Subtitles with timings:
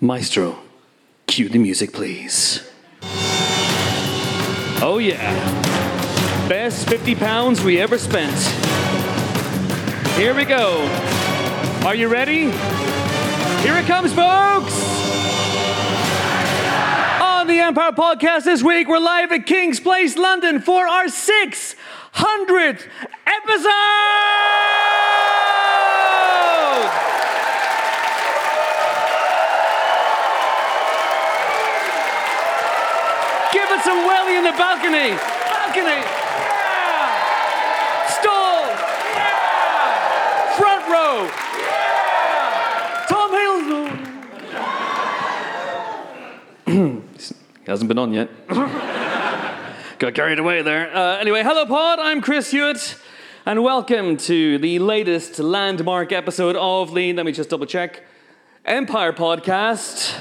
[0.00, 0.56] Maestro,
[1.26, 2.62] cue the music, please.
[4.80, 6.48] Oh, yeah.
[6.48, 8.36] Best 50 pounds we ever spent.
[10.16, 10.86] Here we go.
[11.84, 12.42] Are you ready?
[13.62, 14.72] Here it comes, folks!
[17.20, 22.86] On the Empire Podcast this week, we're live at King's Place, London for our 600th
[23.26, 24.67] episode!
[33.88, 35.16] Some welly in the balcony!
[35.16, 36.04] Balcony!
[36.36, 38.04] Yeah!
[38.06, 38.68] Stall!
[39.16, 40.52] Yeah!
[40.58, 41.24] Front row!
[41.56, 43.08] Yeah!
[43.08, 43.88] Tom Hiddleston!
[47.66, 48.28] Hasn't been on yet.
[49.98, 50.94] Got carried away there.
[50.94, 51.98] Uh, anyway, hello, Pod.
[51.98, 52.94] I'm Chris Hewitt,
[53.46, 58.02] and welcome to the latest landmark episode of the, let me just double check,
[58.66, 60.14] Empire Podcast.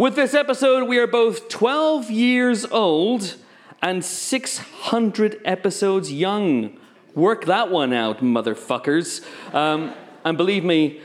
[0.00, 3.36] With this episode, we are both 12 years old
[3.82, 6.78] and 600 episodes young.
[7.14, 9.22] Work that one out, motherfuckers.
[9.54, 9.92] Um,
[10.24, 11.02] and believe me,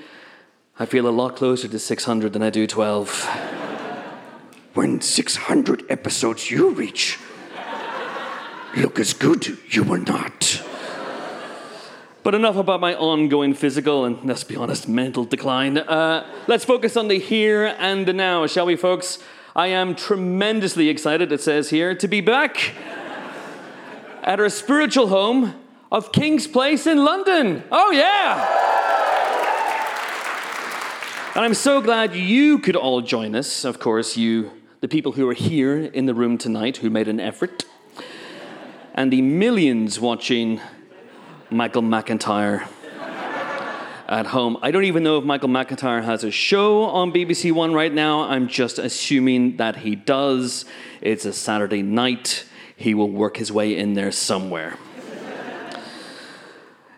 [0.79, 3.25] I feel a lot closer to 600 than I do 12.
[4.75, 7.19] When 600 episodes you reach,
[8.77, 10.63] look as good you were not.
[12.25, 15.77] But enough about my ongoing physical and, let's be honest, mental decline.
[15.77, 19.19] Uh, let's focus on the here and the now, shall we, folks?
[19.55, 22.73] I am tremendously excited, it says here, to be back
[24.23, 25.53] at our spiritual home
[25.91, 27.63] of King's Place in London.
[27.71, 28.43] Oh, yeah!
[31.35, 33.63] And I'm so glad you could all join us.
[33.63, 34.49] Of course, you,
[34.81, 37.65] the people who are here in the room tonight who made an effort,
[38.95, 40.59] and the millions watching
[41.55, 42.67] Michael McIntyre
[44.09, 44.57] at home.
[44.61, 48.23] I don't even know if Michael McIntyre has a show on BBC One right now.
[48.23, 50.65] I'm just assuming that he does.
[50.99, 52.43] It's a Saturday night.
[52.75, 54.77] He will work his way in there somewhere.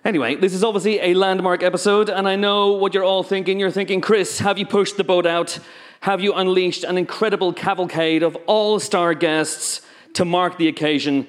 [0.04, 3.60] Anyway, this is obviously a landmark episode, and I know what you're all thinking.
[3.60, 5.60] You're thinking, Chris, have you pushed the boat out?
[6.00, 9.82] Have you unleashed an incredible cavalcade of all star guests
[10.14, 11.28] to mark the occasion?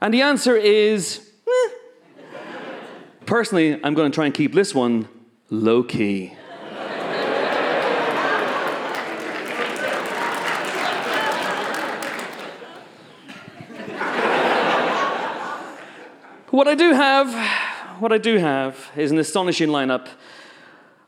[0.00, 1.29] And the answer is.
[3.30, 5.08] Personally, I'm going to try and keep this one
[5.50, 6.34] low key.
[16.50, 20.08] What I do have, what I do have is an astonishing lineup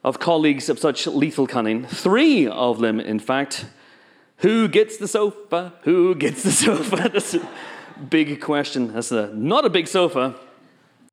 [0.04, 1.84] of colleagues of such lethal cunning.
[1.86, 3.66] Three of them, in fact.
[4.38, 5.72] Who gets the sofa?
[5.82, 7.10] Who gets the sofa?
[7.12, 7.48] That's a
[8.08, 8.92] big question.
[8.92, 10.36] That's a, not a big sofa,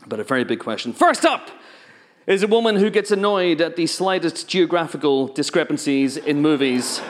[0.07, 0.93] but a very big question.
[0.93, 1.49] First up
[2.25, 7.01] is a woman who gets annoyed at the slightest geographical discrepancies in movies.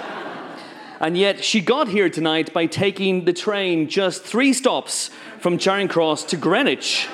[1.00, 5.88] And yet she got here tonight by taking the train just three stops from Charing
[5.88, 7.08] Cross to Greenwich.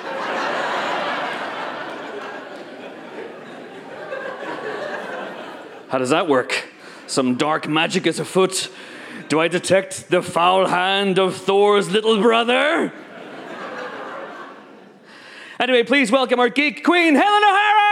[5.88, 6.68] How does that work?
[7.06, 8.70] Some dark magic is afoot.
[9.28, 12.92] Do I detect the foul hand of Thor's little brother?
[15.58, 17.86] Anyway, please welcome our geek queen, Helen O'Hara!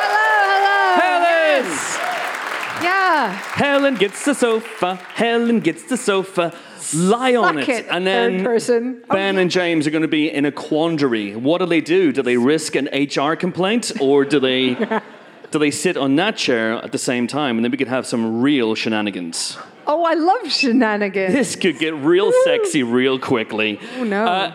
[0.00, 1.66] Hello, hello.
[1.66, 2.82] Helen!
[2.82, 3.32] Yeah.
[3.32, 4.96] Helen gets the sofa.
[5.14, 6.54] Helen gets the sofa.
[6.94, 7.68] Lie on it.
[7.68, 9.02] it, And then person.
[9.10, 11.36] Oh, Ben and James are going to be in a quandary.
[11.36, 12.12] What do they do?
[12.12, 14.74] Do they risk an HR complaint or do they
[15.52, 18.06] do they sit on that chair at the same time and then we could have
[18.06, 19.58] some real shenanigans?
[19.86, 21.34] Oh, I love shenanigans.
[21.34, 23.78] This could get real sexy real quickly.
[23.98, 24.24] Oh no.
[24.24, 24.54] Uh,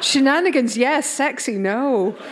[0.00, 1.08] shenanigans, yes.
[1.08, 2.16] Sexy, no.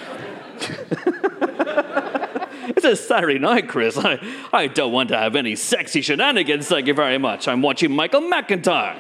[2.69, 3.97] It's a Saturday night, Chris.
[3.97, 4.19] I,
[4.53, 7.47] I don't want to have any sexy shenanigans, thank you very much.
[7.47, 8.97] I'm watching Michael McIntyre,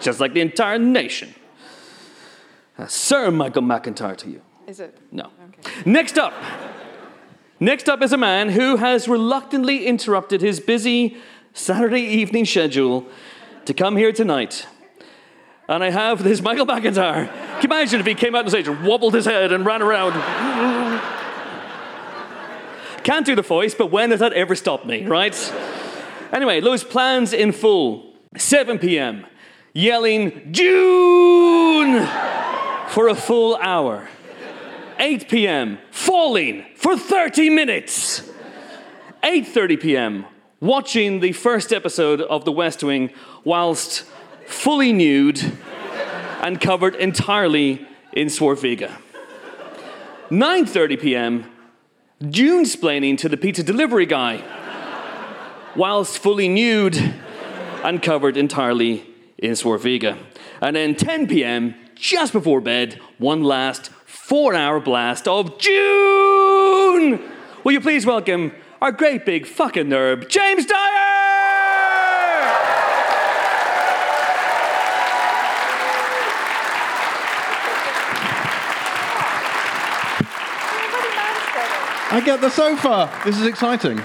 [0.00, 1.34] just like the entire nation.
[2.78, 4.40] Uh, Sir Michael McIntyre to you.
[4.66, 4.98] Is it?
[5.12, 5.30] No.
[5.48, 5.82] Okay.
[5.84, 6.34] Next up.
[7.60, 11.16] Next up is a man who has reluctantly interrupted his busy
[11.54, 13.06] Saturday evening schedule
[13.64, 14.66] to come here tonight.
[15.68, 17.28] And I have this Michael McIntyre.
[17.28, 19.82] Can you imagine if he came out on stage and wobbled his head and ran
[19.82, 20.12] around?
[23.02, 25.34] Can't do the voice, but when has that ever stopped me, right?
[26.32, 28.14] Anyway, those plans in full.
[28.36, 29.26] 7 p.m.
[29.72, 32.06] Yelling, Dune!
[32.88, 34.08] For a full hour.
[34.98, 35.78] 8 p.m.
[35.90, 38.22] Falling for 30 minutes.
[39.22, 40.26] 8:30 p.m.
[40.60, 43.10] Watching the first episode of The West Wing
[43.44, 44.04] whilst
[44.46, 45.52] fully nude
[46.42, 48.90] and covered entirely in Swarfega.
[50.30, 51.50] 9:30 p.m.
[52.18, 54.42] Dune splaining to the pizza delivery guy,
[55.76, 56.96] whilst fully nude
[57.84, 59.06] and covered entirely
[59.36, 60.16] in Swarfega.
[60.62, 63.90] And then 10 p.m., just before bed, one last
[64.26, 67.20] four-hour blast of Dune.
[67.62, 68.50] Will you please welcome
[68.82, 70.76] our great big fucking nerd, James Dyer?
[82.08, 83.12] I get the sofa.
[83.24, 84.00] This is exciting.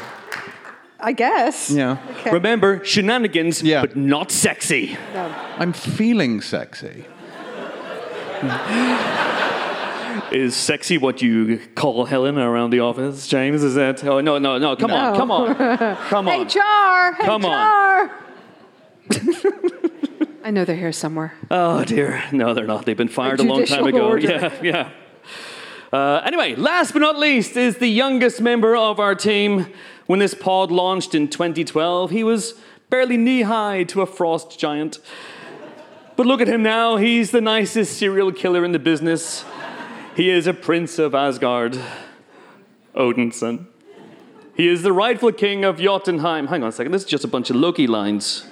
[1.00, 1.72] I guess.
[1.72, 1.98] Yeah.
[2.20, 2.30] Okay.
[2.32, 3.82] Remember, shenanigans, Yeah.
[3.82, 4.98] but not sexy.
[5.16, 5.34] No.
[5.58, 7.06] I'm feeling sexy.
[10.32, 13.64] Is sexy what you call Helen around the office, James?
[13.64, 14.02] Is that?
[14.06, 14.78] Oh no, no, no!
[14.78, 15.20] Come on, No.
[15.20, 15.56] come on,
[16.08, 16.42] come on!
[16.48, 17.16] HR!
[17.22, 18.08] Come on.
[18.08, 18.12] HR!
[20.44, 21.34] I know they're here somewhere.
[21.52, 22.86] Oh dear, no, they're not.
[22.86, 24.08] They've been fired a long time ago.
[24.08, 24.26] order.
[24.26, 24.92] Yeah, yeah.
[25.92, 29.68] Uh, anyway, last but not least is the youngest member of our team.
[30.06, 32.54] When this pod launched in 2012, he was
[32.90, 35.00] barely knee high to a frost giant.
[36.16, 36.96] But look at him now.
[36.96, 39.44] He's the nicest serial killer in the business.
[40.16, 41.80] He is a prince of Asgard,
[42.94, 43.68] Odinson.
[44.54, 46.48] He is the rightful king of Jotunheim.
[46.48, 48.46] Hang on a second, this is just a bunch of Loki lines.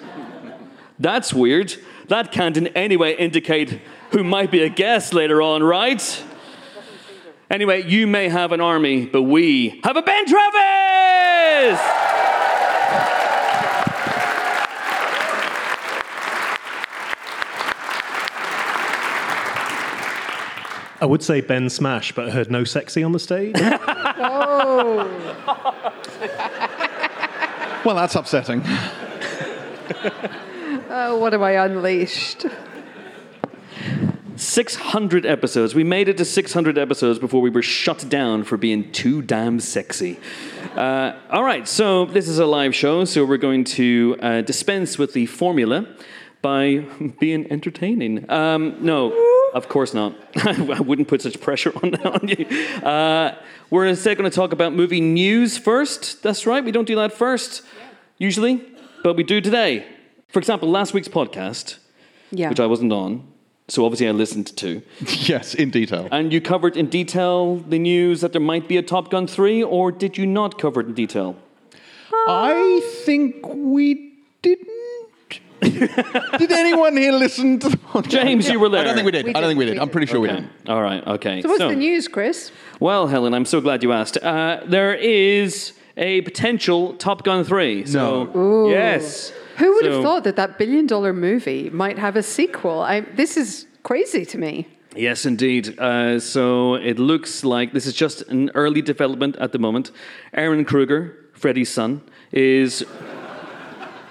[0.98, 1.76] That's weird.
[2.08, 6.24] That can't in any way indicate who might be a guest later on, right?
[7.52, 12.09] Anyway, you may have an army, but we have a Ben Travis!
[21.02, 23.56] I would say Ben Smash, but I heard no sexy on the stage.
[24.22, 25.08] Oh,
[27.86, 28.62] Well, that's upsetting.
[30.90, 32.46] oh, what am I unleashed?
[34.36, 35.74] 600 episodes.
[35.74, 39.62] We made it to 600 episodes before we were shut down for being too damn
[39.62, 40.20] sexy.
[40.76, 44.98] Uh, all right, so this is a live show, so we're going to uh, dispense
[44.98, 45.88] with the formula
[46.42, 46.86] by
[47.20, 48.30] being entertaining.
[48.30, 49.12] Um, no,
[49.54, 50.16] of course not.
[50.46, 52.46] I wouldn't put such pressure on, on you.
[52.84, 53.36] Uh,
[53.70, 56.22] we're instead going to talk about movie news first.
[56.24, 57.62] That's right, we don't do that first,
[58.18, 58.62] usually,
[59.04, 59.86] but we do today.
[60.30, 61.78] For example, last week's podcast,
[62.32, 62.50] Yeah.
[62.50, 63.24] which I wasn't on,
[63.68, 64.82] so obviously I listened to.
[65.32, 66.08] yes, in detail.
[66.12, 69.64] And you covered in detail the news that there might be a Top Gun 3,
[69.64, 71.36] or did you not cover it in detail?
[72.28, 74.68] I think we didn't.
[76.38, 78.10] did anyone here listen to the podcast?
[78.10, 78.82] James, you were there.
[78.82, 79.26] I don't think we did.
[79.26, 79.80] We I don't did, think we we did.
[79.80, 80.42] I'm pretty sure we Okay.
[80.42, 80.70] did.
[80.70, 81.42] All right, okay.
[81.42, 82.52] So what's the news, Chris?
[82.80, 84.18] Well, Helen, I'm so glad you asked.
[84.18, 87.86] Uh, there is a potential Top Gun 3.
[87.86, 89.32] So, yes.
[89.58, 92.80] Who would So- have thought that that billion dollar movie might have a sequel?
[92.82, 94.68] I, this is crazy to me.
[94.96, 95.78] Yes, indeed.
[95.80, 99.92] Uh, so it looks like this is just an early development at the moment.
[100.36, 102.02] Ehren Kruger, Freddie's son,
[102.32, 102.84] is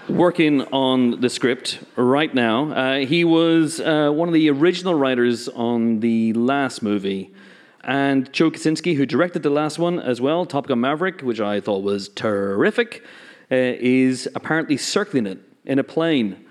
[0.09, 2.73] working on the script right now.
[2.73, 7.33] Uh, he was uh, one of the original writers on the last movie.
[7.85, 11.61] And Joe Kosinski, who directed the last one as well, Top Gun Maverick, which I
[11.61, 13.05] thought was terrific,
[13.51, 16.45] uh, is apparently circling it in a plane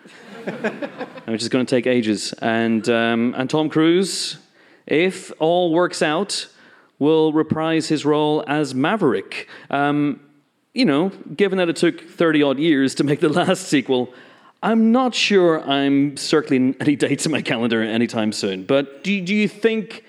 [1.25, 2.33] which is going to take ages.
[2.33, 4.37] And um, and Tom Cruise,
[4.85, 6.47] if all works out,
[6.99, 9.49] will reprise his role as Maverick.
[9.69, 10.21] Um,
[10.77, 14.13] you know, given that it took thirty odd years to make the last sequel.
[14.63, 18.63] I'm not sure I'm circling any dates in my calendar anytime soon.
[18.63, 20.03] But do, do you think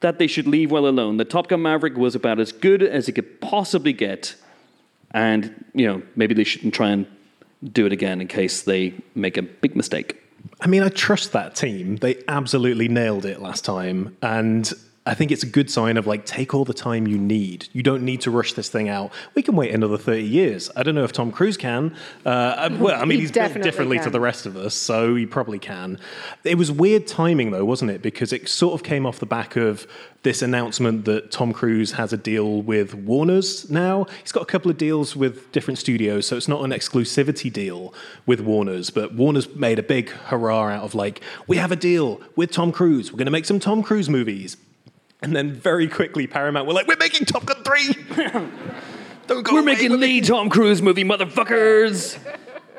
[0.00, 1.16] that they should leave well alone?
[1.16, 4.34] The Top Gun Maverick was about as good as it could possibly get.
[5.12, 7.06] And, you know, maybe they shouldn't try and
[7.62, 10.20] do it again in case they make a big mistake.
[10.60, 11.96] I mean, I trust that team.
[11.96, 14.16] They absolutely nailed it last time.
[14.22, 14.70] And
[15.06, 17.68] I think it's a good sign of like, take all the time you need.
[17.74, 19.12] You don't need to rush this thing out.
[19.34, 20.70] We can wait another 30 years.
[20.74, 21.94] I don't know if Tom Cruise can.
[22.24, 25.26] Uh, well, I mean, He he's built differently to the rest of us, so he
[25.26, 25.98] probably can.
[26.42, 28.00] It was weird timing, though, wasn't it?
[28.00, 29.86] Because it sort of came off the back of
[30.22, 34.06] this announcement that Tom Cruise has a deal with Warner's now.
[34.22, 37.92] He's got a couple of deals with different studios, so it's not an exclusivity deal
[38.24, 42.22] with Warner's, but Warner's made a big hurrah out of like, we have a deal
[42.36, 43.12] with Tom Cruise.
[43.12, 44.56] We're going to make some Tom Cruise movies.
[45.24, 47.94] And then very quickly, Paramount were like, we're making Top Gun 3.
[49.26, 52.18] Don't go We're away, making the Tom Cruise movie, motherfuckers.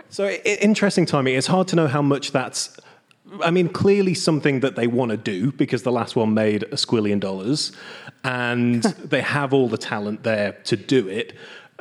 [0.10, 1.36] So i- interesting timing.
[1.36, 2.78] It's hard to know how much that's.
[3.44, 6.76] I mean, clearly something that they want to do because the last one made a
[6.76, 7.72] squillion dollars,
[8.24, 11.34] and they have all the talent there to do it.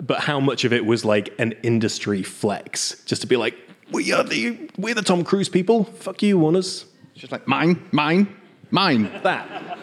[0.02, 3.54] But how much of it was like an industry flex, just to be like,
[3.92, 5.84] we are the we're the Tom Cruise people.
[5.84, 6.86] Fuck you, Warner's.
[7.12, 8.34] It's just like mine, mine,
[8.70, 9.10] mine.
[9.22, 9.78] That.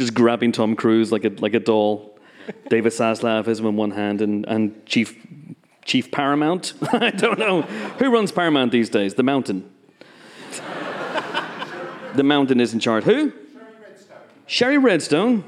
[0.00, 2.18] Just grabbing Tom Cruise like a like a doll.
[2.70, 5.14] David Zaslav has him in one hand, and, and Chief
[5.84, 6.72] Chief Paramount.
[6.94, 9.12] I don't know who runs Paramount these days.
[9.12, 9.70] The Mountain.
[12.14, 13.04] the Mountain is in charge.
[13.04, 13.30] Who?
[13.30, 14.16] Shari Redstone.
[14.46, 15.44] Shari Redstone.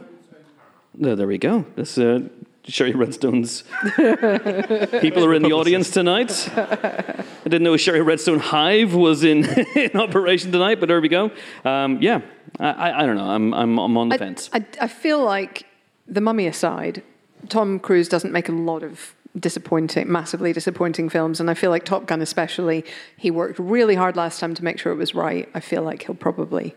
[0.98, 1.64] No, there we go.
[1.74, 2.28] That's uh,
[2.68, 3.64] Shari Redstone's
[3.96, 6.48] people are in the audience tonight.
[6.56, 9.44] I didn't know a Shari Redstone hive was in,
[9.76, 11.32] in operation tonight, but there we go.
[11.64, 12.20] Um, yeah,
[12.60, 13.28] I, I, I don't know.
[13.28, 14.48] I'm, I'm, I'm on the I, fence.
[14.52, 15.66] I, I feel like
[16.06, 17.02] the mummy aside,
[17.48, 21.84] Tom Cruise doesn't make a lot of disappointing, massively disappointing films, and I feel like
[21.84, 22.84] Top Gun especially,
[23.16, 25.48] he worked really hard last time to make sure it was right.
[25.52, 26.76] I feel like he'll probably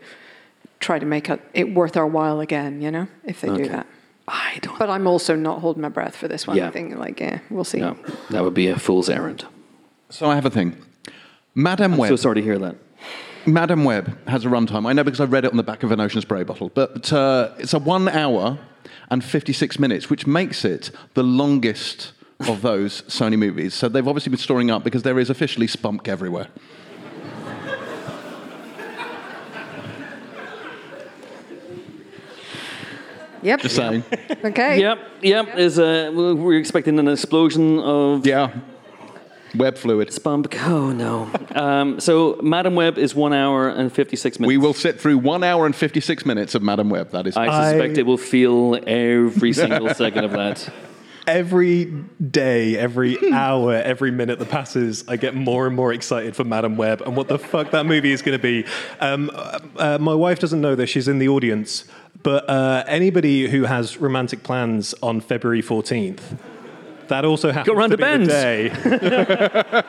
[0.80, 3.86] try to make it, it worth our while again, you know, if they do that.
[4.28, 6.56] I don't But I'm also not holding my breath for this one.
[6.56, 6.68] Yeah.
[6.68, 7.78] I think like, yeah, we'll see.
[7.78, 7.96] know.
[8.30, 9.44] That would be a fool's errand.
[10.10, 10.76] So I have a thing.
[11.54, 12.08] Madame Web.
[12.08, 12.76] So sorry to hear that.
[13.46, 14.86] Madame Web has a runtime.
[14.88, 16.70] I know because I read it on the back of an ocean spray bottle.
[16.74, 18.58] But uh, it's a one hour
[19.10, 23.74] and 56 minutes, which makes it the longest of those Sony movies.
[23.74, 26.48] So they've obviously been storing up because there is officially spunk everywhere.
[33.42, 33.60] Yep.
[33.60, 34.04] Just saying.
[34.44, 34.80] Okay.
[34.80, 35.56] Yep, yep.
[35.58, 38.50] Is a we're expecting an explosion of Yeah.
[39.54, 40.08] Web fluid.
[40.08, 40.52] spump.
[40.66, 41.30] Oh no.
[41.54, 44.48] um, so Madame Web is one hour and fifty six minutes.
[44.48, 47.10] We will sit through one hour and 56 minutes of Madame Web.
[47.12, 47.36] That is.
[47.36, 50.68] I suspect I- it will feel every single second of that.
[51.26, 51.86] Every
[52.30, 56.76] day, every hour, every minute that passes, I get more and more excited for Madame
[56.76, 58.64] Web and what the fuck that movie is going to be.
[59.00, 61.84] Um, uh, uh, my wife doesn't know this; she's in the audience.
[62.22, 66.40] But uh, anybody who has romantic plans on February fourteenth,
[67.08, 68.68] that also happens round to to be the day.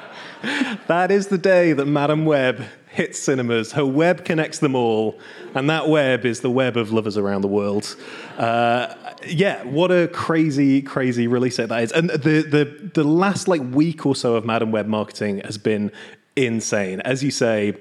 [0.88, 2.64] that is the day that Madame Web
[2.98, 3.74] hits cinemas.
[3.74, 5.20] Her web connects them all,
[5.54, 7.96] and that web is the web of lovers around the world.
[8.38, 8.94] Uh,
[9.28, 11.92] yeah, what a crazy, crazy release date that is.
[11.92, 15.92] And the the the last like week or so of Madame Web marketing has been
[16.36, 17.02] insane.
[17.02, 17.78] As you say,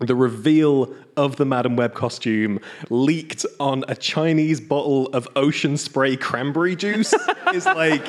[0.00, 6.16] the reveal of the Madame Web costume leaked on a Chinese bottle of ocean spray
[6.16, 7.14] cranberry juice
[7.54, 8.06] is like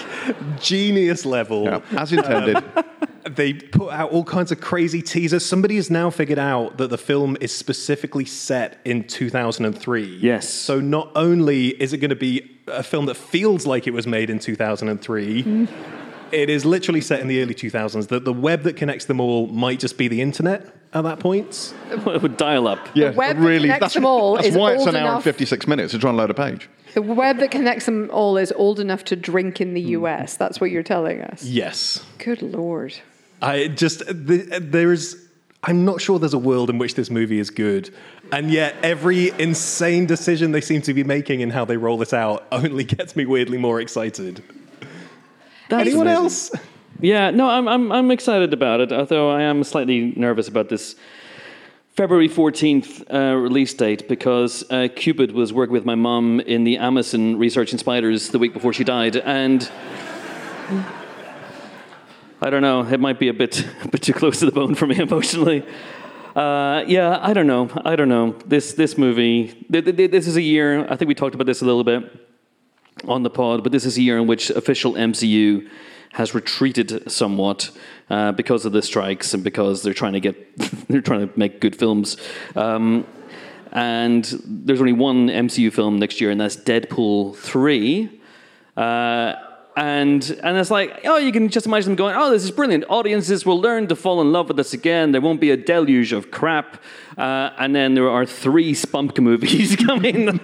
[0.60, 1.65] genius level.
[1.65, 2.57] Yeah, as intended.
[2.57, 2.86] Um,
[3.29, 5.45] they put out all kinds of crazy teasers.
[5.45, 10.17] Somebody has now figured out that the film is specifically set in 2003.
[10.21, 10.50] Yes.
[10.50, 14.07] So not only is it going to be a film that feels like it was
[14.07, 15.67] made in 2003,
[16.31, 18.07] it is literally set in the early 2000s.
[18.07, 21.74] That the web that connects them all might just be the internet at that point.
[21.91, 22.79] It would dial up.
[22.93, 25.01] yeah, the web that connects that's, them all that's is why it's old an hour
[25.01, 26.69] and enough- 56 minutes to try and load a page.
[26.93, 30.36] The web that connects them all is old enough to drink in the US.
[30.36, 31.43] That's what you're telling us.
[31.43, 32.03] Yes.
[32.17, 32.93] Good lord.
[33.41, 35.17] I just the, there is.
[35.63, 37.93] I'm not sure there's a world in which this movie is good,
[38.31, 42.13] and yet every insane decision they seem to be making in how they roll this
[42.13, 44.43] out only gets me weirdly more excited.
[45.69, 46.24] That's Anyone amazing.
[46.24, 46.51] else?
[47.01, 50.96] Yeah, no, I'm, I'm, I'm excited about it, although I am slightly nervous about this
[51.96, 56.77] February 14th uh, release date because uh, Cupid was working with my mum in the
[56.77, 59.70] Amazon researching spiders the week before she died, and
[62.39, 64.75] I don't know, it might be a bit, a bit too close to the bone
[64.75, 65.65] for me emotionally.
[66.36, 67.70] Uh, yeah, I don't know.
[67.84, 68.34] I don't know.
[68.46, 69.48] This this movie.
[69.70, 70.88] th- th- This is a year.
[70.89, 72.03] I think we talked about this a little bit
[73.05, 75.67] on the pod, but this is a year in which official MCU
[76.13, 77.72] has retreated somewhat
[78.10, 81.62] uh, because of the strikes and because they're trying to get they're trying to make
[81.62, 82.18] good films.
[82.56, 83.06] Um,
[83.72, 88.22] and there's only one MCU film next year, and that's Deadpool three.
[88.75, 89.36] Uh,
[89.77, 92.84] and and it's like, oh, you can just imagine them going, oh, this is brilliant.
[92.89, 95.13] Audiences will learn to fall in love with this again.
[95.13, 96.82] There won't be a deluge of crap.
[97.18, 100.39] Uh, and then there are three Spump movies coming.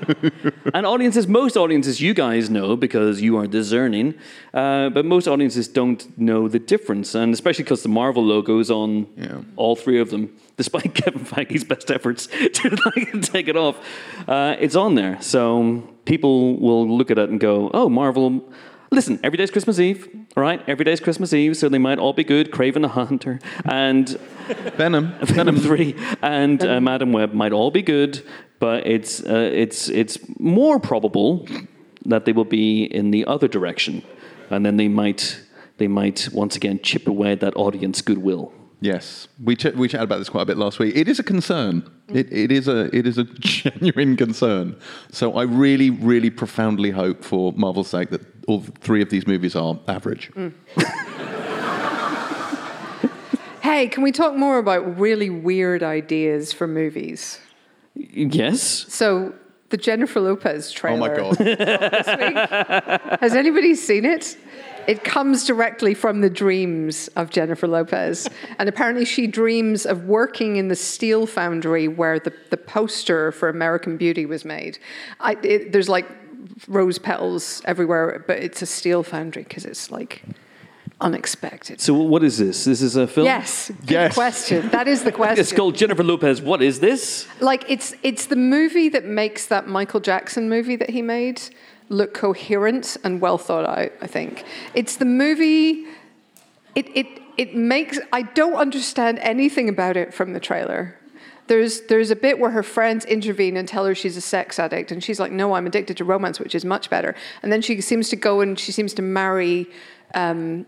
[0.73, 4.13] and audiences, most audiences, you guys know because you are discerning,
[4.53, 7.15] uh, but most audiences don't know the difference.
[7.15, 9.41] And especially because the Marvel logo is on Yeah.
[9.55, 13.77] all three of them, despite Kevin Feige's best efforts to like, take it off.
[14.27, 15.21] Uh, it's on there.
[15.21, 18.43] So people will look at it and go, oh, Marvel.
[18.97, 20.59] Listen, every day's Christmas Eve, all right?
[20.67, 22.49] Every day's Christmas Eve, so they might all be good.
[22.49, 24.09] Kraven the Hunter and
[24.75, 25.13] Venom.
[25.21, 28.27] Venom Three and uh, Madame Web might all be good,
[28.57, 31.47] but it's uh, it's it's more probable
[32.05, 34.01] that they will be in the other direction,
[34.49, 35.43] and then they might
[35.77, 38.51] they might once again chip away at that audience goodwill.
[38.81, 40.95] Yes, we ch- we chatted about this quite a bit last week.
[40.95, 41.87] It is a concern.
[42.09, 44.75] It, it is a it is a genuine concern.
[45.11, 49.55] So I really, really profoundly hope for Marvel's sake that all three of these movies
[49.55, 50.31] are average.
[50.33, 50.53] Mm.
[53.67, 57.39] Hey, can we talk more about really weird ideas for movies?
[57.95, 58.61] Yes.
[58.87, 59.33] So
[59.69, 61.19] the Jennifer Lopez trailer.
[61.19, 61.37] Oh my god!
[61.45, 63.19] this week.
[63.19, 64.37] Has anybody seen it?
[64.87, 68.29] It comes directly from the dreams of Jennifer Lopez.
[68.57, 73.49] And apparently, she dreams of working in the steel foundry where the, the poster for
[73.49, 74.79] American Beauty was made.
[75.19, 76.07] I, it, there's like
[76.67, 80.21] rose petals everywhere, but it's a steel foundry because it's like
[80.99, 81.79] unexpected.
[81.79, 82.65] So what is this?
[82.65, 83.25] This is a film.
[83.25, 84.13] Yes, good Yes.
[84.13, 84.69] question.
[84.69, 85.39] That is the question.
[85.39, 86.41] It's called Jennifer Lopez.
[86.41, 87.27] What is this?
[87.39, 91.41] like it's it's the movie that makes that Michael Jackson movie that he made
[91.89, 93.91] look coherent and well thought out.
[94.01, 95.85] I think it's the movie.
[96.75, 97.99] It it it makes.
[98.11, 100.95] I don't understand anything about it from the trailer.
[101.47, 104.91] There's there's a bit where her friends intervene and tell her she's a sex addict,
[104.91, 107.81] and she's like, "No, I'm addicted to romance, which is much better." And then she
[107.81, 109.67] seems to go and she seems to marry
[110.13, 110.65] um,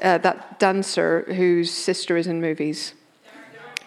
[0.00, 2.94] uh, that dancer whose sister is in movies.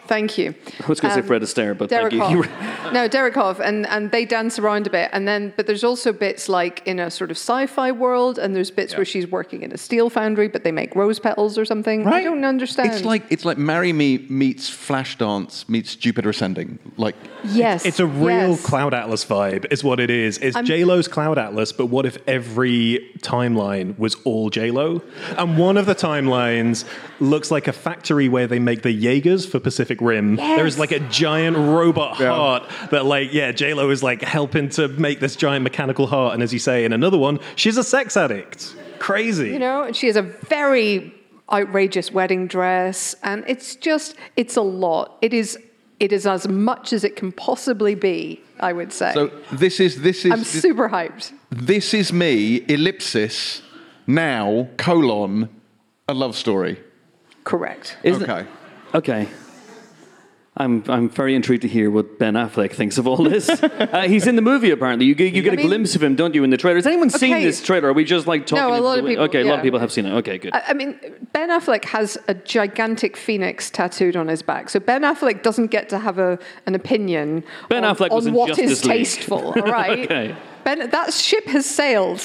[0.07, 0.53] Thank you.
[0.83, 2.43] I was going to say Um, Fred Astaire, but Derek thank you.
[2.43, 2.85] Hough.
[2.85, 5.83] You no, Derek Hough, and, and they dance around a bit, and then but there's
[5.83, 9.63] also bits like in a sort of sci-fi world, and there's bits where she's working
[9.63, 12.05] in a steel foundry, but they make rose petals or something.
[12.07, 12.91] I don't understand.
[12.91, 16.79] It's like it's like Marry Me meets Flashdance meets Jupiter Ascending.
[16.97, 18.65] Like yes, It's a real yes.
[18.65, 20.38] Cloud Atlas vibe, is what it is.
[20.39, 25.01] It's J Lo's Cloud Atlas, but what if every timeline was all J Lo?
[25.38, 26.85] And one of the timelines
[27.19, 30.36] looks like a factory where they make the Jaegers for Pacific Rim.
[30.36, 34.70] There is like a giant robot heart that, like, yeah, J Lo is like helping
[34.70, 36.34] to make this giant mechanical heart.
[36.34, 38.75] And as you say in another one, she's a sex addict.
[39.00, 39.50] Crazy.
[39.52, 41.14] You know, and she has a very
[41.52, 45.18] outrageous wedding dress, and it's just it's a lot.
[45.22, 45.58] It is
[46.00, 48.42] it is as much as it can possibly be.
[48.60, 49.12] I would say.
[49.14, 51.34] so, this is this is I'm super hyped.
[51.52, 53.62] this is me ellipsis
[54.08, 55.50] now colon
[56.08, 56.80] a love story.
[57.44, 57.98] Correct.
[58.04, 58.48] Isn't it-
[58.94, 59.28] okay.
[60.57, 60.63] Okay.
[60.63, 63.50] I'm, I'm very intrigued to hear what Ben Affleck thinks of all this.
[63.50, 65.05] uh, he's in the movie, apparently.
[65.05, 66.77] You, get- you get I a mean- glimpse of him, don't you, in the trailer?
[66.77, 67.89] Has anyone seen this trailer?
[67.89, 68.63] Are we just like talking?
[68.65, 70.13] No, a lot of people- Okay, a lot of people have seen it.
[70.13, 70.53] Okay, good.
[70.53, 70.98] I I mean,
[71.33, 74.70] Ben Affleck has a gigantic phoenix tattooed on his back.
[74.70, 78.51] So Ben Affleck doesn't get to have a, an opinion Ben on, Affleck on what
[78.51, 78.98] is Justice League.
[79.00, 80.00] tasteful, all right?
[80.05, 80.35] Okay.
[80.63, 82.22] Ben, that ship has sailed.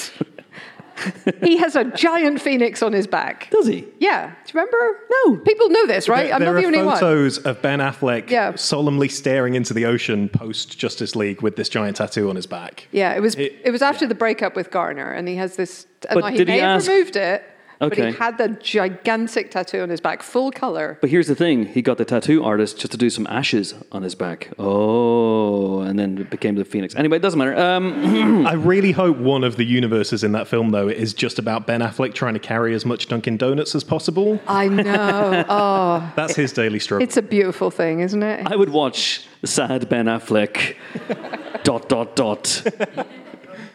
[1.43, 3.49] he has a giant phoenix on his back.
[3.51, 3.85] Does he?
[3.99, 4.27] Yeah.
[4.27, 4.99] Do you remember?
[5.25, 5.37] No.
[5.37, 6.25] People know this, right?
[6.25, 6.99] There, I'm there not the are only one.
[6.99, 8.55] photos of Ben Affleck Yeah.
[8.55, 12.87] solemnly staring into the ocean post Justice League with this giant tattoo on his back.
[12.91, 15.87] Yeah, it was It- it, was after the breakup with Garner, and he has this.
[16.09, 17.43] And But now he did may he have ask- removed it,
[17.89, 20.97] but he had the gigantic tattoo on his back, full color.
[21.01, 24.03] But here's the thing: he got the tattoo artist just to do some ashes on
[24.03, 24.49] his back.
[24.59, 26.95] Oh, and then it became the phoenix.
[26.95, 27.57] Anyway, it doesn't matter.
[27.57, 31.67] Um, I really hope one of the universes in that film, though, is just about
[31.67, 34.39] Ben Affleck trying to carry as much Dunkin' Donuts as possible.
[34.47, 35.45] I know.
[35.49, 37.03] oh, That's his daily struggle.
[37.03, 38.47] it's a beautiful thing, isn't it?
[38.47, 40.75] I would watch sad Ben Affleck.
[41.63, 42.63] dot dot dot.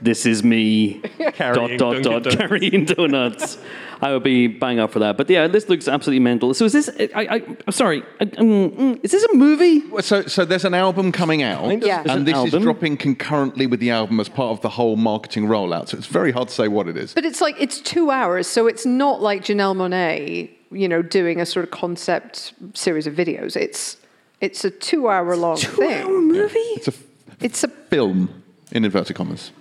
[0.00, 0.94] This is me.
[1.32, 2.22] Carrying dot dot dot.
[2.24, 2.36] Donuts.
[2.36, 3.58] Carrying donuts.
[4.02, 5.16] I would be bang up for that.
[5.16, 6.52] But yeah, this looks absolutely mental.
[6.52, 6.90] So is this?
[6.98, 7.34] I, I,
[7.66, 8.02] I'm sorry.
[8.20, 9.82] I, um, mm, is this a movie?
[10.02, 12.02] So, so there's an album coming out, Yeah.
[12.02, 12.54] There's an and this album?
[12.58, 15.88] is dropping concurrently with the album as part of the whole marketing rollout.
[15.88, 17.14] So it's very hard to say what it is.
[17.14, 21.40] But it's like it's two hours, so it's not like Janelle Monáe, you know, doing
[21.40, 23.56] a sort of concept series of videos.
[23.56, 23.96] It's
[24.42, 26.02] it's a two-hour-long thing.
[26.02, 26.58] Hour movie?
[26.58, 27.02] It's a f-
[27.40, 29.52] It's a film in inverted commas.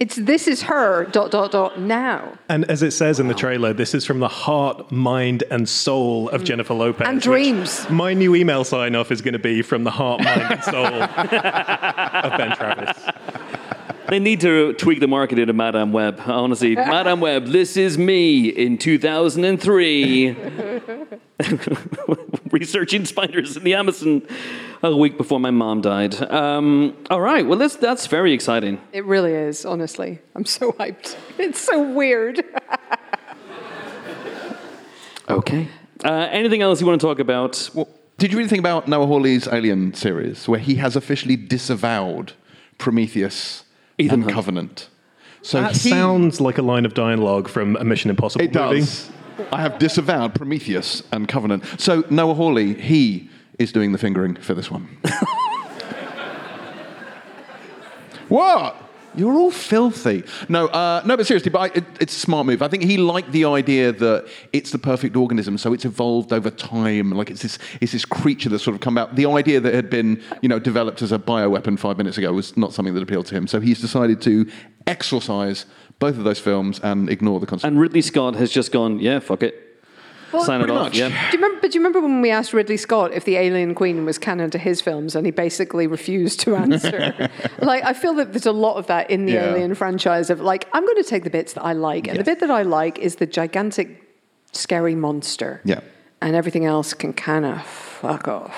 [0.00, 3.72] It's this is her dot dot dot now and as it says in the trailer,
[3.72, 6.44] this is from the heart, mind, and soul of mm.
[6.44, 7.08] Jennifer Lopez.
[7.08, 7.88] And dreams.
[7.88, 10.86] My new email sign off is going to be from the heart, mind, and soul
[10.86, 12.98] of Ben Travis.
[14.08, 16.20] They need to tweak the marketing to Madame Web.
[16.26, 20.36] Honestly, Madame Web, this is me in 2003.
[22.50, 24.22] Researching spiders in the Amazon
[24.82, 26.14] a week before my mom died.
[26.30, 28.80] Um, all right, well, that's, that's very exciting.
[28.92, 30.20] It really is, honestly.
[30.34, 31.16] I'm so hyped.
[31.38, 32.44] It's so weird.
[35.28, 35.68] Okay.
[36.04, 37.70] Uh, anything else you want to talk about?
[37.72, 37.88] Well,
[38.18, 42.34] did you really think about Noah Hawley's Alien series, where he has officially disavowed
[42.76, 43.63] Prometheus
[43.98, 44.34] Ethan and Hunt.
[44.34, 44.88] Covenant?
[45.42, 48.80] So That he- sounds like a line of dialogue from a Mission Impossible It movie.
[48.80, 49.10] does.
[49.52, 51.64] I have disavowed Prometheus and Covenant.
[51.78, 53.28] So Noah Hawley, he
[53.58, 54.88] is doing the fingering for this one.
[58.28, 58.76] what?
[59.16, 60.24] You're all filthy.
[60.48, 62.62] No, uh, no, but seriously, but I, it, it's a smart move.
[62.62, 66.50] I think he liked the idea that it's the perfect organism, so it's evolved over
[66.50, 67.10] time.
[67.10, 69.14] Like it's this, it's this creature that's sort of come out.
[69.16, 72.56] The idea that had been, you know, developed as a bioweapon five minutes ago was
[72.56, 73.46] not something that appealed to him.
[73.46, 74.50] So he's decided to
[74.86, 75.66] exorcise
[75.98, 77.72] both of those films and ignore the consequences.
[77.74, 79.73] And Ridley Scott has just gone, yeah, fuck it.
[80.42, 80.84] Sign it off.
[80.86, 80.96] much.
[80.96, 81.08] Yeah.
[81.08, 81.60] Do you remember?
[81.60, 84.50] But do you remember when we asked Ridley Scott if the Alien Queen was canon
[84.50, 87.30] to his films, and he basically refused to answer?
[87.60, 89.50] like, I feel that there's a lot of that in the Yeah.
[89.52, 90.30] Alien franchise.
[90.30, 92.50] Of like, I'm going to take the bits that I like, and the bit that
[92.50, 94.02] I like is the gigantic,
[94.52, 95.60] scary monster.
[95.64, 95.80] Yeah.
[96.20, 98.54] and everything else can kind of fuck off.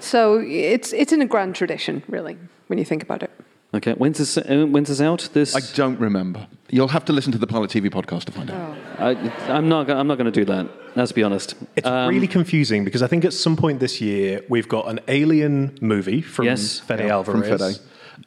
[0.00, 3.30] So it's it's in a grand tradition, really, when you think about it.
[3.74, 3.92] Okay.
[3.92, 4.38] When's this?
[4.38, 5.28] Uh, when's this out?
[5.34, 5.54] This.
[5.54, 6.46] I don't remember.
[6.70, 8.76] You'll have to listen to the Pilot TV podcast to find out.
[8.98, 9.10] I,
[9.52, 9.86] I'm not.
[9.86, 10.68] gonna- I'm not going to do that.
[10.96, 11.54] Let's be honest.
[11.76, 15.00] It's Um, really confusing because I think at some point this year we've got an
[15.06, 16.80] Alien movie from Yes.
[16.80, 17.78] Fede Yeah, from Alvarez.
[17.78, 17.86] Fede.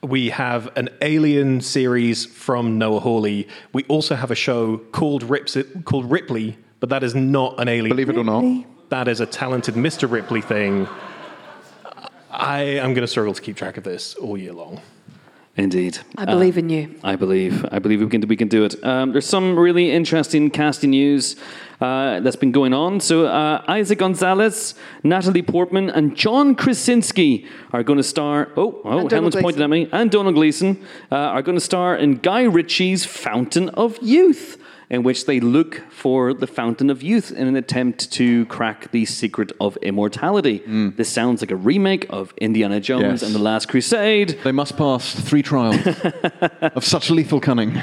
[0.10, 3.48] We have an Alien series from Noah Hawley.
[3.74, 7.90] We also have a show called Rips called Ripley, but that is not an Alien.
[7.96, 8.66] Believe it or not.
[8.90, 10.10] That is a talented Mr.
[10.10, 10.88] Ripley thing.
[12.30, 14.80] I am going to struggle to keep track of this all year long.
[15.58, 16.00] Indeed.
[16.18, 16.96] I believe in you.
[17.04, 17.66] I believe.
[17.72, 18.22] I believe we can.
[18.22, 18.82] We can do it.
[18.86, 21.36] Um, there's some really interesting casting news
[21.82, 23.02] uh, that's been going on.
[23.02, 28.50] So uh, Eiza González, Natalie Portman, and John Krasinski are going to star.
[28.56, 29.90] Oh, oh, Helen's pointed at me.
[29.92, 34.61] And Domhnall Gleeson uh, are going to star in Guy Ritchie's Fountain of Youth.
[34.92, 39.06] In which they look for the fountain of youth in an attempt to crack the
[39.06, 40.62] secret of immortality.
[40.98, 43.24] This sounds like a remake of Indiana Jones Yes.
[43.24, 44.38] and the Last Crusade.
[44.44, 45.78] They must pass three trials
[46.76, 47.82] of such lethal cunning.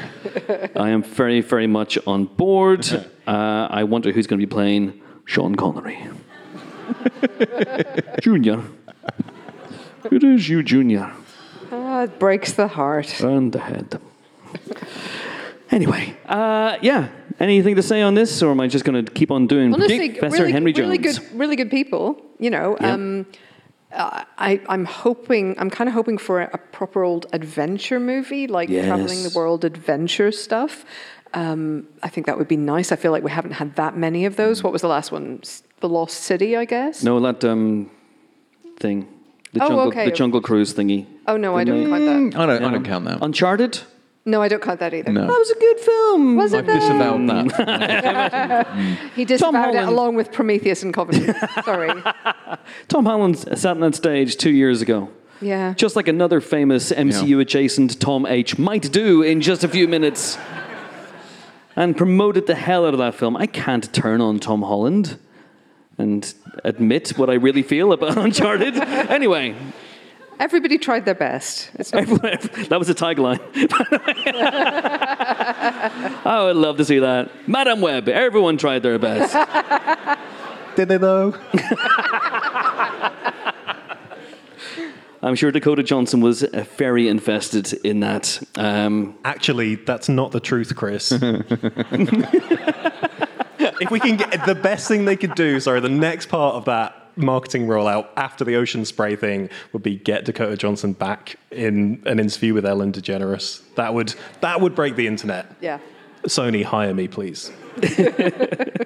[0.76, 2.86] I am very, very much on board.
[3.26, 5.98] Uh, I wonder who's going to be playing Sean Connery.
[8.20, 8.62] Junior.
[10.10, 11.10] It is you, Junior.
[11.72, 13.18] Ah, it breaks the heart.
[13.20, 13.98] And the head.
[15.70, 17.08] Anyway, uh, yeah.
[17.40, 20.10] Anything to say on this, or am I just going to keep on doing Honestly,
[20.10, 22.20] Professor really, Henry really good, really good people.
[22.38, 22.92] You know, Yeah.
[22.94, 23.26] um,
[23.92, 28.46] uh, I, I'm hoping, I'm kind of hoping for a, a proper old adventure movie,
[28.46, 30.84] like traveling the world adventure stuff.
[31.34, 32.90] Um, I think that would be nice.
[32.90, 34.62] I feel like we haven't had that many of those.
[34.62, 35.42] What was the last one?
[35.80, 37.04] The Lost City, I guess.
[37.04, 37.90] No, that um,
[38.78, 39.06] thing.
[39.52, 40.04] The Oh, jungle, okay.
[40.06, 41.06] the jungle cruise thingy.
[41.26, 42.40] Oh no, I don't count that.
[42.40, 43.18] I don't, I don't count that.
[43.22, 43.80] Uncharted.
[44.28, 45.10] No, I don't count that either.
[45.10, 45.22] No.
[45.22, 46.36] That was a good film.
[46.36, 46.74] Was I've it though?
[46.78, 48.66] disavowed that.
[49.16, 51.34] He disavowed it along with Prometheus and Covenant.
[51.64, 51.90] Sorry.
[52.88, 55.08] Tom Holland sat on that stage two years ago.
[55.40, 55.72] Yeah.
[55.74, 60.36] Just like another famous MCU adjacent Tom H might do in just a few minutes.
[61.74, 63.34] And promoted the hell out of that film.
[63.36, 65.16] I can't turn on Tom Holland
[65.96, 68.76] and admit what I really feel about Uncharted.
[68.76, 69.54] anyway,
[70.40, 71.70] Everybody tried their best.
[71.74, 73.40] It's not everyone- that was a tagline.
[76.24, 77.30] I would love to see that.
[77.48, 79.34] Madame Web, everyone tried their best.
[80.76, 81.34] Did they though?
[85.20, 88.40] I'm sure Dakota Johnson was uh, very invested in that.
[88.56, 91.10] Um, Actually, that's not the truth, Chris.
[91.10, 91.20] if
[93.90, 97.07] we can get the best thing they could do, sorry, the next part of that
[97.18, 102.18] marketing rollout after the ocean spray thing would be get Dakota Johnson back in an
[102.18, 103.62] interview with Ellen DeGeneres.
[103.74, 105.54] That would that would break the internet.
[105.60, 105.78] yeah.
[106.24, 107.52] Sony, hire me, please.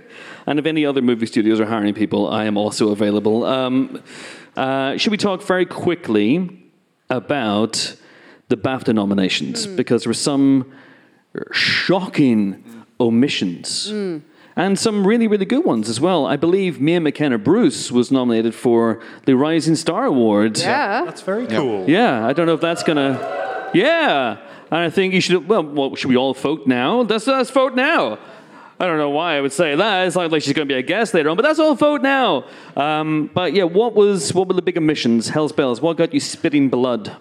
[0.46, 3.44] And if any other movie studios are hiring people, I am also available.
[3.44, 4.02] Um,
[4.56, 6.70] uh, should we talk very quickly
[7.10, 7.96] about
[8.48, 9.66] the BAFTA nominations?
[9.66, 10.72] Because there were some
[11.52, 13.90] shocking omissions.
[14.54, 16.26] And some really, really good ones as well.
[16.26, 20.58] I believe Mia McKenna Bruce was nominated for the Rising Star Award.
[20.58, 21.04] Yeah.
[21.04, 21.88] That's very cool.
[21.88, 23.70] Yeah, I don't know if that's gonna.
[23.72, 24.36] Yeah,
[24.70, 25.48] and I think you should.
[25.48, 27.00] Well, well should we all vote now?
[27.00, 28.18] Let's, let's vote now.
[28.82, 30.06] I don't know why I would say that.
[30.08, 32.02] It's not like she's going to be a guest later on, but that's all vote
[32.02, 32.46] now.
[32.76, 35.28] Um, but yeah, what was what were the big omissions?
[35.28, 35.80] Hell's bells.
[35.80, 37.16] What got you spitting blood?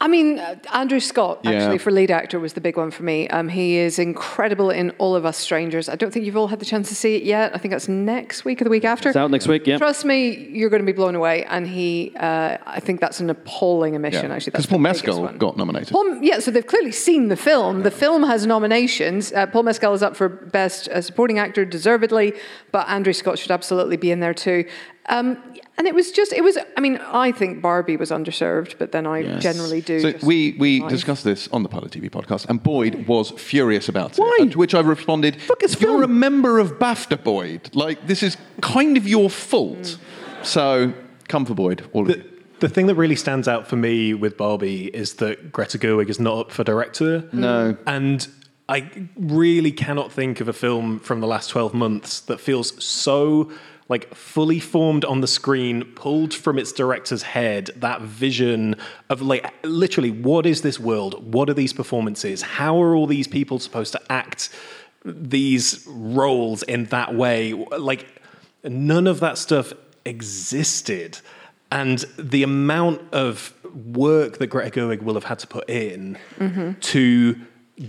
[0.00, 1.50] I mean, uh, Andrew Scott, Yeah.
[1.52, 3.26] actually, for lead actor, was the big one for me.
[3.28, 5.88] Um, he is incredible in All of Us Strangers.
[5.88, 7.50] I don't think you've all had the chance to see it yet.
[7.52, 9.08] I think that's next week or the week after.
[9.08, 9.66] It's out next week.
[9.66, 9.76] Yeah.
[9.78, 11.44] Trust me, you're going to be blown away.
[11.46, 14.52] And he, uh, I think that's an appalling omission, actually.
[14.52, 15.90] Because Paul the Mescal got nominated.
[15.92, 17.82] Paul, yeah, so they've clearly seen the film.
[17.82, 19.32] The film has nominations.
[19.32, 22.34] Uh, Paul Mescal is up for Best uh, Supporting Actor, deservedly,
[22.70, 24.64] but Andrew Scott should absolutely be in there too.
[25.08, 25.38] Um,
[25.78, 29.06] and it was just, it was, I mean, I think Barbie was underserved, but then
[29.06, 29.42] I Yes.
[29.42, 30.00] generally do.
[30.00, 33.30] So just we, we like- discussed this on the Pilot TV podcast, and Boyd was
[33.30, 34.22] furious about it.
[34.22, 34.48] Why?
[34.50, 37.70] To which I responded, it's You're film." a member of BAFTA, Boyd.
[37.74, 39.98] Like, this is kind of your fault.
[40.42, 40.92] So,
[41.28, 42.24] come for Boyd, all of The, you.
[42.60, 46.18] the thing that really stands out for me with Barbie is that Greta Gerwig is
[46.20, 47.24] not up for director.
[47.32, 47.76] No.
[47.86, 48.26] And
[48.68, 53.50] I really cannot think of a film from the last 12 months that feels so
[53.88, 58.76] like fully formed on the screen, pulled from its director's head, that vision
[59.08, 61.32] of like literally what is this world?
[61.32, 62.42] What are these performances?
[62.42, 64.50] How are all these people supposed to act
[65.04, 67.52] these roles in that way.
[67.52, 68.06] Like
[68.64, 69.72] none of that stuff
[70.04, 71.18] existed.
[71.70, 76.72] And the amount of work that Greta Gerwig will have had to put in mm-hmm.
[76.80, 77.40] to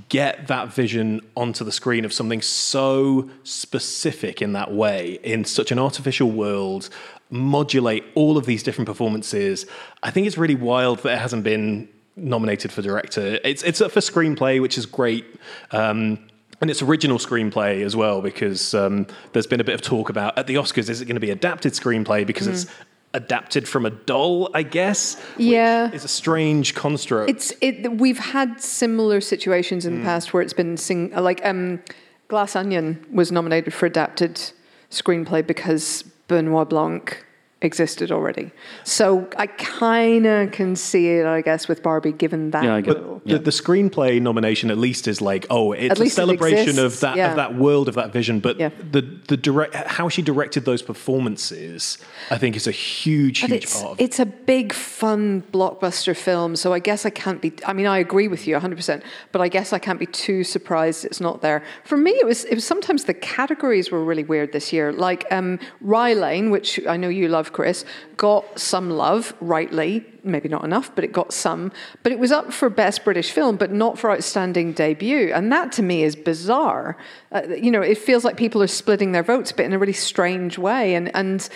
[0.09, 5.71] get that vision onto the screen of something so specific in that way, in such
[5.71, 6.89] an artificial world,
[7.29, 9.65] modulate all of these different performances.
[10.03, 13.39] I think it's really wild that it hasn't been nominated for director.
[13.43, 15.25] It's it's up for screenplay, which is great.
[15.71, 16.27] Um,
[16.61, 20.37] and it's original screenplay as well, because um, there's been a bit of talk about
[20.37, 22.65] at the Oscars, is it going to be adapted screenplay because it's
[23.13, 25.21] adapted from a doll, I guess?
[25.37, 25.89] Yeah.
[25.91, 27.29] it's a strange construct.
[27.29, 27.97] It's it.
[27.97, 31.81] We've had similar situations in the past where it's been sing like um,
[32.27, 34.51] Glass Onion was nominated for adapted
[34.91, 37.25] screenplay because Benoit Blanc
[37.61, 38.51] existed already.
[38.83, 42.63] So I kind of can see it, I guess, with Barbie, given that.
[42.63, 43.03] Yeah, I get it.
[43.03, 43.21] rule.
[43.25, 46.79] The, the screenplay nomination at least is like, oh, it's At a least it celebration
[46.79, 47.31] of that yeah.
[47.31, 48.39] of that world of that vision.
[48.39, 48.69] But Yeah.
[48.91, 51.97] the the direct how she directed those performances,
[52.31, 56.15] I think, is a huge, But huge it's, part of it's a big, fun blockbuster
[56.15, 57.51] film, so I guess I can't be.
[57.65, 61.03] I mean, I agree with you 100%, but I guess I can't be too surprised
[61.05, 61.63] it's not there.
[61.83, 64.91] For me, it was, it was sometimes the categories were really weird this year.
[64.93, 67.85] Like um, Rye Lane, which I know you love, Chris,
[68.17, 71.71] got some love, rightly, maybe not enough, but it got some.
[72.03, 75.31] But it was up for Best British Film, but not for Outstanding Debut.
[75.33, 76.97] And that to me is bizarre.
[77.31, 79.93] Uh, you know, it feels like people are splitting their votes, but in a really
[79.93, 80.95] strange way.
[80.95, 81.47] And, and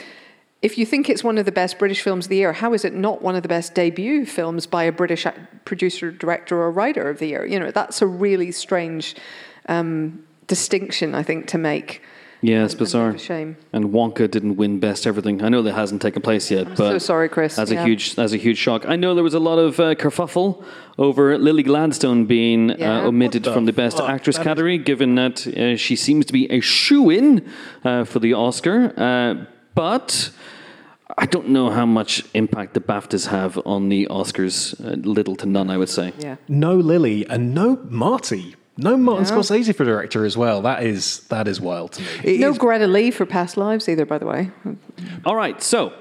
[0.61, 2.85] if you think it's one of the best British films of the year, how is
[2.85, 5.27] it not one of the best debut films by a British
[5.65, 7.45] producer, director, or writer of the year?
[7.45, 9.15] You know, that's a really strange
[9.67, 12.01] um, distinction, I think, to make.
[12.43, 13.09] Yeah, it's And- and bizarre.
[13.11, 13.55] a shame.
[13.71, 15.41] And Wonka didn't win Best Everything.
[15.41, 17.55] I know that hasn't taken place yet, but so sorry, Chris.
[17.55, 18.85] That's a huge, that's a huge shock.
[18.87, 20.61] I know there was a lot of uh, kerfuffle
[20.97, 23.03] over Lily Gladstone being Yeah.
[23.03, 24.09] uh, omitted the from the Best fuck?
[24.09, 27.41] Actress That is- category, given that uh, she seems to be a shoe-in
[27.85, 28.93] uh, for the Oscar.
[28.97, 30.29] Uh, but
[31.17, 34.73] I don't know how much impact the BAFTAs have on the Oscars.
[34.83, 36.11] Uh, little to none, I would say.
[36.19, 36.35] Yeah.
[36.49, 38.55] no Lily and no Marty.
[38.77, 39.31] No Martin Yeah.
[39.31, 40.61] Scorsese for director as well.
[40.63, 42.07] That is that is wild to me.
[42.35, 44.51] It No is- Greta Lee for Past Lives either, by the way.
[45.25, 45.93] All right, so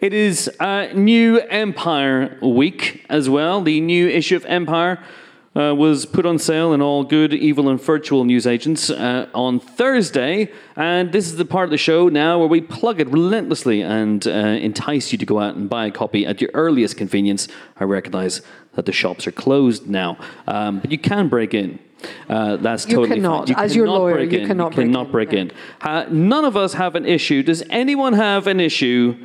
[0.00, 3.60] it is uh, New Empire Week as well.
[3.62, 4.98] The new issue of Empire
[5.54, 10.50] uh, was put on sale in all good, evil, and virtual newsagents uh, on Thursday.
[10.74, 14.26] And this is the part of the show now where we plug it relentlessly and
[14.26, 17.46] uh, entice you to go out and buy a copy at your earliest convenience.
[17.80, 18.42] I recognize
[18.74, 21.78] that the shops are closed now, um, but you can break in.
[22.28, 23.48] Uh, that's You totally cannot.
[23.48, 23.56] fine.
[23.64, 24.46] As your lawyer, you in.
[24.46, 25.52] cannot break cannot in, break in.
[25.80, 27.42] Uh, none of us have an issue.
[27.42, 29.16] Does anyone have an issue?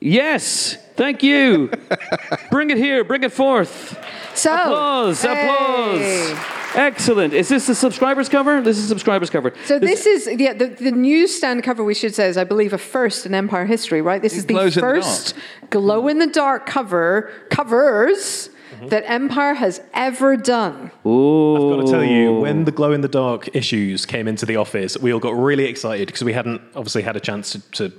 [0.00, 0.76] Yes.
[0.96, 1.70] Thank you.
[2.50, 3.04] bring it here.
[3.04, 3.98] Bring it forth.
[4.34, 5.22] So, Applause.
[5.22, 5.48] hey.
[5.48, 6.58] Applause.
[6.74, 7.34] Excellent.
[7.34, 8.60] Is this the subscribers cover?
[8.62, 9.52] This is subscribers cover.
[9.66, 12.78] So this is yeah the, the newsstand cover we should say is I believe a
[12.78, 14.22] first in Empire history, right?
[14.22, 15.34] This is the glows in the first
[15.68, 18.48] glow in the dark cover covers
[18.82, 18.88] Mm-hmm.
[18.88, 20.90] that Empire has ever done.
[21.06, 21.54] Ooh.
[21.54, 24.56] I've got to tell you, when the glow in the dark issues came into the
[24.56, 27.92] office, we all got really excited because we hadn't obviously had a chance to, to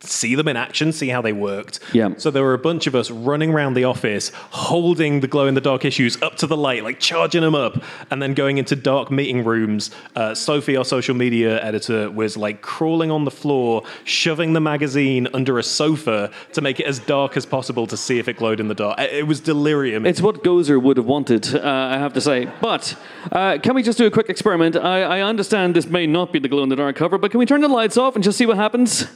[0.00, 1.80] see them in action, see how they worked.
[1.92, 2.14] Yeah.
[2.16, 5.54] So there were a bunch of us running around the office, holding the glow in
[5.54, 8.74] the dark issues up to the light, like charging them up, and then going into
[8.74, 9.90] dark meeting rooms.
[10.16, 15.28] Uh, Sophie, our social media editor, was like crawling on the floor, shoving the magazine
[15.32, 18.58] under a sofa to make it as dark as possible to see if it glowed
[18.58, 18.98] in the dark.
[18.98, 20.06] It it was delirium.
[20.06, 22.48] It's what Gozer would have wanted, uh, I have to say.
[22.62, 22.96] But
[23.30, 24.76] uh, can we just do a quick experiment?
[24.76, 27.38] I, I understand this may not be the glow in the dark cover, but can
[27.38, 29.06] we turn the lights off and just see what happens?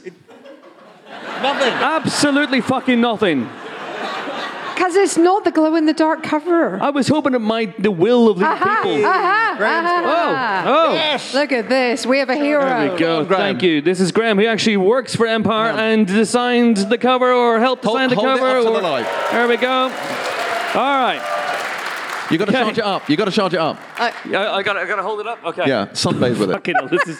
[1.41, 1.73] Nothing.
[1.73, 3.49] Absolutely fucking nothing.
[4.73, 6.77] Because it's not the glow in the dark cover.
[6.81, 9.05] I was hoping it might the will of these Aha, people.
[9.05, 10.63] aha, aha.
[10.67, 10.93] Oh, oh.
[10.93, 11.33] Yes.
[11.33, 12.05] Look at this.
[12.05, 12.65] We have a hero.
[12.65, 13.23] There we go.
[13.23, 13.39] Graham.
[13.41, 13.81] Thank you.
[13.81, 17.97] This is Graham, who actually works for Empire and designed the cover or helped Hold-
[17.99, 18.57] design the hold it cover.
[18.57, 19.07] up to the light.
[19.31, 19.83] There we go.
[20.75, 21.21] All right.
[22.31, 22.61] You got to Okay.
[22.63, 23.09] charge it up.
[23.09, 23.77] You got to charge it up.
[23.97, 25.43] I, I got I got to hold it up.
[25.45, 25.63] Okay.
[25.67, 26.57] Yeah, sunbathe with it.
[26.57, 27.19] Okay, no, this is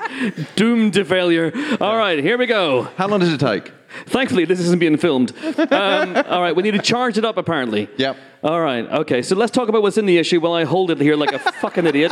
[0.56, 1.52] doomed to failure.
[1.80, 2.84] All right, here we go.
[2.98, 3.72] How long does it take?
[4.08, 5.32] Thankfully, this isn't being filmed.
[5.72, 7.88] Um, all right, we need to charge it up, apparently.
[7.98, 8.18] Yep.
[8.44, 11.00] All right, okay, so let's talk about what's in the issue while I hold it
[11.00, 12.12] here like a fucking idiot.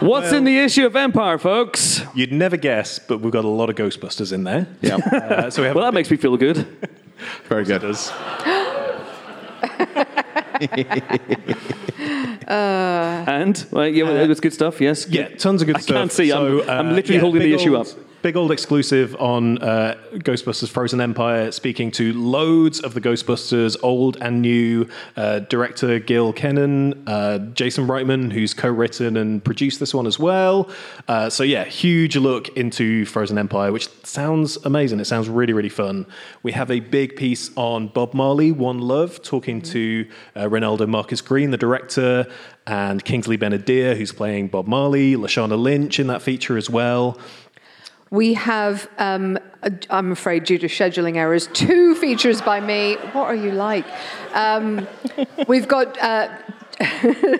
[0.00, 2.00] What's in the issue of Empire, folks?
[2.14, 4.66] You'd never guess, but we've got a lot of Ghostbusters in there.
[4.80, 6.66] Yeah, Uh, so we have Well, that makes me feel good.
[7.48, 7.82] very good.
[10.60, 12.42] does.
[12.48, 15.08] And, well, yeah, well, it was good stuff, yes.
[15.08, 15.96] Yeah, tons of good I stuff.
[15.96, 16.32] can't see.
[16.32, 17.86] I'm, uh, I'm literally yeah, holding the big issue up.
[18.22, 24.16] Big old exclusive on uh, Ghostbusters Frozen Empire, speaking to loads of the Ghostbusters, old
[24.20, 29.92] and new, uh, director Gil Kenan, uh, Jason Reitman, who's co written and produced this
[29.92, 30.70] one as well.
[31.08, 35.00] Uh, so, yeah, huge look into Frozen Empire, which sounds amazing.
[35.00, 36.06] It sounds really, really fun.
[36.44, 40.06] We have a big piece on Bob Marley, One Love, talking to
[40.36, 42.28] uh, Reinaldo Marcus Green, the director,
[42.66, 47.18] and Kingsley Ben-Adir, who's playing Bob Marley, Lashana Lynch in that feature as well.
[48.12, 49.38] We have, um,
[49.88, 52.96] I'm afraid, due to scheduling errors, two features by me.
[53.12, 53.86] What are you like?
[54.34, 54.86] Um,
[55.48, 55.98] we've got.
[55.98, 56.28] Uh,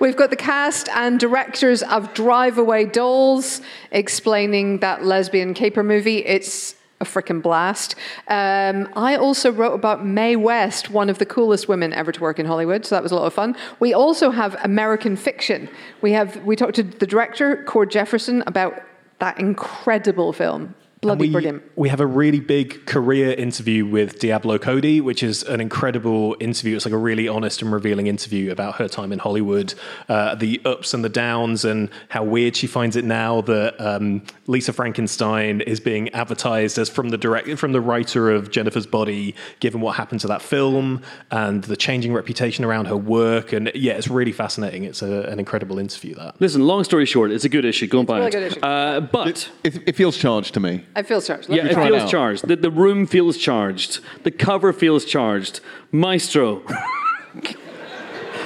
[0.00, 3.60] We've got the cast and directors of Drive Away Dolls
[3.92, 6.24] explaining that lesbian caper movie.
[6.24, 7.94] It's a freaking blast.
[8.26, 12.38] Um, I also wrote about Mae West, one of the coolest women ever to work
[12.40, 13.54] in Hollywood, so that was a lot of fun.
[13.78, 15.68] We also have American Fiction.
[16.00, 18.82] We have we talked to the director Cord Jefferson about
[19.20, 20.74] that incredible film.
[21.00, 21.62] Bloody we, brilliant.
[21.76, 26.76] We have a really big career interview with Diablo Cody, which is an incredible interview.
[26.76, 29.72] It's like a really honest and revealing interview about her time in Hollywood,
[30.10, 34.22] uh, the ups and the downs, and how weird she finds it now that um,
[34.46, 39.34] Lisa Frankenstein is being advertised as from the direct from the writer of Jennifer's Body,
[39.60, 43.54] given what happened to that film and the changing reputation around her work.
[43.54, 44.84] And yeah, it's really fascinating.
[44.84, 46.14] It's a, an incredible interview.
[46.16, 47.86] That Listen, long story short, it's a good issue.
[47.86, 48.62] Go and buy really it.
[48.62, 50.84] Uh, but It, it feels charged to me.
[50.96, 51.48] I feel charged.
[51.48, 52.10] yeah, it feels out.
[52.10, 52.48] charged.
[52.48, 54.00] The, the room feels charged.
[54.24, 55.60] The cover feels charged.
[55.92, 56.62] Maestro,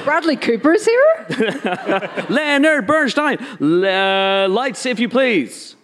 [0.04, 1.26] Bradley Cooper is here?
[2.28, 5.74] Leonard Bernstein, Le- lights if you please.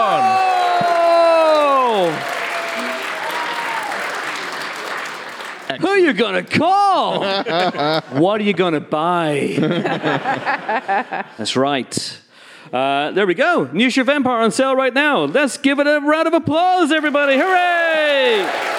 [5.81, 7.21] Who are you gonna call?
[8.19, 9.55] what are you gonna buy?
[11.37, 12.19] That's right.
[12.71, 13.69] Uh, there we go.
[13.71, 15.25] New Ship Empire on sale right now.
[15.25, 17.37] Let's give it a round of applause, everybody.
[17.37, 18.73] Hooray!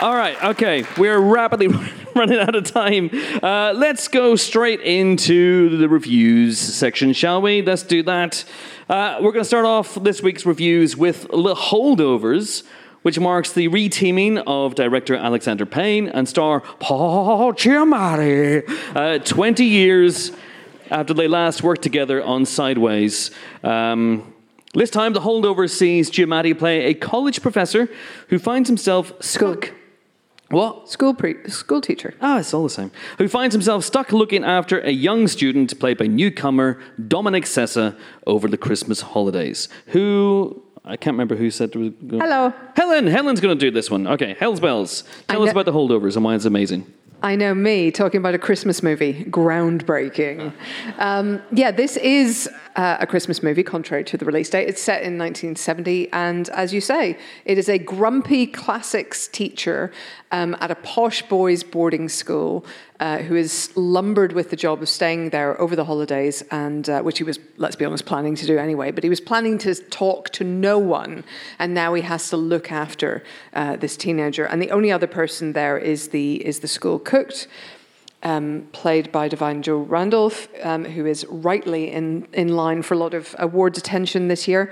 [0.00, 0.86] All right, okay.
[0.96, 1.68] We're rapidly
[2.14, 3.10] running out of time.
[3.42, 7.60] Uh, let's go straight into the reviews section, shall we?
[7.60, 8.44] Let's do that.
[8.88, 12.62] Uh, we're going to start off this week's reviews with The Holdovers,
[13.02, 18.62] which marks the reteaming of director Alexander Payne and star Paul Giamatti.
[18.94, 20.32] Uh, 20 years
[20.90, 23.30] after they last worked together on Sideways.
[23.62, 24.34] Um,
[24.74, 27.88] this time, The holdover sees Giamatti play a college professor
[28.28, 29.72] who finds himself stuck.
[30.48, 30.88] What?
[30.88, 32.14] School pre- school teacher.
[32.20, 32.90] Ah, it's all the same.
[33.18, 38.48] Who finds himself stuck looking after a young student played by newcomer Dominic Sessa over
[38.48, 39.68] the Christmas holidays.
[39.86, 41.72] Who I can't remember who said.
[41.72, 42.20] there was Going.
[42.20, 42.54] Hello.
[42.74, 43.06] Helen.
[43.06, 44.06] Helen's going to do this one.
[44.06, 45.04] Okay, Hell's Bells.
[45.28, 46.92] Tell us about the holdovers and why it's amazing.
[47.22, 50.54] I know me talking about a Christmas movie, groundbreaking.
[50.98, 54.68] Um, yeah, this is uh, a Christmas movie, contrary to the release date.
[54.68, 59.92] It's set in 1970, and as you say, it is a grumpy classics teacher
[60.32, 62.64] um, at a posh boys' boarding school
[63.00, 67.00] uh, who is lumbered with the job of staying there over the holidays, and uh,
[67.02, 68.90] which he was, let's be honest, planning to do anyway.
[68.90, 71.24] But he was planning to talk to no one,
[71.58, 73.22] and now he has to look after
[73.54, 74.44] uh, this teenager.
[74.44, 77.32] And the only other person there is the is the school cook,
[78.22, 82.98] um, played by Da'Vine Joy Randolph, um, who is rightly in in line for a
[82.98, 84.70] lot of awards attention this year.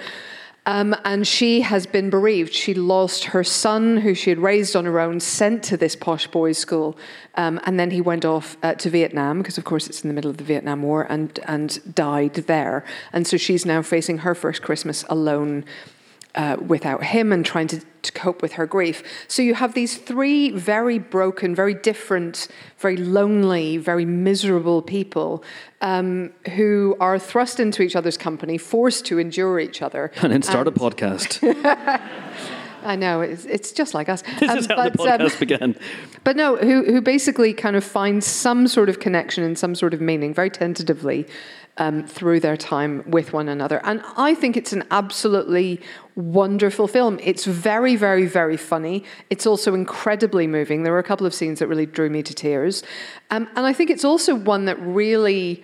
[0.67, 2.53] Um, and she has been bereaved.
[2.53, 6.27] She lost her son, who she had raised on her own, sent to this posh
[6.27, 6.95] boys' school,
[7.37, 10.15] um, and then he went off uh, to Vietnam because, of course, it's in the
[10.15, 12.85] middle of the Vietnam War, and and died there.
[13.15, 15.65] And so she's now facing her first Christmas alone
[16.39, 19.03] uh, without him and trying to, to cope with her grief.
[19.27, 22.47] So you have these three very broken, very different,
[22.79, 25.43] very lonely, very miserable people
[25.81, 30.13] um, who are thrust into each other's company, forced to endure each other.
[30.29, 31.41] And then start a podcast.
[32.85, 34.23] I know it's, it's just like us.
[34.41, 35.77] This Um, is how the but, um, podcast began.
[36.25, 39.95] but no, who who basically kind of find some sort of connection and some sort
[39.95, 41.27] of meaning, very tentatively,
[41.77, 43.81] um, through their time with one another.
[43.85, 45.81] And I think it's an absolutely
[46.17, 47.19] wonderful film.
[47.23, 49.05] It's very, very, very funny.
[49.31, 50.83] It's also incredibly moving.
[50.83, 52.83] There were a couple of scenes that really drew me to tears,
[53.31, 55.63] um, and I think it's also one that really.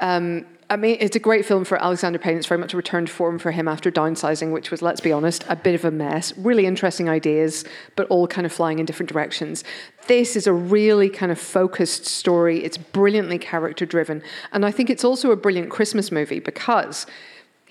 [0.00, 2.38] Um, I mean, it's a great film for Alexander Payne.
[2.38, 5.12] It's very much a return to form for him after downsizing, which was, let's be
[5.12, 6.36] honest, a bit of a mess.
[6.38, 7.64] Really interesting ideas,
[7.96, 9.62] but all kind of flying in different directions.
[10.06, 12.64] This is a really kind of focused story.
[12.64, 14.22] It's brilliantly character driven.
[14.52, 17.06] And I think it's also a brilliant Christmas movie because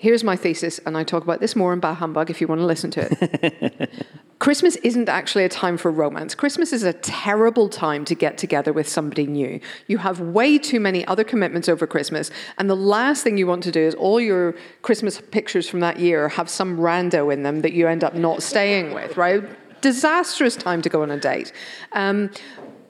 [0.04, 2.60] Here's my thesis, and I talk about this more in Bah Humbug if you want
[2.60, 3.90] to listen to it.
[4.38, 6.34] Christmas isn't actually a time for romance.
[6.34, 9.60] Christmas is a terrible time to get together with somebody new.
[9.86, 13.62] You have way too many other commitments over Christmas, and the last thing you want
[13.62, 17.62] to do is all your Christmas pictures from that year have some rando in them
[17.62, 19.42] that you end up not staying with, right?
[19.80, 21.50] Disastrous time to go on a date.
[21.92, 22.30] Um,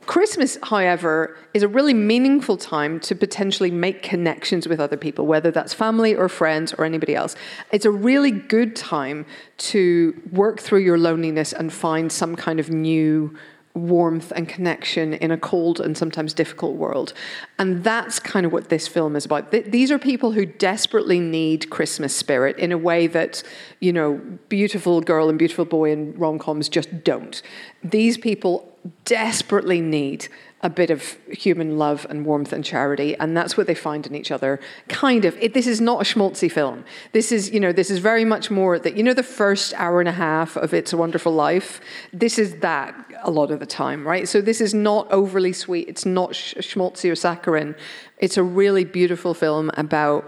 [0.07, 5.51] Christmas, however, is a really meaningful time to potentially make connections with other people, whether
[5.51, 7.37] that's family or friends or anybody else.
[7.73, 9.27] It's a really good time
[9.59, 13.37] to work through your loneliness and find some kind of new
[13.75, 17.13] warmth and connection in a cold and sometimes difficult world.
[17.59, 19.51] And that's kind of what this film is about.
[19.51, 23.43] Th- these are people who desperately need Christmas spirit in a way that,
[23.81, 27.43] you know, beautiful girl and beautiful boy in rom coms just don't.
[27.83, 28.74] These people
[29.05, 30.28] desperately need
[30.62, 34.14] a bit of human love and warmth and charity, and that's what they find in
[34.14, 34.59] each other.
[34.89, 35.37] Kind of.
[35.39, 36.85] It, this is not a schmaltzy film.
[37.12, 40.01] This is, you know, this is very much more that you know the first hour
[40.01, 41.82] and a half of It's a Wonderful Life.
[42.14, 44.26] This is that a lot of the time, right?
[44.26, 45.87] So this is not overly sweet.
[45.87, 47.74] It's not sh- schmaltzy or saccharine.
[48.18, 50.24] It's a really beautiful film about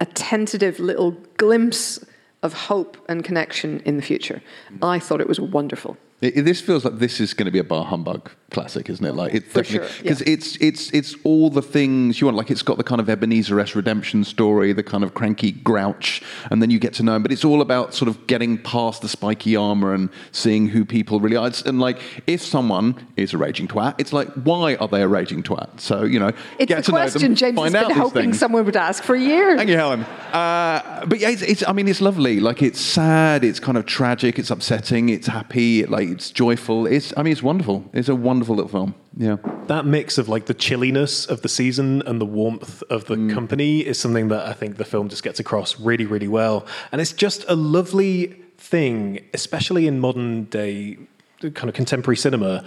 [0.00, 2.02] a tentative little glimpse
[2.42, 4.42] of hope and connection in the future.
[4.80, 5.98] I thought it was wonderful.
[6.20, 9.04] It, it- this feels like this is going to be a Bah Humbug classic, isn't
[9.04, 9.14] it?
[9.16, 10.32] Like it's For definitely sure, because yeah.
[10.34, 12.36] it's it's it's all the things you want.
[12.36, 16.22] Like it's got the kind of Ebenezer S redemption story, the kind of cranky grouch,
[16.50, 17.22] and then you get to know him.
[17.22, 21.18] But it's all about sort of getting past the spiky armor and seeing who people
[21.18, 21.48] really are.
[21.48, 21.98] It's, and like
[22.28, 25.80] if someone is a raging twat, it's like why are they a raging twat?
[25.80, 28.38] So you know, It's get the to know question them, James has been hoping things.
[28.38, 29.56] someone would ask for years.
[29.58, 30.00] Thank you, Helen.
[30.32, 31.64] Uh, but yeah, it's, it's.
[31.66, 32.38] I mean, it's lovely.
[32.40, 33.42] Like it's sad.
[33.44, 34.38] It's kind of tragic.
[34.38, 35.08] It's upsetting.
[35.08, 35.84] It's happy.
[35.86, 36.86] Like it's joyful.
[36.86, 37.12] It's.
[37.16, 37.84] I mean, it's wonderful.
[37.92, 38.94] It's a wonderful little film.
[39.16, 39.36] Yeah.
[39.66, 43.32] That mix of like the chilliness of the season and the warmth of the mm.
[43.32, 46.66] company is something that I think the film just gets across really, really well.
[46.92, 50.98] And it's just a lovely thing, especially in modern day
[51.40, 52.64] kind of contemporary cinema,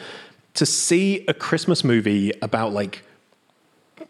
[0.54, 3.04] to see a Christmas movie about like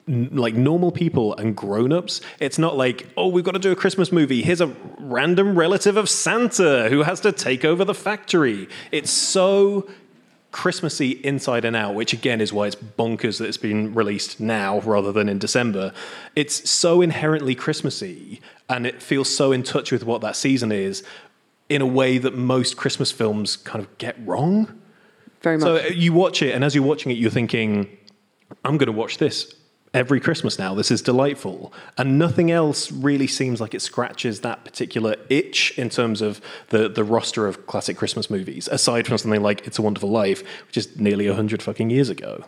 [0.07, 3.75] n- like normal people and grown-ups it's not like oh we've got to do a
[3.75, 8.67] christmas movie here's a random relative of santa who has to take over the factory
[8.91, 9.87] it's so
[10.49, 14.79] Christmassy inside and out, which again is why it's bonkers that it's been released now
[14.79, 15.93] rather than in December.
[16.35, 21.03] It's so inherently Christmassy and it feels so in touch with what that season is
[21.69, 24.81] in a way that most Christmas films kind of get wrong.
[25.41, 25.65] Very much.
[25.65, 27.95] So you watch it, and as you're watching it, you're thinking,
[28.63, 29.53] I'm going to watch this
[29.97, 30.75] every Christmas now.
[30.75, 31.73] This is delightful.
[31.97, 36.39] And nothing else really seems like it scratches that particular itch in terms of
[36.69, 40.43] the, the roster of classic Christmas movies, aside from something like It's a Wonderful Life,
[40.67, 42.45] which is nearly 100 fucking years ago.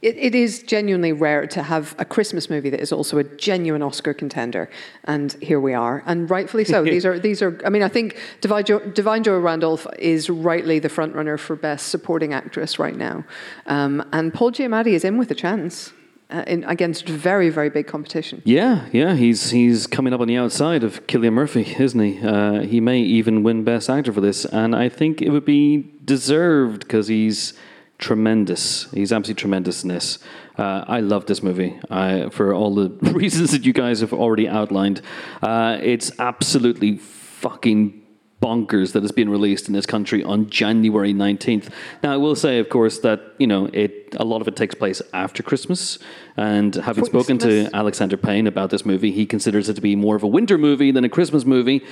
[0.00, 3.82] It, it is genuinely rare to have a Christmas movie that is also a genuine
[3.82, 4.68] Oscar contender,
[5.04, 6.82] and here we are, and rightfully so.
[6.94, 7.60] these are these are.
[7.64, 11.54] I mean, I think Da'Vine Joy, Da'Vine Joy Randolph is rightly the front runner for
[11.54, 13.24] Best Supporting Actress right now,
[13.66, 15.92] um, and Paul Giamatti is in with a chance
[16.32, 18.42] uh, in, against very very big competition.
[18.44, 22.20] Yeah, yeah, he's he's coming up on the outside of Cillian Murphy, isn't he?
[22.20, 25.92] Uh, he may even win Best Actor for this, and I think it would be
[26.04, 27.54] deserved because he's
[27.98, 28.90] tremendous.
[28.90, 30.18] He's absolutely tremendous in this.
[30.58, 34.48] Uh, I love this movie I, for all the reasons that you guys have already
[34.48, 35.00] outlined.
[35.40, 38.01] Uh, it's absolutely fucking
[38.42, 41.70] bonkers that it's been released in this country on January 19th.
[42.02, 44.74] Now, I will say, of course, that, you know, it a lot of it takes
[44.74, 45.98] place after Christmas.
[46.36, 50.16] And having spoken to Alexander Payne about this movie, he considers it to be more
[50.16, 51.82] of a winter movie than a Christmas movie,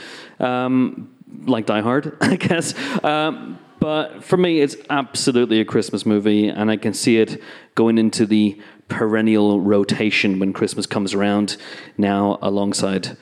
[0.41, 1.15] um,
[1.47, 2.75] like Die Hard, I guess.
[3.05, 7.41] Um, but for me, it's absolutely a Christmas movie, and I can see it
[7.75, 11.57] going into the perennial rotation when Christmas comes around
[11.97, 13.17] now alongside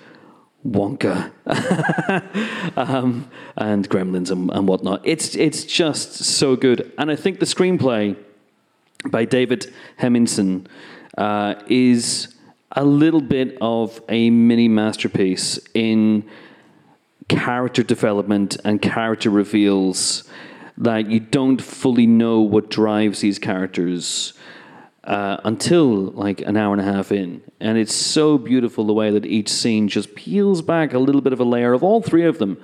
[0.66, 1.32] Wonka.
[2.76, 5.00] Um, and Gremlins and, and whatnot.
[5.04, 8.16] It's it's just so good, and I think the screenplay
[9.10, 10.66] by David Hemingson
[11.16, 12.34] uh, is
[12.72, 16.24] a little bit of a mini masterpiece in
[17.28, 20.24] character development and character reveals
[20.76, 24.34] that you don't fully know what drives these characters
[25.04, 27.42] uh, until like an hour and a half in.
[27.60, 31.32] And it's so beautiful the way that each scene just peels back a little bit
[31.32, 32.60] of a layer of all three of them.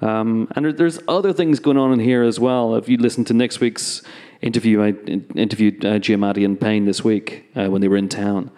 [0.00, 2.76] Um, and there's other things going on in here as well.
[2.76, 4.02] If you listen to next week's
[4.40, 4.88] interview, I
[5.34, 8.50] interviewed uh, Giamatti and Payne this week uh, when they were in town.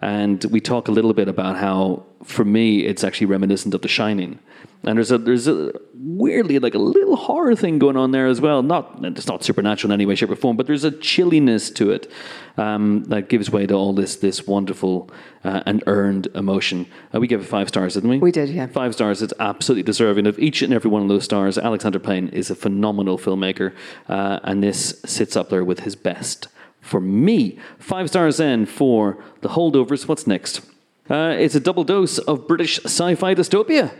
[0.00, 3.88] and we talk a little bit about how, for me, it's actually reminiscent of The
[3.88, 4.38] Shining.
[4.82, 8.40] And there's a there's a weirdly like a little horror thing going on there as
[8.40, 8.62] well.
[8.62, 11.90] Not it's not supernatural in any way, shape, or form, but there's a chilliness to
[11.90, 12.10] it
[12.56, 15.10] um, that gives way to all this this wonderful
[15.44, 16.86] uh, and earned emotion.
[17.14, 18.18] Uh, we gave it five stars, didn't we?
[18.18, 18.66] We did, yeah.
[18.68, 19.20] Five stars.
[19.20, 21.58] It's absolutely deserving of each and every one of those stars.
[21.58, 23.74] Alexander Payne is a phenomenal filmmaker,
[24.08, 26.48] uh, and this sits up there with his best
[26.80, 27.58] for me.
[27.78, 30.08] Five stars then for the holdovers.
[30.08, 30.62] What's next?
[31.10, 33.92] Uh, it's a double dose of British sci-fi dystopia.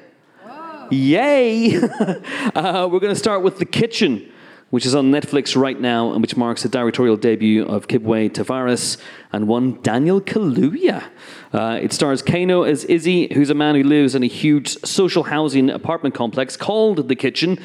[0.90, 1.76] Yay!
[2.54, 4.28] uh, we're going to start with The Kitchen,
[4.70, 8.96] which is on Netflix right now and which marks the directorial debut of Kibwe Tavares
[9.32, 11.04] and one Daniel Kaluuya.
[11.52, 15.22] Uh, it stars Kano as Izzy, who's a man who lives in a huge social
[15.22, 17.60] housing apartment complex called The Kitchen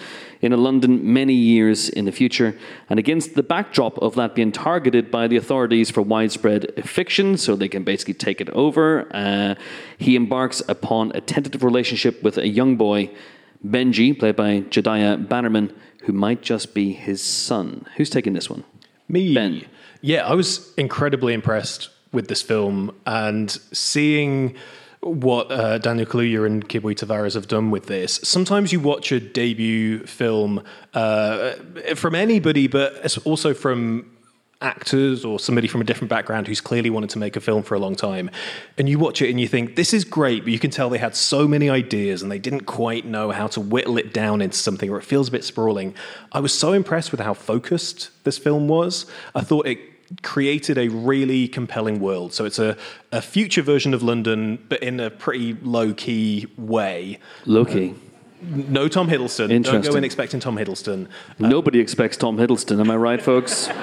[0.45, 2.55] in a London many years in the future.
[2.89, 7.55] And against the backdrop of that being targeted by the authorities for widespread eviction, so
[7.55, 9.55] they can basically take it over, uh,
[9.97, 13.09] he embarks upon a tentative relationship with a young boy,
[13.65, 15.73] Benji, played by Jedaiah Bannerman,
[16.03, 17.87] who might just be his son.
[17.97, 18.63] Who's taking this one?
[19.09, 19.33] Me.
[19.33, 19.65] Ben.
[20.01, 24.55] Yeah, I was incredibly impressed with this film and seeing
[25.05, 28.19] what uh, Daniel Kaluuya and Kibwe Tavares have done with this.
[28.23, 30.63] Sometimes you watch a debut film
[30.95, 31.51] uh,
[31.93, 34.11] from anybody, but also from
[34.61, 37.75] actors or somebody from a different background who's clearly wanted to make a film for
[37.75, 38.31] a long time.
[38.79, 40.97] And you watch it and you think, this is great, but you can tell they
[40.97, 44.57] had so many ideas and they didn't quite know how to whittle it down into
[44.57, 45.93] something or it feels a bit sprawling.
[46.31, 49.05] I was so impressed with how focused this film was.
[49.35, 52.33] I thought it created a really compelling world.
[52.33, 52.77] So it's a,
[53.11, 57.19] a future version of London, but in a pretty low key way.
[57.45, 57.91] Loki.
[57.91, 57.93] Uh,
[58.41, 59.49] no Tom Hiddleston.
[59.49, 59.97] Don't go Interesting.
[59.97, 61.07] in expecting Tom Hiddleston.
[61.07, 63.69] Uh, Nobody expects Tom Hiddleston, am I right, folks?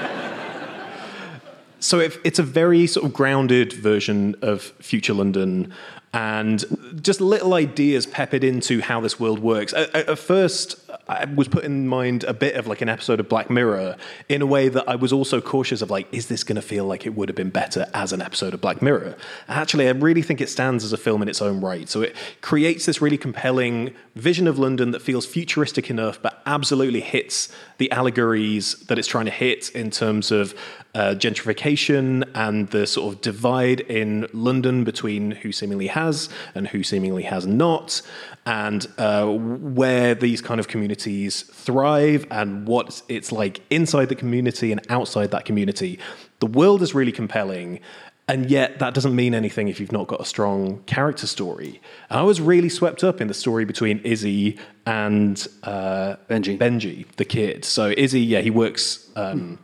[1.82, 5.74] So it, it's a very sort of grounded version of future London
[6.14, 6.64] and
[7.00, 9.72] just little ideas peppered into how this world works.
[9.72, 13.28] At, at- first, I was put in mind a bit of like an episode of
[13.28, 13.96] Black Mirror
[14.28, 16.84] in a way that I was also cautious of like, is this going to feel
[16.84, 19.16] like it would have been better as an episode of Black Mirror?
[19.48, 21.88] Actually, I really think it stands as a film in its own right.
[21.88, 27.00] So it creates this really compelling vision of London that feels futuristic enough, but absolutely
[27.00, 27.48] hits
[27.78, 30.54] the allegories that it's trying to hit in terms of
[30.94, 36.82] uh, gentrification and the sort of divide in London between who seemingly has and who
[36.82, 38.02] seemingly has not,
[38.44, 44.70] and uh, where these kind of communities thrive and what it's like inside the community
[44.72, 45.98] and outside that community.
[46.40, 47.80] The world is really compelling.
[48.28, 51.80] And yet, that doesn't mean anything if you've not got a strong character story.
[52.08, 56.56] And I was really swept up in the story between Izzy and uh, Benji.
[56.56, 57.64] Benji, the kid.
[57.64, 59.58] So Izzy, yeah, he works um,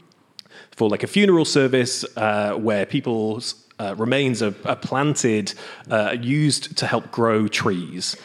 [0.79, 5.53] for like a funeral service uh, where people's uh, remains are, are planted,
[5.91, 8.17] uh, used to help grow trees.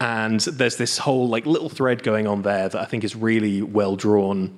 [0.00, 3.60] And there's this whole like little thread going on there that I think is really
[3.60, 4.56] well drawn.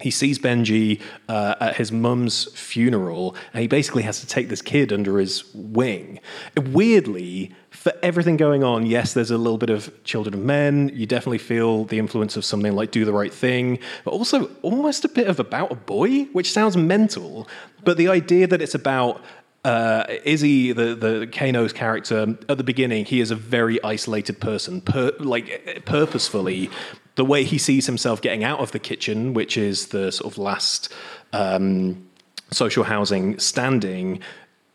[0.00, 4.60] He sees Benji uh, at his mum's funeral, and he basically has to take this
[4.60, 6.20] kid under his wing.
[6.54, 10.90] Weirdly, for everything going on, yes, there's a little bit of Children of Men.
[10.92, 15.04] You definitely feel the influence of something like Do the Right Thing, but also almost
[15.06, 17.48] a bit of About a Boy, which sounds mental.
[17.82, 19.22] But the idea that it's about
[19.66, 24.80] uh, Izzy, the the Kano's character, at the beginning, he is a very isolated person,
[24.80, 26.70] per, like purposefully.
[27.16, 30.38] The way he sees himself getting out of the kitchen, which is the sort of
[30.38, 30.92] last
[31.32, 32.06] um,
[32.52, 34.20] social housing standing,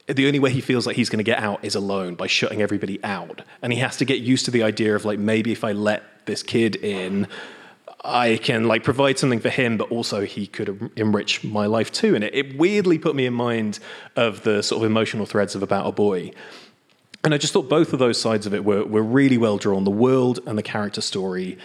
[0.08, 2.62] the only way he feels like he's going to get out is alone by shutting
[2.62, 5.64] everybody out, and he has to get used to the idea of like maybe if
[5.64, 7.28] I let this kid in.
[8.04, 12.16] I can like provide something for him, but also he could enrich my life too.
[12.16, 13.80] And it, it weirdly put me in mind
[14.16, 16.32] of the sort of emotional threads of About a Boy.
[17.24, 19.84] And I just thought both of those sides of it were, were really well drawn
[19.84, 21.58] the world and the character story.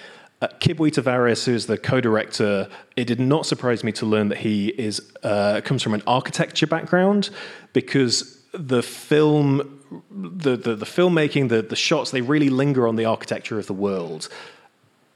[0.42, 4.38] Uh, Kibwe Tavares, who is the co-director, it did not surprise me to learn that
[4.38, 7.30] he is uh, comes from an architecture background
[7.72, 9.80] because the film,
[10.10, 13.72] the the, the filmmaking, the the shots, they really linger on the architecture of the
[13.72, 14.28] world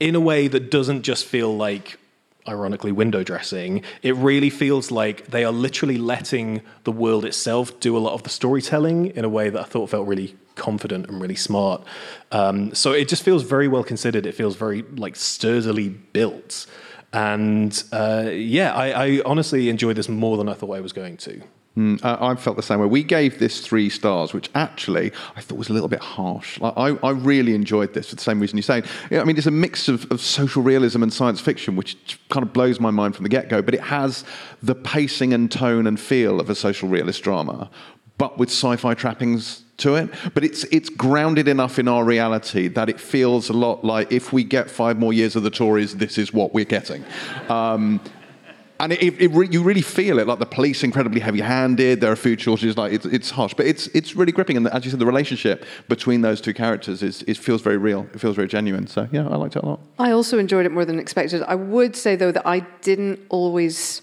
[0.00, 1.98] in a way that doesn't just feel like
[2.48, 3.82] ironically window dressing.
[4.02, 8.22] It really feels like they are literally letting the world itself do a lot of
[8.22, 11.82] the storytelling in a way that i thought felt really confident and really smart.
[12.32, 14.26] Um, so it just feels very well considered.
[14.26, 16.66] It feels very like sturdily built.
[17.12, 21.16] And uh, yeah I, I honestly enjoyed this more than i thought i was going
[21.18, 21.42] to
[21.78, 22.86] Mm, I, I felt the same way.
[22.86, 26.58] We gave this three stars, which actually I thought was a little bit harsh.
[26.60, 28.82] Like, I, I really enjoyed this for the same reason you say.
[29.08, 31.96] Yeah, I mean, it's a mix of, of social realism and science fiction, which
[32.28, 34.24] kind of blows my mind from the get go, but it has
[34.62, 37.70] the pacing and tone and feel of a social realist drama.
[38.20, 40.10] but with sci-fi trappings to it.
[40.34, 44.30] But it's it's grounded enough in our reality that it feels a lot like if
[44.30, 47.02] we get five more years of the Tories, this is what we're getting.
[47.48, 47.98] Um,
[48.80, 52.00] and it, it, re- you really feel it, like the police incredibly heavy-handed.
[52.00, 54.56] There are food shortages, like it's, it's harsh, but it's it's really gripping.
[54.56, 58.08] And as you said, the relationship between those two characters is it feels very real.
[58.14, 58.86] It feels very genuine.
[58.86, 59.80] So yeah, I liked it a lot.
[59.98, 61.42] I also enjoyed it more than expected.
[61.42, 64.02] I would say though that I didn't always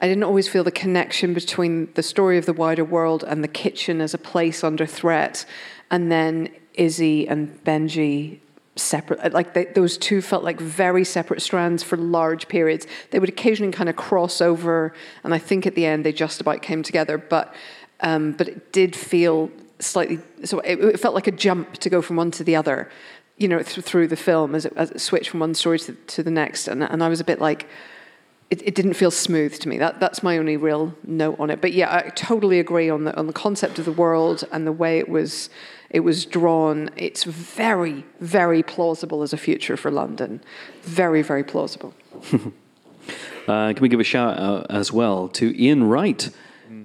[0.00, 3.48] I didn't always feel the connection between the story of the wider world and the
[3.48, 5.44] kitchen as a place under threat
[5.90, 8.40] and then Izzy and Benji
[8.76, 13.28] separate like they, those two felt like very separate strands for large periods they would
[13.28, 14.92] occasionally kind of cross over
[15.24, 17.54] and i think at the end they just about came together but
[18.00, 22.02] um, but it did feel slightly so it, it felt like a jump to go
[22.02, 22.90] from one to the other
[23.38, 25.94] you know th- through the film as it, as it switched from one story to,
[26.06, 27.66] to the next and, and i was a bit like
[28.50, 29.78] it, it didn't feel smooth to me.
[29.78, 31.60] That, that's my only real note on it.
[31.60, 34.72] But yeah, I totally agree on the on the concept of the world and the
[34.72, 35.50] way it was
[35.96, 36.90] it was drawn.
[36.96, 40.42] It's very very plausible as a future for London.
[40.82, 41.94] Very very plausible.
[43.46, 46.30] Uh, can we give a shout out as well to Ian Wright?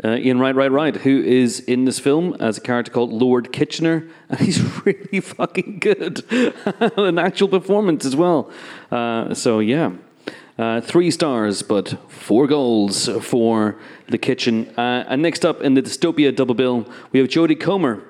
[0.04, 3.52] Uh, Ian Wright, right, right, who is in this film as a character called Lord
[3.52, 6.24] Kitchener, and he's really fucking good.
[6.98, 8.52] An actual performance as well.
[8.92, 9.94] Uh, so, yeah.
[10.60, 14.68] Uh, three stars, but four goals for the kitchen.
[14.78, 18.04] Uh, and next up in the dystopia double bill, we have Jodie Comer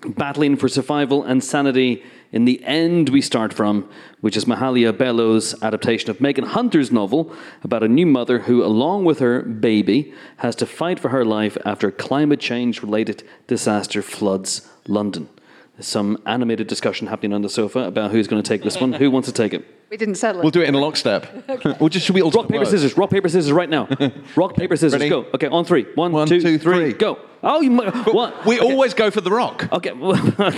[0.00, 3.88] battling for survival and sanity in the end we start from,
[4.20, 7.34] which is Mahalia Belo's adaptation of Megan Hunter's novel
[7.64, 11.56] about a new mother who, along with her baby, has to fight for her life
[11.64, 15.28] after climate change related disaster floods London.
[15.76, 18.92] There's some animated discussion happening on the sofa about who's going to take this one.
[18.94, 19.77] Who wants to take it?
[19.90, 20.44] We didn't settle it.
[20.44, 21.26] We'll do it in a lockstep.
[21.80, 22.96] We'll just should we all Rock, paper, scissors.
[22.96, 23.88] Rock, paper, scissors right now.
[24.36, 24.92] Rock, paper, scissors.
[24.92, 25.08] Ready?
[25.08, 25.26] Go.
[25.34, 25.86] Okay, on three.
[25.94, 26.90] One, One, two, two, three.
[26.90, 26.92] three.
[26.92, 27.18] Go.
[27.42, 27.94] Oh, you might.
[28.12, 28.44] What?
[28.44, 29.68] We always go for the rock.
[29.72, 29.92] Okay,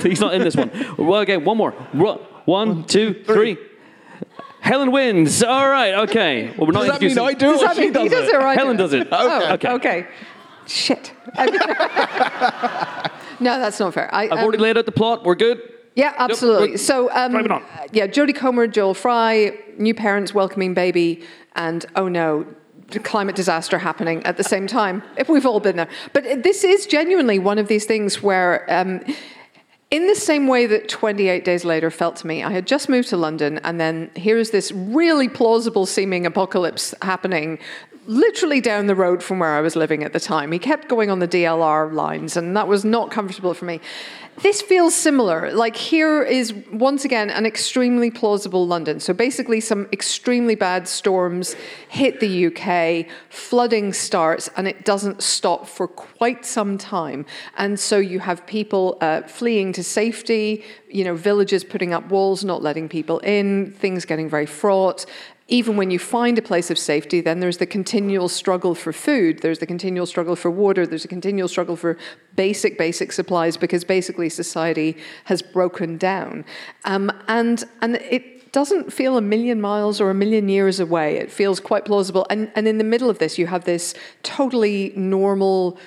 [0.08, 0.70] he's not in this one.
[0.98, 1.74] Well, okay, one more.
[1.94, 3.58] Ro- One, two, three.
[4.60, 5.42] Helen wins.
[5.42, 6.48] All right, okay.
[6.56, 8.08] Well, we're not Does that mean I do Does or that she mean does he
[8.08, 9.08] does it or I do Helen does it.
[9.10, 9.68] Oh, Okay.
[9.70, 10.06] okay.
[10.66, 11.12] Shit.
[13.40, 14.12] no, that's not fair.
[14.14, 15.24] I, I've um, already laid out the plot.
[15.24, 15.60] We're good.
[15.94, 16.76] Yeah, absolutely.
[16.76, 17.62] So, um, on.
[17.92, 21.24] yeah, Jodie Comer, Joel Fry, new parents welcoming baby,
[21.56, 22.46] and oh no,
[23.02, 25.02] climate disaster happening at the same time.
[25.16, 28.64] If we've all been there, but this is genuinely one of these things where.
[28.68, 29.00] Um,
[29.90, 33.08] in the same way that 28 Days Later felt to me, I had just moved
[33.08, 37.58] to London, and then here's this really plausible seeming apocalypse happening
[38.10, 40.50] literally down the road from where I was living at the time.
[40.50, 43.80] He kept going on the DLR lines, and that was not comfortable for me.
[44.42, 45.52] This feels similar.
[45.52, 48.98] Like, here is once again an extremely plausible London.
[48.98, 51.54] So, basically, some extremely bad storms
[51.88, 57.26] hit the UK, flooding starts, and it doesn't stop for quite some time.
[57.58, 62.44] And so, you have people uh, fleeing to safety, you know, villages putting up walls,
[62.44, 65.06] not letting people in, things getting very fraught
[65.50, 69.40] even when you find a place of safety, then there's the continual struggle for food,
[69.40, 71.98] there's the continual struggle for water, there's a continual struggle for
[72.36, 76.44] basic, basic supplies because basically society has broken down.
[76.84, 81.16] Um, and, and it doesn't feel a million miles or a million years away.
[81.16, 82.26] It feels quite plausible.
[82.30, 85.78] And, and in the middle of this, you have this totally normal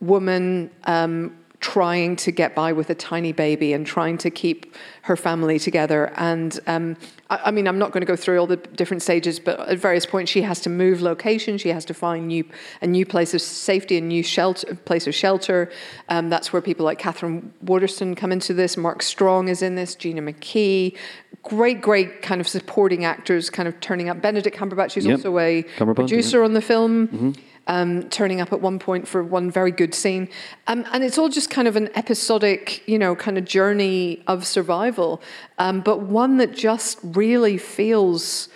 [0.00, 0.70] woman.
[0.84, 5.60] Um, trying to get by with a tiny baby and trying to keep her family
[5.60, 6.12] together.
[6.16, 6.96] And um,
[7.30, 9.78] I, I, mean, I'm not going to go through all the different stages, but at
[9.78, 11.56] various points she has to move location.
[11.58, 12.44] She has to find new
[12.82, 15.70] a new place of safety, a new shelter, place of shelter.
[16.08, 18.76] Um, that's where people like Katherine Waterston come into this.
[18.76, 19.94] Mark Strong is in this.
[19.94, 20.96] Gina McKee.
[21.44, 24.20] Great, great kind of supporting actors kind of turning up.
[24.20, 25.18] Benedict Cumberbatch is Yep.
[25.18, 27.34] also a Cumberbatch, producer on the film
[27.66, 30.28] um, turning up at one point for one very good scene.
[30.66, 34.46] Um, and it's all just kind of an episodic, you know, kind of journey of
[34.46, 35.22] survival,
[35.58, 38.48] um, but one that just really feels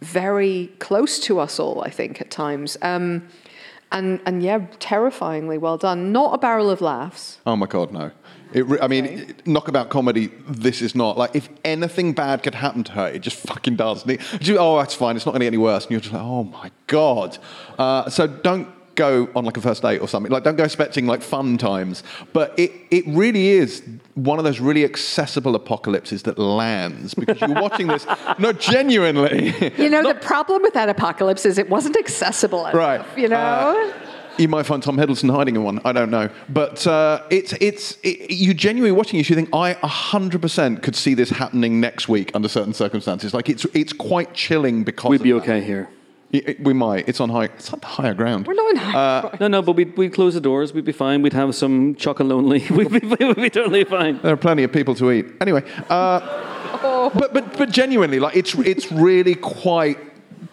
[0.00, 2.76] very close to us all, I think, at times.
[2.82, 3.28] Um,
[3.92, 6.12] and, and yeah, terrifyingly well done.
[6.12, 7.38] Not a barrel of laughs.
[7.44, 8.12] Oh my God, no.
[8.52, 10.30] It, I mean, knockabout comedy.
[10.48, 14.06] This is not like if anything bad could happen to her, it just fucking does.
[14.08, 14.20] It-
[14.58, 15.16] oh, that's fine.
[15.16, 15.84] It's not going to get any worse.
[15.84, 17.38] And you're just like, oh my god.
[17.78, 20.30] Uh, so don't go on like a first date or something.
[20.32, 22.02] Like, don't go expecting like fun times.
[22.32, 23.82] But it it really is
[24.14, 28.04] one of those really accessible apocalypses that lands because you're watching this.
[28.38, 29.54] No, genuinely.
[29.78, 33.04] You know, the problem with that apocalypse is it wasn't accessible enough, Right.
[33.16, 33.92] you know?
[34.40, 35.82] You might find Tom Hiddleston hiding in one.
[35.84, 39.28] I don't know, but uh, it's it's it, you genuinely watching this.
[39.28, 43.34] You think I hundred percent could see this happening next week under certain circumstances.
[43.34, 45.42] Like it's it's quite chilling because We'd of be that.
[45.42, 45.90] okay here.
[46.60, 47.08] We might.
[47.08, 47.46] It's on high.
[47.46, 48.46] It's on higher ground.
[48.46, 50.72] We're not in high No, no, but we'd, we'd close the doors.
[50.72, 51.22] We'd be fine.
[51.22, 52.64] We'd have some chocolate lonely.
[52.70, 54.20] We'd be, we'd be totally fine.
[54.22, 55.26] There are plenty of people to eat.
[55.40, 59.98] Anyway, uh, but but but genuinely, like it's it's really quite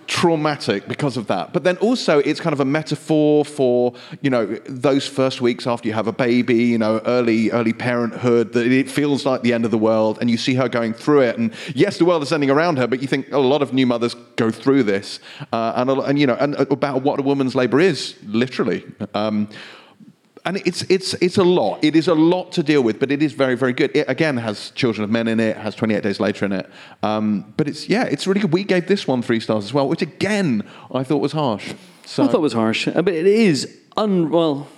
[0.08, 1.54] traumatic because of that.
[1.54, 5.88] But then also, it's kind of a metaphor for you know those first weeks after
[5.88, 8.54] you have a baby, you know, early early parenthood.
[8.54, 11.22] That it feels like the end of the world, and you see her going through
[11.22, 11.38] it.
[11.38, 13.86] And yes, the world is ending around her, but you think a lot of new
[13.86, 15.20] mothers go through this,
[15.52, 18.84] uh, and and you know, and about what a woman's labour is, literally.
[19.14, 19.50] Um,
[20.48, 21.84] and it's it's it's a lot.
[21.84, 23.92] It is a lot to deal with, but it is very very good.
[23.94, 25.58] It again has Children of Men in it.
[25.58, 26.70] Has 28 Days Later in it.
[27.04, 28.54] Um, but it's yeah, it's really good.
[28.54, 31.74] We gave this one three stars as well, which again I thought was harsh.
[32.06, 34.30] So I thought it was harsh, uh, but it is un.
[34.30, 34.70] Well,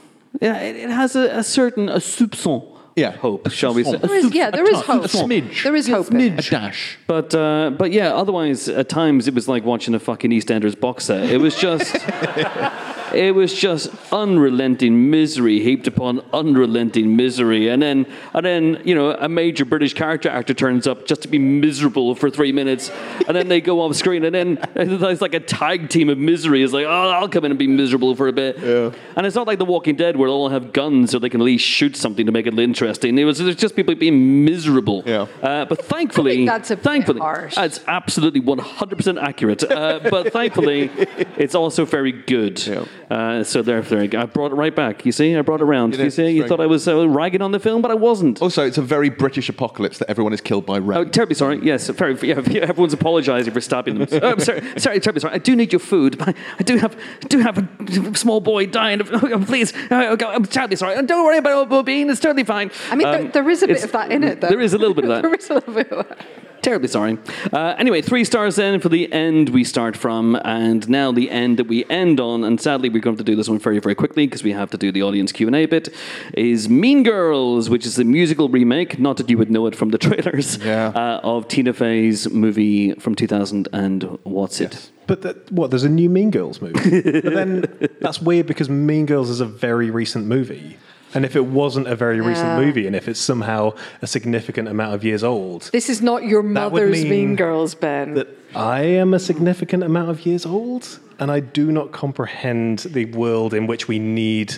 [0.41, 2.75] yeah, it, it has a, a certain a soupçon.
[2.95, 3.11] Yeah.
[3.11, 3.95] hope, shall we say?
[3.95, 5.05] There is, yeah, there is hope.
[5.05, 5.63] A smidge.
[5.63, 6.11] There is hope.
[6.11, 6.97] in a dash.
[7.07, 11.05] But uh, but yeah, otherwise at times it was like watching a fucking EastEnders box
[11.05, 11.29] set.
[11.29, 11.93] It was just
[13.13, 19.11] it was just unrelenting misery heaped upon unrelenting misery, and then and then you know
[19.11, 22.91] a major British character actor turns up just to be miserable for three minutes,
[23.27, 26.63] and then they go off screen, and then it's like a tag team of misery.
[26.63, 28.91] It's like oh I'll come in and be miserable for a bit, Yeah.
[29.15, 31.41] and it's not like The Walking Dead where they all have guns so they can
[31.41, 33.17] at least shoot something to make it interesting.
[33.17, 35.03] It was, it just people being miserable.
[35.05, 35.27] Yeah.
[35.41, 37.55] Uh, but thankfully, I that's a thankfully, harsh.
[37.55, 39.63] that's absolutely 100% accurate.
[39.69, 40.89] Uh, but thankfully,
[41.37, 42.65] it's also very good.
[42.65, 42.85] Yeah.
[43.09, 44.01] Uh, so there, there.
[44.21, 45.03] I brought it right back.
[45.05, 45.95] You see, I brought it around.
[45.95, 48.39] You You, see, you thought I was uh, ragging on the film, but I wasn't.
[48.39, 50.97] Also, it's a very British apocalypse that everyone is killed by rain.
[50.99, 51.59] Oh, terribly sorry.
[51.63, 54.07] Yes, very, yeah, yeah, everyone's apologizing for stabbing them.
[54.21, 55.33] Oh, I'm sorry, sorry, terribly sorry.
[55.33, 56.17] I do need your food.
[56.19, 59.01] but I do have, I do have a small boy dying.
[59.01, 60.95] Of, oh, please, oh, okay, I'm terribly sorry.
[60.95, 62.09] And Don't worry about it, Bean.
[62.11, 62.69] It's totally fine.
[62.91, 64.49] I mean, there, Um, there is a bit of that in it, though.
[64.49, 65.21] There is a little bit of that.
[65.23, 66.25] there is a little bit of that.
[66.61, 67.17] Terribly sorry.
[67.53, 71.57] Uh, anyway, three stars then for the end we start from, and now the end
[71.57, 72.43] that we end on.
[72.43, 74.77] And sadly, we're going to do this one very, very quickly because we have to
[74.77, 75.89] do the audience Q and A bit.
[76.33, 79.89] Is Mean Girls, which is the musical remake, not that you would know it from
[79.89, 80.89] the trailers, Yeah.
[80.89, 84.91] uh, of Tina Fey's movie from 2000 and what's it?
[85.07, 85.71] But that, what?
[85.71, 87.01] There's a new Mean Girls movie.
[87.01, 90.77] but then that's weird because Mean Girls is a very recent movie.
[91.13, 92.61] And if it wasn't a very recent Yeah.
[92.65, 96.43] movie, and if it's somehow a significant amount of years old, This is not your
[96.53, 98.13] That would mother's mean Mean Girls, Ben.
[98.13, 103.05] that I am a significant amount of years old, and I do not comprehend the
[103.05, 104.55] world in which we need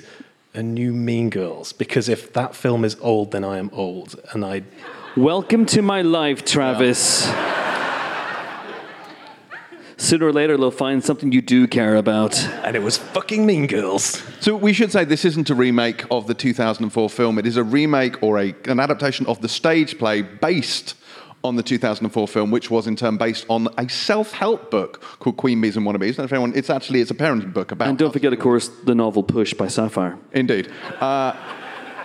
[0.54, 1.72] a new Mean Girls.
[1.72, 4.64] Because if that film is old, then I am old, and I.
[5.16, 7.30] Welcome to my life, Travis.
[10.02, 12.44] Sooner or later, they'll find something you do care about.
[12.66, 14.24] And it was fucking Mean Girls.
[14.40, 17.38] So we should say this isn't a remake of the 2004 film.
[17.38, 20.96] It is a remake or a, an adaptation of the stage play based
[21.44, 25.62] on the 2004 film, which was in turn based on a self-help book called Queen
[25.62, 26.18] Bees and Wannabes.
[26.18, 27.88] I if anyone, it's actually it's a parenting book about.
[27.88, 30.18] And don't forget, of course, the novel Push by Sapphire.
[30.32, 30.72] Indeed.
[31.00, 31.36] Uh,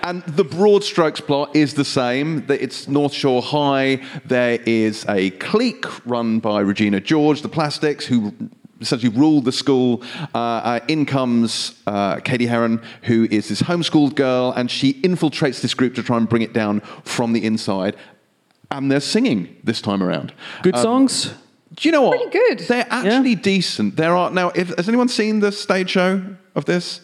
[0.07, 2.47] and the broad strokes plot is the same.
[2.47, 4.01] That It's North Shore High.
[4.25, 8.33] There is a clique run by Regina George, the Plastics, who
[8.81, 10.05] essentially rule the school.
[10.33, 15.61] Uh, uh, in comes uh, Cady Heron, who is this homeschooled girl, and she infiltrates
[15.61, 17.97] this group to try and bring it down from the inside.
[18.71, 20.33] And they're singing this time around.
[20.63, 21.35] Good songs?
[21.75, 22.17] Do you know what?
[22.17, 22.69] Pretty good.
[22.69, 23.97] They're actually decent.
[23.97, 24.51] There are now.
[24.55, 26.23] If, has anyone seen the stage show
[26.55, 27.01] of this?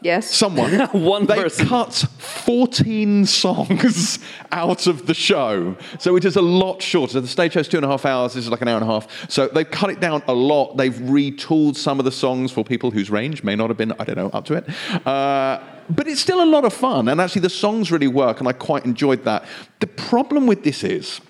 [0.00, 0.30] Yes.
[0.30, 0.78] Someone.
[0.92, 1.68] One they person.
[1.68, 4.18] cut 14 songs
[4.52, 5.76] out of the show.
[5.98, 7.20] So it is a lot shorter.
[7.20, 8.34] The stage show's two and a half hours.
[8.34, 9.30] This is like an hour and a half.
[9.30, 10.76] So they've cut it down a lot.
[10.76, 14.04] They've retooled some of the songs for people whose range may not have been, I
[14.04, 15.06] don't know, up to it.
[15.06, 17.08] Uh, but it's still a lot of fun.
[17.08, 18.40] And actually, the songs really work.
[18.40, 19.44] And I quite enjoyed that.
[19.80, 21.20] The problem with this is.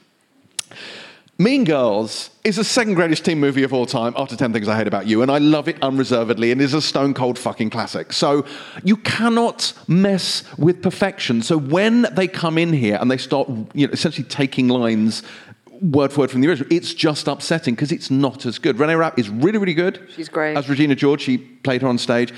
[1.41, 4.77] Mean Girls is the second greatest teen movie of all time after 10 Things I
[4.77, 8.13] Hate About You, and I love it unreservedly and is a stone cold fucking classic.
[8.13, 8.45] So
[8.85, 11.41] you cannot mess with perfection.
[11.41, 15.23] So when they come in here and they start you know, essentially taking lines
[15.81, 18.79] word for word from the original, it's just upsetting because it's not as good.
[18.79, 20.07] Renee Rapp is really, really good.
[20.15, 20.59] She's great.
[20.59, 22.35] As Regina George, she played her on stage,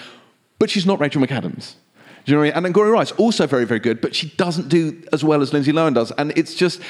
[0.61, 1.75] but she's not Rachel McAdams.
[2.25, 2.53] Do you know what I mean?
[2.55, 5.53] And then Angourie Rice, also very, very good, but she doesn't do as well as
[5.53, 6.13] Lindsay Lohan does.
[6.13, 6.81] And it's just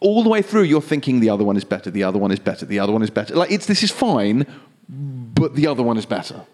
[0.00, 2.38] all the way through, you're thinking the other one is better, the other one is
[2.38, 3.34] better, the other one is better.
[3.34, 4.46] Like it's this is fine,
[4.88, 6.44] but the other one is better.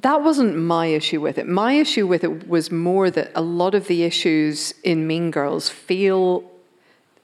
[0.00, 1.46] That wasn't my issue with it.
[1.46, 5.68] My issue with it was more that a lot of the issues in Mean Girls
[5.68, 6.50] feel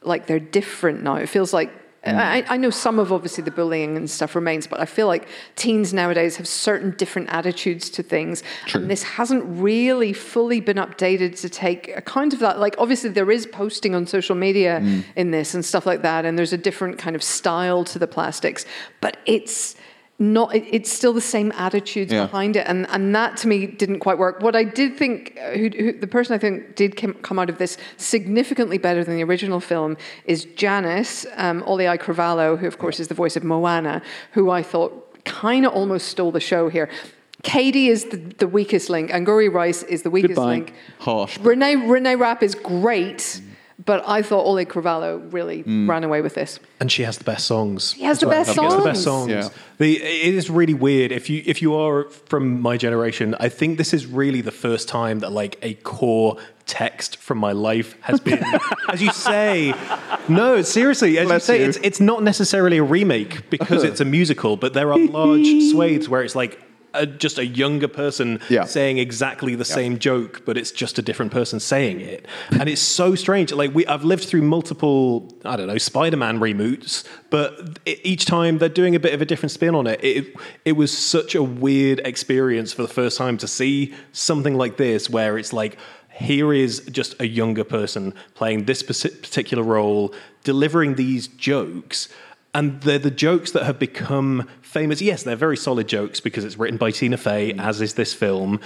[0.02, 1.16] like they're different now.
[1.16, 1.72] It feels like
[2.04, 2.16] Mm.
[2.16, 5.28] I, I know some of obviously the bullying and stuff remains, but I feel like
[5.56, 8.80] teens nowadays have certain different attitudes to things, True.
[8.80, 12.58] and this hasn't really fully been updated to take account of that.
[12.58, 15.04] Like obviously there is posting on social media mm.
[15.14, 18.06] in this and stuff like that, and there's a different kind of style to the
[18.06, 18.64] plastics,
[19.02, 19.76] but it's
[20.20, 22.26] not it's still the same attitudes Yeah.
[22.26, 25.52] behind it and and that to me didn't quite work what i did think uh,
[25.52, 29.16] who, who, the person i think did come, come out of this significantly better than
[29.16, 29.96] the original film
[30.26, 34.02] is janice um, Auliʻi Cravalho who of course is the voice of moana
[34.32, 34.92] who i thought
[35.24, 36.90] kind of almost stole the show here
[37.42, 40.50] Cady is the, the weakest link, and Angourie Rice is the weakest Goodbye.
[40.56, 40.74] link.
[40.98, 41.38] Harsh.
[41.38, 43.40] Renee Renee Rapp is great,
[43.90, 45.88] but I thought Auliʻi Cravalho really Mm.
[45.92, 46.50] ran away with this.
[46.80, 47.80] And she has the best songs.
[48.00, 49.30] He has the best She has the best songs.
[49.32, 49.44] songs.
[49.46, 49.48] Yeah.
[49.82, 49.90] The,
[50.28, 51.10] it is really weird.
[51.20, 51.96] If you if you are
[52.30, 56.32] from my generation, I think this is really the first time that like a core
[56.66, 58.42] text from my life has been,
[58.92, 59.74] as you say.
[60.28, 61.68] No, seriously, as Bless you say, you.
[61.70, 66.06] it's it's not necessarily a remake because it's a musical, but there are large swathes
[66.10, 66.52] where it's like.
[66.94, 68.64] A, just a younger person Yeah.
[68.64, 72.80] saying exactly the same joke, but it's just a different person saying it, and it's
[72.82, 73.52] so strange.
[73.52, 78.58] Like we, I've lived through multiple, I don't know, Spider-Man reboots, but e- each time
[78.58, 80.00] they're doing a bit of a different spin on it.
[80.02, 80.34] It
[80.64, 85.08] it was such a weird experience for the first time to see something like this,
[85.10, 85.76] where it's like.
[86.12, 90.12] Here is just a younger person playing this particular role,
[90.44, 92.08] delivering these jokes,
[92.54, 95.00] and they're the jokes that have become famous.
[95.00, 97.62] Yes, they're very solid jokes because it's written by Tina Fey, mm.
[97.62, 98.60] as is this film.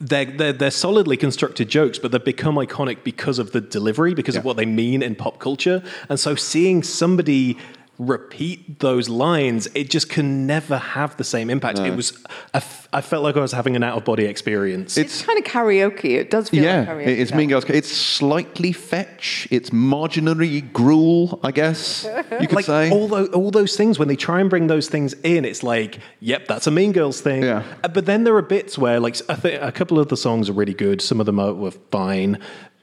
[0.00, 4.36] They're, they're, they're solidly constructed jokes, but they've become iconic because of the delivery, because
[4.36, 5.82] of what they mean in pop culture.
[6.08, 7.56] And so seeing somebody
[7.98, 11.78] repeat those lines, it just can never have the same impact.
[11.78, 12.12] It was,
[12.52, 14.96] I, f- I felt like I was having an out of body experience.
[14.96, 16.16] It's, kind of karaoke.
[16.18, 17.06] It does feel like Yeah, karaoke.
[17.18, 17.64] it's Mean Girls.
[17.66, 19.48] It's slightly fetch.
[19.50, 22.04] It's marginally gruel, I guess
[22.40, 22.90] you could like say.
[22.90, 25.98] all those, all those things when they try and bring those things in it's like
[26.20, 27.62] yep that's a mean girls thing Yeah.
[27.82, 30.48] Uh, but then there are bits where like i think a couple of the songs
[30.48, 32.38] are really good some of them are, were fine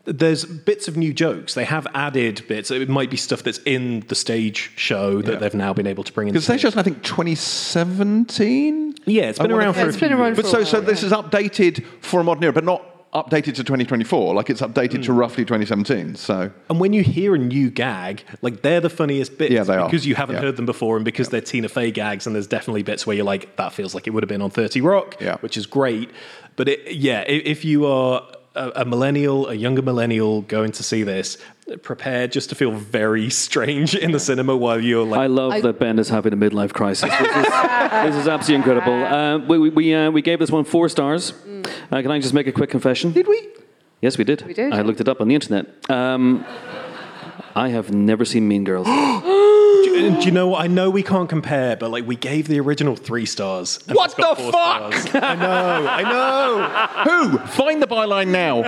[0.05, 3.99] there's bits of new jokes they have added bits it might be stuff that's in
[4.07, 5.37] the stage show that Yeah.
[5.39, 8.95] they've now been able to bring in Because Stage Show's, I think, 2017?
[9.05, 10.37] yeah it's been I around for Yeah, a it's few been around years.
[10.37, 11.07] But for so, a so while, this yeah.
[11.07, 12.83] is updated for a modern era, but not
[13.13, 14.33] updated to 2024.
[14.33, 15.01] Like it's updated Hmm.
[15.03, 16.15] to roughly 2017.
[16.15, 19.75] So And when you hear a new gag, like they're the funniest bits Yeah, they
[19.75, 19.85] are.
[19.89, 20.43] because you haven't Yeah.
[20.43, 22.25] heard them before and because they're Tina Fey gags.
[22.25, 24.49] And there's definitely bits where you're like, that feels like it would have been on
[24.49, 25.37] 30 Rock, Yeah.
[25.41, 26.09] which is great.
[26.55, 28.23] But it, yeah, if you are
[28.55, 31.37] a, a millennial, a younger millennial going to see this,
[31.83, 35.61] prepare just to feel very strange in the cinema while you're like, I love I-
[35.61, 37.09] that Ben is having a midlife crisis.
[37.09, 38.91] This is, this is absolutely incredible.
[39.21, 41.33] Uh, we we, we, uh, we gave this one four stars.
[41.91, 43.11] Uh, can I just make a quick confession?
[43.11, 43.49] Did we?
[44.01, 44.41] Yes, we did.
[44.45, 44.73] We did.
[44.73, 45.65] I looked it up on the internet.
[45.89, 46.45] Um,
[47.55, 48.87] I have never seen Mean Girls.
[49.91, 50.61] do, do you know what?
[50.63, 53.79] I know we can't compare, but like we gave the original three stars.
[53.87, 54.93] and What it's got the four fuck?
[54.93, 55.15] stars.
[55.23, 57.27] I know, I know.
[57.29, 57.37] who?
[57.39, 58.63] Find the byline now.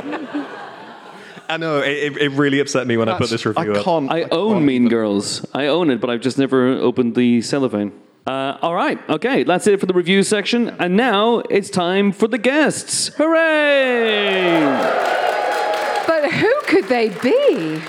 [1.49, 1.79] I know.
[1.79, 3.83] It, it- it really upset me when I put this review I up.
[3.85, 4.11] can't.
[4.11, 5.45] I can't own Mean Girls.
[5.53, 7.91] I own it, but I've just never opened the cellophane.
[8.25, 10.69] Uh, all right, okay, that's it for the review section.
[10.79, 13.09] And now it's time for the guests.
[13.17, 14.61] Hooray!
[16.07, 17.81] But who could they be?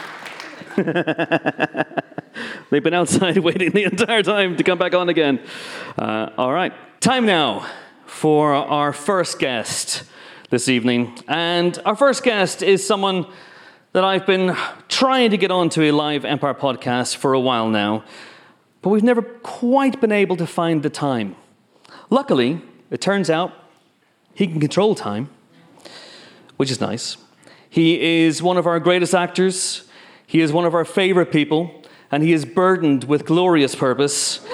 [2.71, 5.41] They've been outside waiting the entire time to come back on again.
[5.97, 7.65] Uh, all right, time now
[8.07, 10.03] for our first guest
[10.51, 11.17] this evening.
[11.29, 13.27] And our first guest is someone
[13.93, 14.57] that I've been
[14.89, 18.03] trying to get onto a live Empire podcast for a while now,
[18.83, 21.37] but we've never quite been able to find the time.
[22.11, 22.61] Luckily,
[22.91, 23.53] it turns out
[24.35, 25.31] he can control time,
[26.57, 27.17] which is nice.
[27.71, 29.84] He is one of our greatest actors.
[30.35, 31.71] He is one of our favorite people,
[32.11, 34.45] and he is burdened with glorious purpose.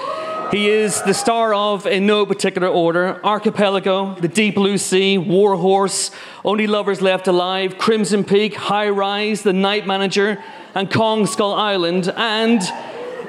[0.51, 5.57] He is the star of, in no particular order, Archipelago, The Deep Blue Sea, War
[5.57, 6.11] Horse,
[6.45, 12.13] Only Lovers Left Alive, Crimson Peak, High Rise, The Night Manager, and Kong Skull Island,
[12.15, 12.61] and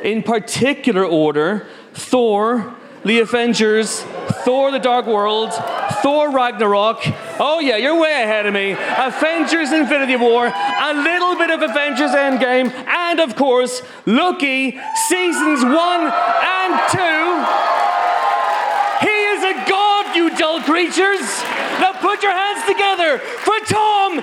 [0.04, 4.02] in particular order, Thor, The Avengers,
[4.46, 5.52] Thor the Dark World,
[6.04, 7.00] Thor Ragnarok.
[7.40, 8.74] Oh, yeah, you're way ahead of me.
[8.74, 16.02] Avengers Infinity War, a little bit of Avengers Endgame, and of course, Loki seasons one
[16.06, 17.46] and two.
[19.02, 21.26] He is a god, you dull creatures.
[21.82, 24.22] Now put your hands together for Tom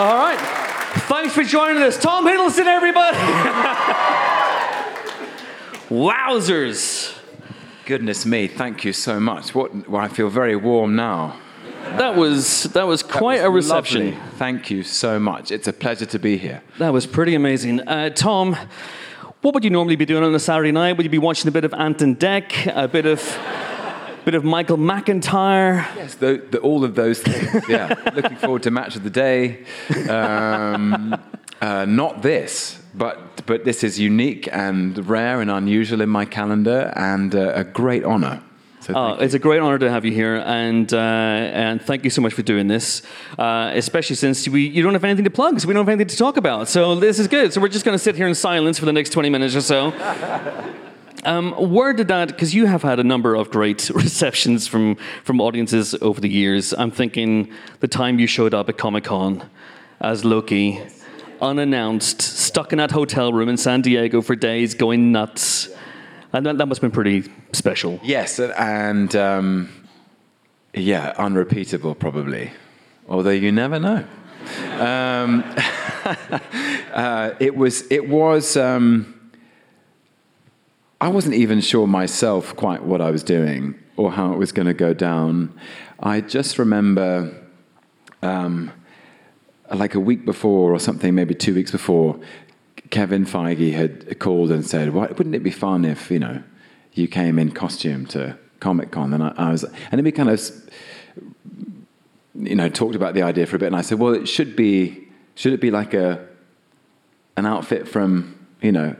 [0.00, 0.38] All right.
[1.10, 1.98] Thanks for joining us.
[1.98, 3.18] Tom Hiddleston, everybody.
[5.90, 7.14] Wowzers.
[7.84, 9.54] Goodness me, thank you so much.
[9.54, 11.38] What, well, I feel very warm now.
[11.98, 14.12] That was that was quite That a reception.
[14.12, 14.20] lovely.
[14.38, 15.50] Thank you so much.
[15.50, 16.62] It's a pleasure to be here.
[16.78, 17.86] That was pretty amazing.
[17.86, 18.56] Uh, Tom,
[19.42, 20.96] what would you normally be doing on a Saturday night?
[20.96, 23.20] Would you be watching a bit of Ant and Dec, a bit of
[24.24, 25.84] bit of Michael McIntyre?
[25.96, 27.68] Yes, the, the, all of those things.
[27.68, 29.64] Yeah, looking forward to match of the day.
[30.08, 31.14] Um,
[31.60, 36.92] uh, not this, but but this is unique and rare and unusual in my calendar,
[36.96, 38.42] and uh, a great honour.
[38.80, 42.10] So Oh, it's a great honor to have you here, and uh, and thank you
[42.10, 43.02] so much for doing this.
[43.38, 46.08] Uh, especially since we you don't have anything to plug, so we don't have anything
[46.08, 46.68] to talk about.
[46.68, 47.52] So this is good.
[47.52, 49.60] So we're just going to sit here in silence for the next twenty minutes or
[49.60, 49.92] so.
[51.24, 52.28] Um, where did that?
[52.28, 56.72] Because you have had a number of great receptions from from audiences over the years.
[56.72, 59.48] I'm thinking the time you showed up at Comic Con
[60.00, 60.80] as Loki,
[61.42, 65.68] unannounced, stuck in that hotel room in San Diego for days, going nuts,
[66.32, 68.00] and that, that must have been pretty special.
[68.02, 69.68] Yes, and um,
[70.74, 72.50] yeah, unrepeatable probably.
[73.08, 74.06] Although you never know.
[74.78, 75.44] Um,
[76.94, 77.90] uh, it was.
[77.90, 78.56] It was.
[78.56, 79.19] Um,
[81.00, 84.66] I wasn't even sure myself quite what I was doing or how it was going
[84.66, 85.58] to go down.
[85.98, 87.34] I just remember,
[88.22, 88.70] um,
[89.72, 92.20] like a week before or something, maybe two weeks before,
[92.90, 96.42] Kevin Feige had called and said, "Why wouldn't it be fun if you know
[96.92, 100.28] you came in costume to Comic Con?" And I, I was, and then we kind
[100.28, 100.40] of,
[102.34, 103.66] you know, talked about the idea for a bit.
[103.66, 106.26] And I said, "Well, it should be, should it be like a,
[107.38, 108.96] an outfit from, you know."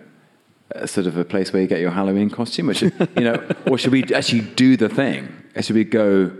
[0.72, 3.46] A sort of a place where you get your Halloween costume, or should, you know,
[3.66, 5.28] or should we actually do the thing?
[5.56, 6.32] Or Should we go,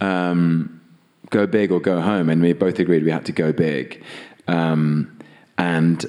[0.00, 0.80] um,
[1.30, 2.28] go big or go home?
[2.28, 4.02] And we both agreed we had to go big.
[4.46, 5.18] Um,
[5.58, 6.04] and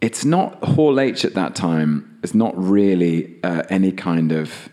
[0.00, 2.18] it's not Hall H at that time.
[2.22, 4.68] It's not really uh, any kind of.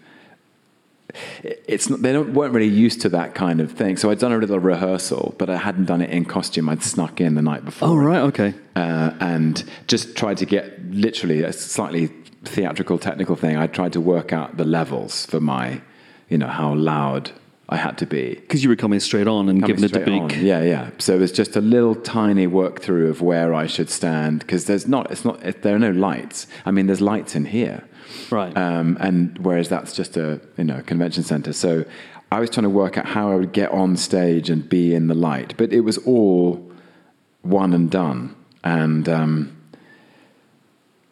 [1.43, 3.97] It's not, they don't, weren't really used to that kind of thing.
[3.97, 6.70] So I'd done a little rehearsal, but I hadn't done it in costume.
[6.70, 8.53] I'd snuck in the night before Oh right, okay.
[8.76, 12.07] uh, and just tried to get literally a slightly
[12.43, 13.57] theatrical, technical thing.
[13.57, 15.82] I tried to work out the levels for my,
[16.30, 17.32] you know, how loud
[17.68, 18.36] I had to be.
[18.36, 20.22] Because you were coming straight on and Coming giving it the big.
[20.22, 20.30] on.
[20.45, 20.91] Yeah, yeah.
[20.99, 24.66] So it was just a little tiny work through of where I should stand because
[24.66, 26.45] there's not, it's not, it, there are no lights.
[26.66, 27.84] I mean, there's lights in here.
[28.30, 28.56] Right.
[28.58, 31.53] Um, and whereas that's just a you know convention center.
[31.53, 31.86] So
[32.32, 35.08] I was trying to work out how I would get on stage and be in
[35.08, 36.72] the light, but it was all
[37.41, 38.36] one and done.
[38.64, 39.56] And um,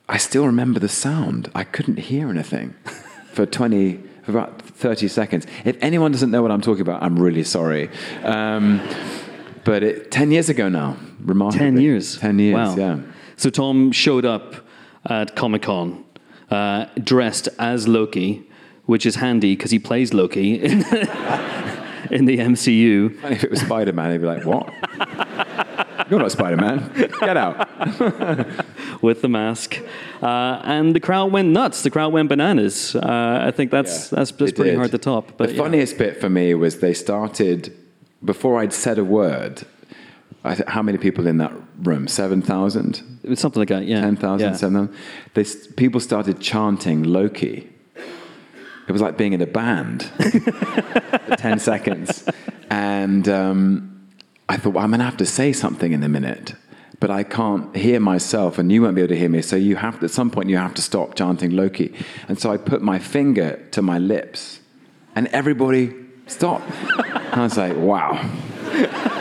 [0.10, 1.50] I still remember the sound.
[1.56, 2.74] I couldn't hear anything
[3.34, 4.00] for twenty.
[4.24, 5.46] For about 30 seconds.
[5.66, 7.90] If anyone doesn't know what I'm talking about, I'm really sorry.
[8.24, 8.80] Um,
[9.66, 11.66] but it, 10 years ago now, remarkably.
[11.66, 12.18] 10 years.
[12.20, 12.76] 10 years, Wow.
[12.78, 13.00] yeah.
[13.36, 14.56] So Tom showed up
[15.08, 16.03] at Comic Con
[16.50, 18.44] uh, dressed as Loki,
[18.86, 20.72] which is handy because he plays Loki in,
[22.12, 23.24] in the MCU.
[23.24, 24.72] And if it was Spider Man, he'd be like, "What?
[26.10, 26.92] You're not Spider Man.
[27.20, 27.70] Get out."
[29.02, 29.80] with the mask,
[30.22, 31.82] uh, and the crowd went nuts.
[31.84, 32.96] The crowd went bananas.
[32.96, 34.78] Uh, I think that's Yeah, that's, that's pretty did.
[34.78, 35.34] hard to top.
[35.38, 35.62] But the yeah.
[35.62, 37.76] funniest bit for me was they started
[38.24, 39.64] before I'd said a word.
[40.44, 42.08] I th- how many people in that room?
[42.08, 43.02] Seven thousand.
[43.24, 43.86] it was something like that.
[43.86, 44.56] Yeah, 10,000, Yeah.
[44.56, 44.94] 7,000.
[45.36, 47.70] S- people started chanting Loki.
[48.88, 50.04] It was like being in a band
[51.28, 52.28] for 10 seconds.
[52.70, 54.10] And um,
[54.50, 56.56] I thought, well, I'm going to have to say something in a minute,
[57.00, 59.42] but I can't hear myself, and you won't be able to hear me.
[59.42, 61.94] So you have at some point, you have to stop chanting Loki.
[62.28, 64.60] And so I put my finger to my lips,
[65.16, 65.94] and everybody
[66.28, 66.70] stopped.
[66.98, 68.20] and I was like, wow.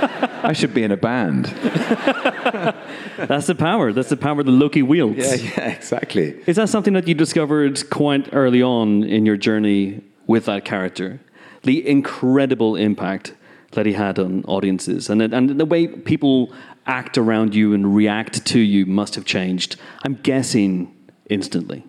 [0.42, 1.46] I should be in a band.
[3.16, 3.92] That's the power.
[3.92, 5.18] That's the power the Loki wields.
[5.18, 6.42] Yeah, yeah, exactly.
[6.46, 11.20] Is that something that you discovered quite early on in your journey with that character?
[11.62, 13.34] The incredible impact
[13.72, 16.52] that he had on audiences and, and the way people
[16.86, 19.76] act around you and react to you must have changed.
[20.02, 20.94] I'm guessing
[21.30, 21.84] instantly.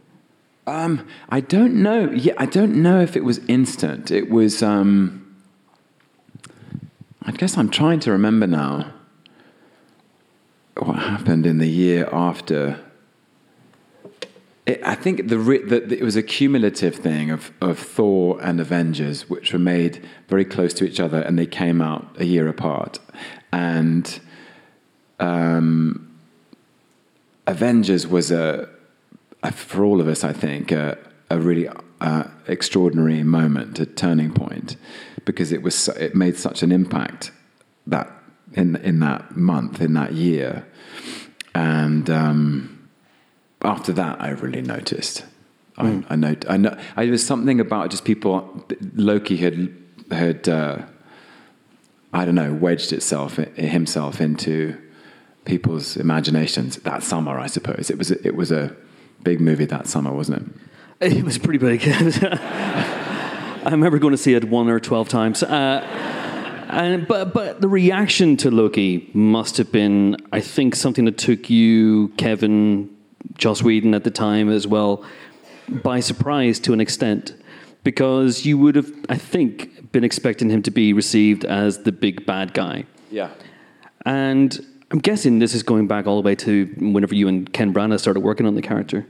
[0.66, 2.10] Um, I don't know.
[2.12, 4.12] Yeah, I don't know if it was instant.
[4.12, 4.64] It was.
[4.64, 5.23] Um,
[7.26, 8.92] I guess I'm trying to remember now
[10.78, 12.80] what happened in the year after.
[14.66, 19.30] It, I think the, the, it was a cumulative thing of, of Thor and Avengers,
[19.30, 23.00] which were made very close to each other, and they came out a year apart.
[23.54, 24.20] And
[25.20, 26.18] um,
[27.48, 28.68] Avengers was a,
[29.44, 30.98] a, for all of us, I think, a,
[31.30, 31.70] a really
[32.02, 34.76] uh, extraordinary moment, a turning point,
[35.26, 37.32] because it was it made such an impact
[37.88, 38.12] that
[38.54, 40.66] in in that month, in that year,
[41.56, 42.90] and um,
[43.62, 45.26] after that, I really noticed
[45.78, 46.36] I, I know.
[46.50, 46.78] I know.
[46.96, 48.66] I, there was something about just people.
[48.96, 49.76] Loki had
[50.12, 50.84] had uh,
[52.14, 54.78] I don't know wedged itself himself into
[55.46, 57.40] people's imaginations that summer.
[57.40, 58.12] I suppose it was.
[58.12, 58.76] It was a
[59.24, 60.56] big movie that summer, wasn't
[61.02, 61.14] it?
[61.18, 61.82] It was pretty big.
[63.66, 65.42] I remember going to see it one or twelve times.
[65.42, 65.80] Uh,
[66.70, 71.50] and, but but the reaction to Loki must have been, I think, something that took
[71.50, 72.90] you, Kevin,
[73.38, 75.06] Joss Whedon at the time as well,
[75.70, 77.36] by surprise to an extent,
[77.86, 82.26] because you would have, I think, been expecting him to be received as the big
[82.26, 82.86] bad guy.
[83.12, 83.30] Yeah.
[84.06, 84.60] And
[84.92, 88.00] I'm guessing this is going back all the way to whenever you and Ken Branagh
[88.00, 89.08] started working on the character.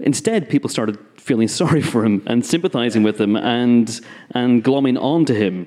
[0.00, 4.00] Instead, people started feeling sorry for him and sympathizing with him and
[4.32, 5.66] and glomming onto him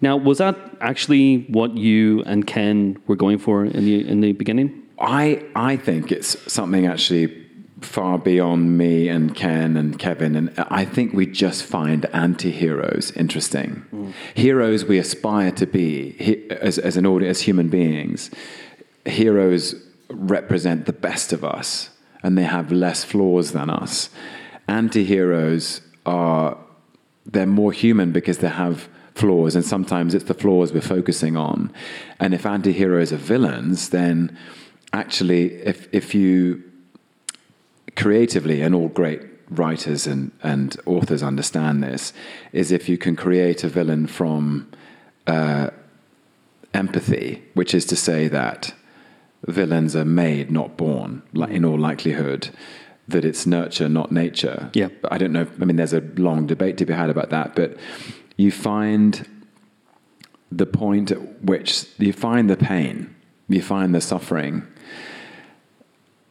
[0.00, 4.32] now, was that actually what you and Ken were going for in the in the
[4.32, 4.82] beginning?
[4.98, 7.46] I I think it's something actually
[7.80, 13.84] far beyond me and Ken and Kevin, and I think we just find anti-heroes interesting.
[13.92, 14.12] Mm.
[14.34, 18.30] Heroes we aspire to be as as an audience, as human beings.
[19.04, 19.74] Heroes
[20.10, 21.90] represent the best of us,
[22.22, 24.10] and they have less flaws than us.
[24.68, 26.56] Anti-heroes are
[27.26, 31.72] they're more human because they have flaws, and sometimes it's the flaws we're focusing on.
[32.20, 34.36] And if anti heroes are villains, then
[34.92, 36.62] actually, if, if you
[37.96, 42.12] creatively, and all great writers and, and authors understand this,
[42.52, 44.70] is if you can create a villain from
[45.26, 45.70] uh,
[46.72, 48.72] empathy, which is to say that
[49.46, 52.50] villains are made, not born, in all likelihood.
[53.08, 54.70] That it's nurture, not nature.
[54.74, 54.88] Yeah.
[55.10, 55.46] I don't know.
[55.60, 57.76] I mean, there's a long debate to be had about that, but
[58.36, 59.26] you find
[60.52, 63.14] the point at which you find the pain,
[63.48, 64.66] you find the suffering,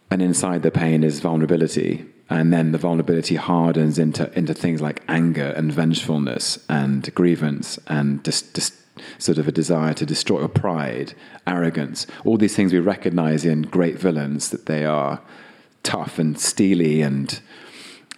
[0.09, 2.05] and inside the pain is vulnerability.
[2.29, 8.21] And then the vulnerability hardens into, into things like anger and vengefulness and grievance and
[8.21, 8.83] dis, dis,
[9.17, 11.13] sort of a desire to destroy, or pride,
[11.45, 12.05] arrogance.
[12.25, 15.21] All these things we recognize in great villains that they are
[15.87, 17.39] tough and steely and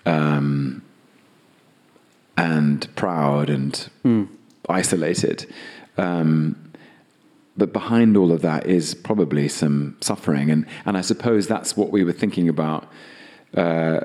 [0.07, 0.82] um,
[2.36, 4.28] and proud and mm.
[4.67, 5.45] isolated.
[5.95, 6.72] Um,
[7.55, 11.91] but behind all of that is probably some suffering, and and I suppose that's what
[11.91, 12.88] we were thinking about
[13.55, 13.99] uh,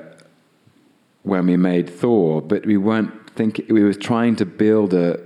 [1.23, 2.41] when we made Thor.
[2.41, 5.19] But we weren't thinking; we were trying to build a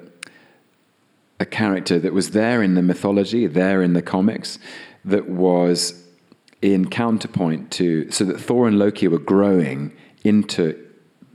[1.41, 4.59] a character that was there in the mythology, there in the comics,
[5.03, 6.05] that was
[6.61, 10.75] in counterpoint to, so that Thor and Loki were growing into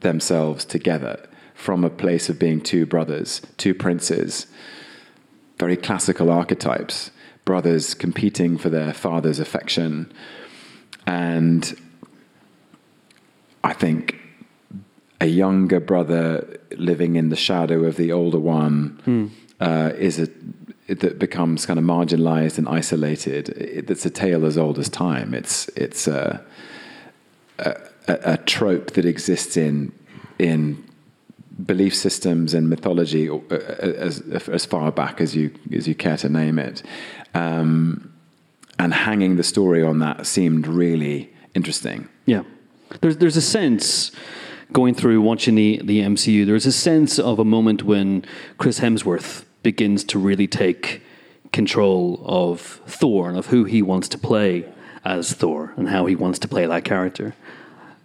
[0.01, 4.47] themselves together from a place of being two brothers, two princes,
[5.59, 7.11] very classical archetypes,
[7.45, 10.12] brothers competing for their father's affection.
[11.07, 11.75] And
[13.62, 14.18] I think
[15.20, 19.27] a younger brother living in the shadow of the older one hmm.
[19.61, 20.29] uh, is a
[20.89, 23.49] that becomes kind of marginalized and isolated.
[23.51, 25.35] It, it's a tale as old as time.
[25.35, 26.45] It's it's a,
[27.59, 27.76] a,
[28.07, 29.93] a trope that exists in
[30.39, 30.85] in
[31.66, 36.16] belief systems and mythology uh, uh, as, as far back as you as you care
[36.18, 36.82] to name it,
[37.32, 38.12] um,
[38.78, 42.09] and hanging the story on that seemed really interesting.
[42.26, 42.43] Yeah,
[43.01, 44.12] there's there's a sense
[44.72, 46.45] going through watching the the MCU.
[46.45, 48.24] There's a sense of a moment when
[48.59, 51.03] Chris Hemsworth begins to really take
[51.53, 54.73] control of Thor and of who he wants to play
[55.05, 57.35] as Thor and how he wants to play that character.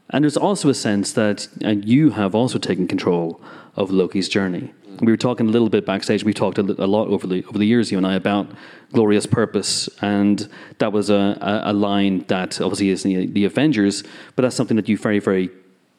[0.09, 3.39] And there's also a sense that and you have also taken control
[3.75, 4.73] of Loki's journey.
[5.01, 6.23] We were talking a little bit backstage.
[6.23, 8.47] We talked a, lot over the over the years, you and I, about
[8.91, 10.49] glorious purpose, and
[10.79, 14.03] that was a, a, line that obviously is the, the, Avengers,
[14.35, 15.51] but that's something that you very very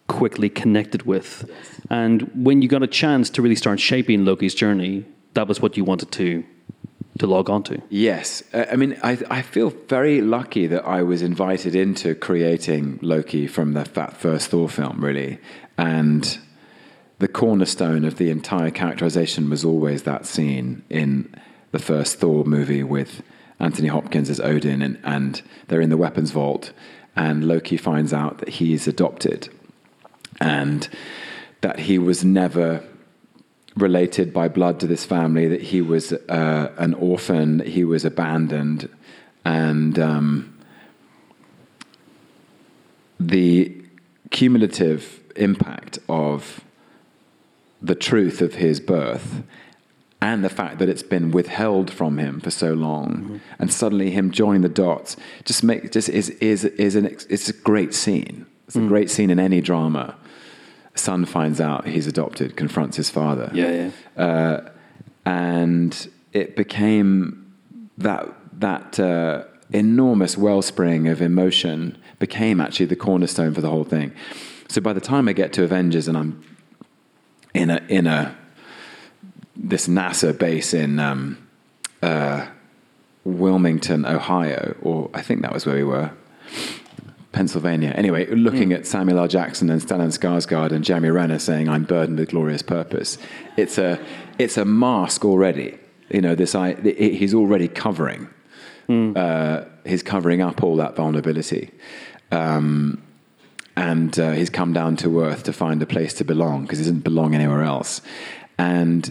[0.06, 1.50] quickly connected with.
[1.88, 5.76] And when you got a chance to really start shaping Loki's journey, that was what
[5.76, 6.44] you wanted to
[7.18, 7.82] to log on to.
[7.90, 8.42] Yes.
[8.54, 13.46] Uh, I mean, I, I feel very lucky that I was invited into creating Loki
[13.46, 15.38] from the, that first Thor film, really.
[15.76, 16.38] And
[17.18, 21.34] the cornerstone of the entire characterization was always that scene in
[21.72, 23.22] the first Thor movie with
[23.58, 26.72] Anthony Hopkins as Odin, and, and they're in the weapons vault,
[27.14, 29.50] and Loki finds out that he's adopted
[30.40, 30.88] and
[31.60, 32.82] that he was never
[33.76, 38.88] related by blood to this family, that he was uh, an orphan, he was abandoned,
[39.44, 40.58] and um,
[43.18, 43.74] the
[44.30, 46.60] cumulative impact of
[47.82, 49.42] the truth of his birth
[50.22, 53.36] and the fact that it's been withheld from him for so long, mm-hmm.
[53.58, 57.52] and suddenly him joining the dots just make just is is is an it's a
[57.52, 58.46] great scene.
[58.66, 58.88] It's a mm.
[58.88, 60.16] great scene in any drama
[60.94, 63.50] son finds out he's adopted, confronts his father.
[63.54, 64.22] Yeah, yeah.
[64.22, 64.70] Uh,
[65.24, 67.54] and it became
[67.98, 68.28] that
[68.60, 74.12] that uh, enormous wellspring of emotion became actually the cornerstone for the whole thing.
[74.68, 76.44] So by the time I get to Avengers and I'm
[77.54, 78.36] in a in a
[79.56, 81.36] this NASA base in um,
[82.02, 82.46] uh,
[83.24, 86.12] Wilmington, Ohio, or I think that was where we were,
[87.32, 87.90] Pennsylvania.
[87.90, 89.28] Anyway, looking at Samuel L.
[89.28, 93.18] Jackson and Stellan Skarsgård and Jeremy Renner saying, "I'm burdened with glorious purpose,"
[93.56, 94.00] it's a
[94.38, 95.78] it's a mask already.
[96.10, 98.28] You know, this I, it, he's already covering.
[98.90, 101.70] Uh, he's covering up all that vulnerability.
[102.32, 103.00] Um,
[103.76, 106.84] and uh, he's come down to earth to find a place to belong because he
[106.84, 108.02] doesn't belong anywhere else.
[108.58, 109.10] And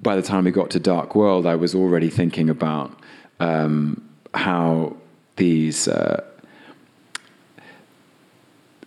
[0.00, 2.98] by the time we got to Dark World, I was already thinking about
[3.40, 4.96] um, how
[5.36, 6.24] these uh,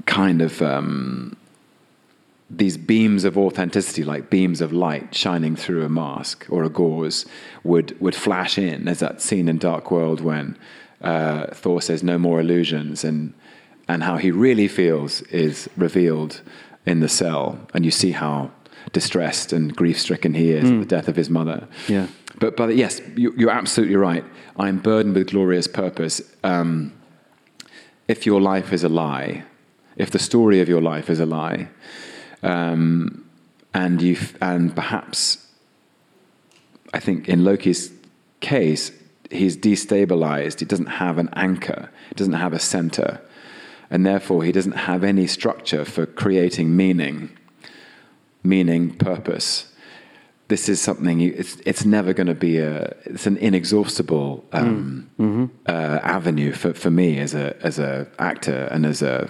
[0.09, 1.37] kind of um,
[2.49, 7.25] these beams of authenticity, like beams of light shining through a mask or a gauze,
[7.63, 8.85] would would flash in.
[8.85, 10.57] There's that scene in Dark World when
[11.01, 13.33] uh, Thor says, "No more illusions," and
[13.87, 16.41] and how he really feels is revealed
[16.85, 18.51] in the cell, and you see how
[18.93, 21.67] distressed and grief-stricken he is at the death of his mother.
[21.87, 22.07] Yeah.
[22.39, 24.25] But but yes, you, you're absolutely right.
[24.57, 26.21] I'm burdened with glorious purpose.
[26.43, 26.93] Um,
[28.07, 29.43] if your life is a lie,
[29.99, 31.67] if the story of your life is a lie,
[32.41, 33.29] um,
[33.73, 35.45] and you and perhaps,
[36.93, 37.91] I think in Loki's
[38.39, 38.91] case,
[39.29, 40.59] he's destabilized.
[40.59, 41.91] He doesn't have an anchor.
[42.07, 43.21] He doesn't have a center,
[43.91, 47.37] and therefore he doesn't have any structure for creating meaning,
[48.41, 49.65] meaning, purpose.
[50.47, 55.11] This is something you, it's it's never going to be a it's an inexhaustible um,
[55.67, 59.29] uh, avenue for, for me as a as a actor and as a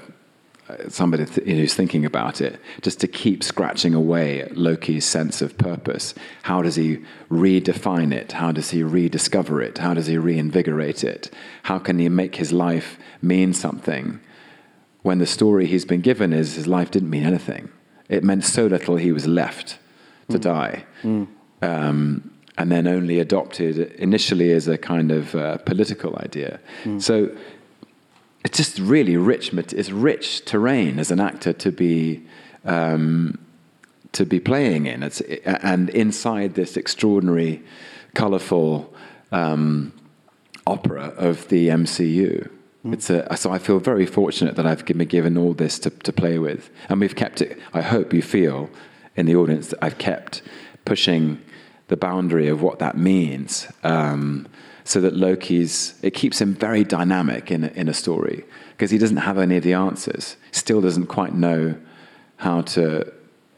[0.90, 5.58] somebody th- who's thinking about it, just to keep scratching away at Loki's sense of
[5.58, 6.14] purpose.
[6.44, 8.34] How does he redefine it?
[8.34, 9.78] How does he rediscover it?
[9.80, 11.32] How does he reinvigorate it?
[11.64, 14.20] How can he make his life mean something
[15.02, 17.70] when the story he's been given is his life didn't mean anything?
[18.10, 19.78] It meant so little he was left
[20.30, 20.86] to die.
[21.62, 26.60] Um, and then only adopted initially as a kind of uh, political idea.
[27.00, 27.30] So
[28.44, 29.54] it's just really rich.
[29.54, 32.24] It's rich terrain as an actor to be
[32.66, 33.38] um,
[34.14, 35.04] to be playing in.
[35.04, 37.62] It's and inside this extraordinary,
[38.16, 38.94] colourful
[39.32, 39.94] um,
[40.66, 42.50] opera of the MCU.
[42.86, 46.14] It's a, so I feel very fortunate that I've been given all this to, to
[46.14, 47.60] play with, and we've kept it.
[47.74, 48.70] I hope you feel
[49.18, 50.42] in the audience that I've kept
[50.86, 51.42] pushing
[51.90, 54.48] the boundary of what that means, um,
[54.90, 58.98] so that Loki's it keeps him very dynamic in a, in a story because he
[58.98, 60.36] doesn't have any of the answers.
[60.52, 61.76] Still doesn't quite know
[62.38, 63.14] how to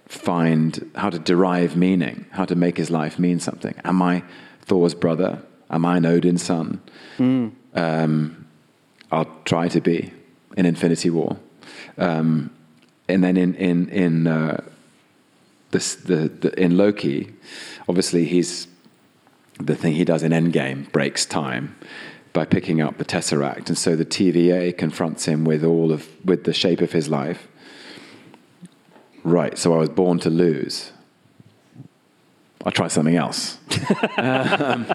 [0.10, 3.74] find how to derive meaning, how to make his life mean something.
[3.86, 4.24] Am I
[4.64, 5.42] Thor's brother?
[5.70, 6.82] Am I an Odin's son?
[7.76, 8.46] Um,
[9.10, 10.12] I'll try to be
[10.58, 11.38] in Infinity War,
[11.98, 12.50] um,
[13.08, 14.62] and then in in in uh,
[15.70, 17.34] this, the, the in Loki,
[17.88, 18.68] obviously he's
[19.66, 21.76] the thing he does in Endgame breaks time
[22.34, 26.46] by picking up the Tesseract, and so the TVA confronts him with all of with
[26.46, 27.48] the shape of his life.
[29.24, 30.92] Right, so I was born to lose.
[32.66, 33.58] I'll try something else.
[34.18, 34.92] um,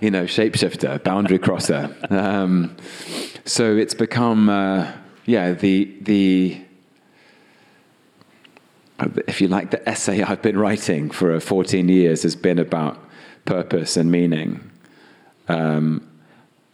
[0.00, 1.94] you know, shapeshifter, boundary crosser.
[2.10, 2.76] Um,
[3.44, 4.92] so it's become, uh,
[5.26, 6.60] yeah, the the
[9.26, 12.98] if you like, the essay I've been writing for uh, 14 years has been about
[13.44, 14.70] purpose and meaning,
[15.48, 16.06] um,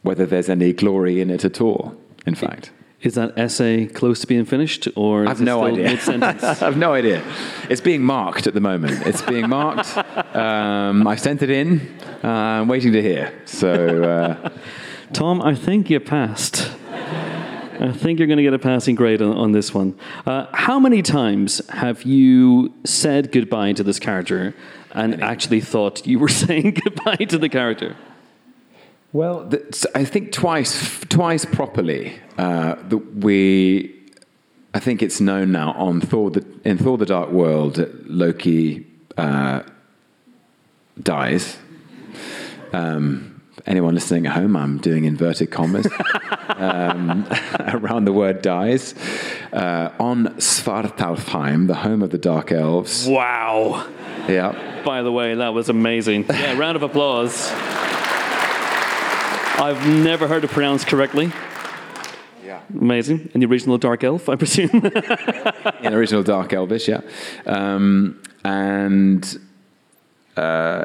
[0.02, 1.96] whether there's any glory in it at all,
[2.26, 2.70] in fact.
[3.00, 5.84] Is that essay close to being finished, or is I've no idea.
[5.84, 6.42] mid-sentence?
[6.42, 7.22] I have no idea.
[7.70, 9.06] It's being marked at the moment.
[9.06, 9.96] It's being marked.
[10.28, 11.80] Um, I've sent it in.
[12.22, 13.32] Uh, I'm waiting to hear.
[13.44, 14.50] So, uh,
[15.12, 16.70] Tom, I think you passed.
[17.80, 19.98] I think you're going to get a passing grade on, on this one.
[20.26, 24.54] Uh, how many times have you said goodbye to this character
[24.92, 27.96] and actually thought you were saying goodbye to the character?
[29.12, 32.20] Well, th- I think twice, twice properly.
[32.36, 33.94] Uh, that we,
[34.74, 36.30] I think it's known now on Thor.
[36.30, 38.86] The, in Thor: The Dark World, that Loki
[39.16, 39.62] uh,
[41.02, 41.56] dies.
[42.72, 43.27] Um,
[43.68, 45.86] anyone listening at home, I'm doing inverted commas
[46.48, 47.26] um,
[47.60, 48.94] around the word dies.
[49.52, 53.06] Uh, on Svartalfheim, the home of the Dark Elves.
[53.06, 53.86] Wow.
[54.26, 54.82] Yeah.
[54.84, 56.24] By the way, that was amazing.
[56.38, 57.50] Yeah, round of applause.
[59.60, 61.32] I've never heard it pronounced correctly.
[62.44, 62.60] Yeah.
[62.72, 63.30] Amazing.
[63.34, 64.70] And the original Dark Elf, I presume.
[65.82, 67.00] in original Dark Elvish, yeah.
[67.44, 69.40] Um, and
[70.36, 70.84] uh,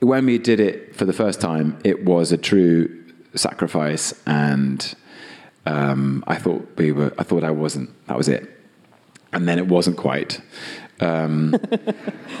[0.00, 3.04] when we did it for the first time, it was a true
[3.34, 4.94] sacrifice, and
[5.66, 7.12] um, I thought we were.
[7.18, 7.90] I thought I wasn't.
[8.06, 8.48] That was it.
[9.32, 10.40] And then it wasn't quite.
[11.00, 11.54] Um,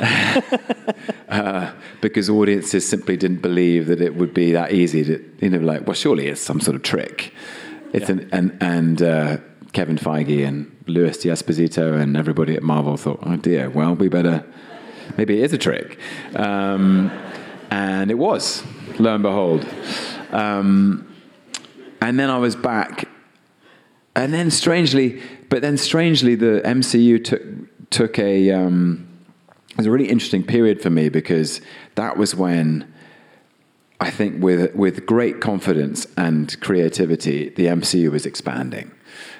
[1.28, 5.58] uh, because audiences simply didn't believe that it would be that easy to, you know,
[5.58, 7.32] like, well, surely it's some sort of trick.
[7.92, 9.36] It's an, and and uh,
[9.72, 14.44] Kevin Feige and Louis D'Esposito and everybody at Marvel thought, oh dear, well, we better,
[15.16, 15.98] maybe it is a trick.
[16.34, 17.10] Um,
[17.70, 18.62] and it was,
[18.98, 19.66] lo and behold.
[20.30, 21.06] Um,
[22.00, 23.08] and then I was back,
[24.14, 27.42] and then strangely, but then strangely, the MCU took
[27.90, 29.06] took a um,
[29.70, 31.60] it was a really interesting period for me because
[31.94, 32.92] that was when
[34.00, 38.90] I think with with great confidence and creativity, the MCU was expanding.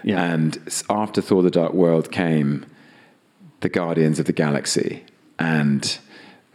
[0.02, 0.32] Yeah.
[0.32, 0.58] And
[0.90, 2.66] after Thor: The Dark World came
[3.60, 5.04] the Guardians of the Galaxy
[5.38, 5.98] and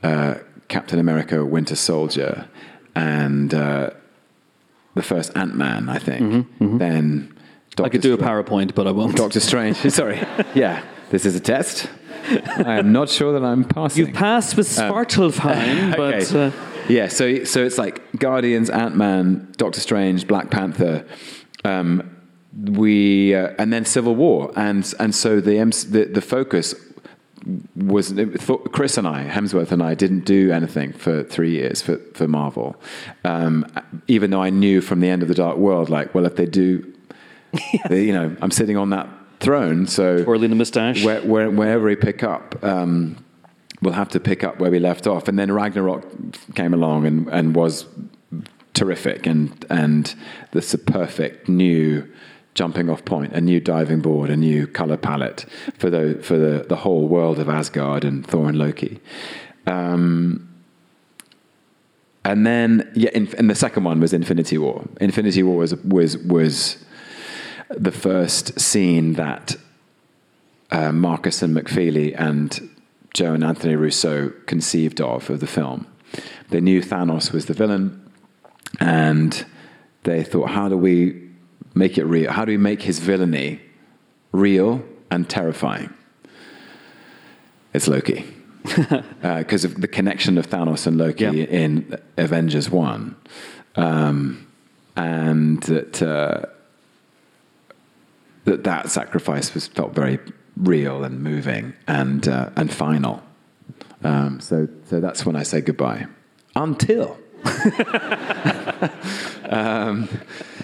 [0.03, 0.35] uh,
[0.73, 2.47] Captain America: Winter Soldier
[2.95, 3.91] and uh,
[4.95, 6.47] the first Ant Man, I think.
[6.59, 7.31] Then
[7.79, 9.15] I could do a PowerPoint, but I won't.
[9.15, 9.77] Doctor Strange.
[10.01, 10.19] Sorry.
[10.55, 11.87] Yeah, this is a test.
[12.65, 13.99] I am not sure that I'm passing.
[14.05, 16.47] You've passed with Svartalfheim, but Okay.
[16.47, 16.51] uh,
[16.89, 21.05] yeah, so so it's like Guardians, Ant Man, Doctor Strange, Black Panther,
[21.65, 22.09] um,
[22.53, 26.73] we uh, and then Civil War, and and so the MC, the, the focus
[27.75, 28.13] was
[28.71, 32.75] Chris and I, Hemsworth and I, didn't do anything for three years for for Marvel,
[33.23, 33.65] um,
[34.07, 36.45] even though I knew from the end of the Dark World, like, well, if they
[36.45, 36.93] do,
[37.89, 39.07] they, you know, I'm sitting on that
[39.39, 41.03] throne, so twirling the moustache.
[41.03, 43.23] where, where, wherever we pick up, um,
[43.81, 45.27] we'll have to pick up where we left off.
[45.27, 46.05] And then Ragnarok
[46.55, 47.85] came along and, and was
[48.73, 50.15] terrific, and and
[50.51, 52.07] this perfect new
[52.53, 55.45] jumping off point, a new diving board, a new color palette
[55.77, 58.99] for the for the, the whole world of Asgard and Thor and Loki.
[59.65, 60.49] Um,
[62.25, 64.85] and then, yeah, in, and the second one was Infinity War.
[65.01, 66.77] Infinity War was was was
[67.69, 69.55] the first scene that
[70.71, 72.69] uh, Markus and McFeely and
[73.13, 75.87] Joe and Anthony Russo conceived of of the film.
[76.49, 77.99] They knew Thanos was the villain,
[78.79, 79.45] and
[80.03, 81.22] they thought, how do we
[81.73, 82.31] make it real?
[82.31, 83.61] How do we make his villainy
[84.31, 85.93] real and terrifying?
[87.73, 88.25] It's Loki.
[89.21, 91.31] Because of the connection of Thanos and Loki Yeah.
[91.31, 93.15] in Avengers 1.
[93.75, 94.47] Um,
[94.95, 96.45] and that, uh,
[98.45, 100.19] that that sacrifice was felt very
[100.55, 103.21] real and moving and, uh, and final.
[104.03, 106.05] Um, so, so that's when I say goodbye.
[106.55, 107.17] Until.
[109.49, 110.09] Um,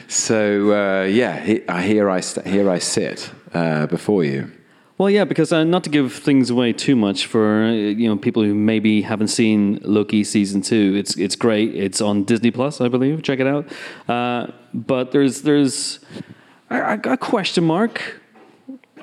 [0.07, 4.51] so uh, yeah, he, uh, here I st- here I sit uh, before you.
[4.97, 8.17] Well, yeah, because uh, not to give things away too much for uh, you know
[8.17, 10.93] people who maybe haven't seen Loki season two.
[10.97, 11.73] It's it's great.
[11.73, 13.23] It's on Disney Plus, I believe.
[13.23, 13.65] Check it out.
[14.09, 15.99] Uh, but there's there's
[16.69, 18.19] a, a question mark,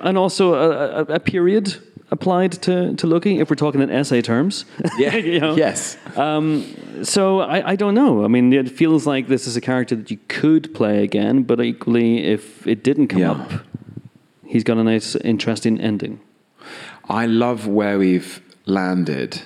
[0.00, 1.76] and also a, a, a period
[2.10, 3.40] applied to, to Loki.
[3.40, 4.64] If we're talking in essay terms,
[4.98, 5.16] Yeah.
[5.32, 5.56] You know?
[5.56, 5.96] Yes.
[6.16, 6.64] Um,
[7.04, 8.24] so I, I don't know.
[8.24, 11.60] I mean, it feels like this is a character that you could play again, but
[11.60, 13.32] equally, if it didn't come Yeah.
[13.32, 13.52] up,
[14.46, 16.20] he's got a nice, interesting ending.
[17.08, 19.40] I love where we've landed,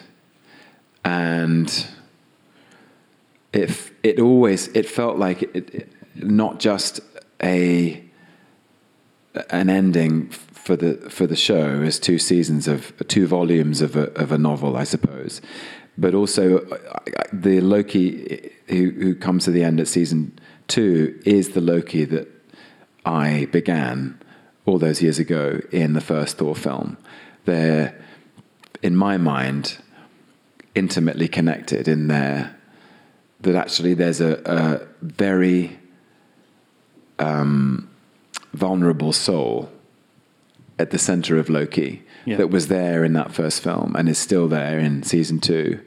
[1.05, 1.87] and
[3.53, 7.01] it it always it felt like it, it, not just
[7.43, 8.03] a
[9.51, 14.13] an ending for the for the show as two seasons of two volumes of a,
[14.21, 15.41] of a novel, I suppose,
[15.97, 16.99] but also uh,
[17.33, 20.39] the Loki who who comes to the end at season
[20.69, 22.29] two is the Loki that
[23.05, 24.21] I began
[24.67, 26.97] all those years ago in the first Thor film.
[27.45, 27.99] They're,
[28.83, 29.79] in my mind,
[30.75, 32.57] intimately connected in there.
[33.41, 35.79] That actually there's a, a very
[37.19, 37.90] um,
[38.53, 39.71] vulnerable soul
[40.79, 42.37] at the center of Loki Yeah.
[42.37, 45.81] that was there in that first film and is still there in season two.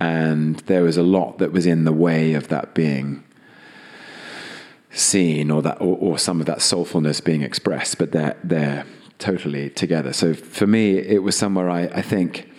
[0.00, 3.22] And there was a lot that was in the way of that being
[4.90, 8.84] seen or that or, or some of that soulfulness being expressed, but they're they're
[9.18, 10.12] totally together.
[10.12, 12.50] So for me, it was somewhere I, I think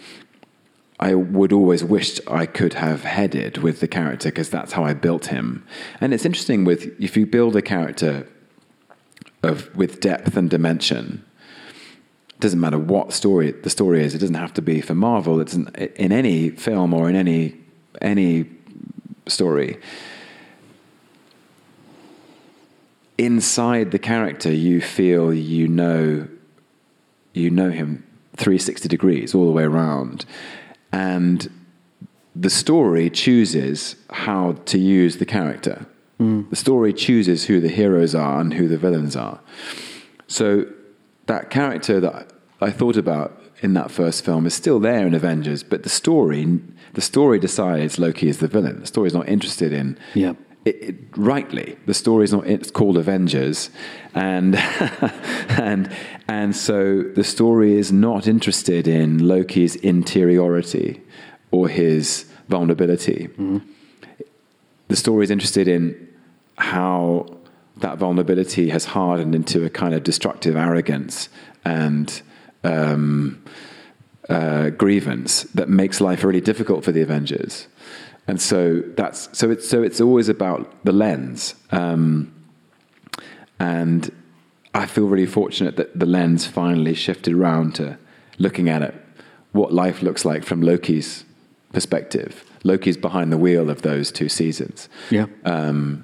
[1.00, 4.94] I would always wished I could have headed with the character because that's how I
[4.94, 5.66] built him.
[6.00, 8.28] And it's interesting with if you build a character
[9.44, 11.24] of with depth and dimension.
[12.30, 14.16] It Doesn't matter what story the story is.
[14.16, 15.40] It doesn't have to be for Marvel.
[15.40, 17.56] It doesn't in any film or in any
[18.02, 18.50] any
[19.28, 19.80] story
[23.18, 26.28] inside the character, you feel you know,
[27.34, 28.06] you know him
[28.38, 30.26] 360 degrees all the way around,
[30.92, 31.50] and
[32.36, 35.86] the story chooses how to use the character.
[36.20, 39.40] The story chooses who the heroes are and who the villains are.
[40.28, 40.66] So
[41.26, 42.32] that character that
[42.62, 46.60] I thought about in that first film is still there in Avengers, but the story,
[46.94, 48.82] the story decides Loki is the villain.
[48.82, 49.98] The story is not interested in.
[50.14, 50.34] Yeah.
[50.66, 52.48] It, it, rightly, the story is not.
[52.48, 53.70] It's called Avengers,
[54.14, 54.56] and
[55.50, 55.94] and
[56.30, 61.02] and so the story is not interested in Loki's interiority
[61.52, 63.28] or his vulnerability.
[63.34, 63.58] Mm-hmm.
[64.88, 66.08] The story is interested in
[66.58, 67.38] how
[67.78, 71.30] that vulnerability has hardened into a kind of destructive arrogance
[71.66, 72.22] and
[72.64, 73.44] um,
[74.30, 77.68] uh, grievance that makes life really difficult for the Avengers.
[78.28, 81.56] And so that's so it's so it's always about the lens.
[81.72, 82.34] Um,
[83.60, 84.12] and
[84.74, 87.98] I feel really fortunate that the lens finally shifted around to
[88.40, 88.96] looking at it,
[89.52, 91.26] what life looks like from Loki's
[91.72, 92.46] perspective.
[92.64, 95.26] Loki's behind the wheel of those two seasons Yeah.
[95.46, 96.04] um,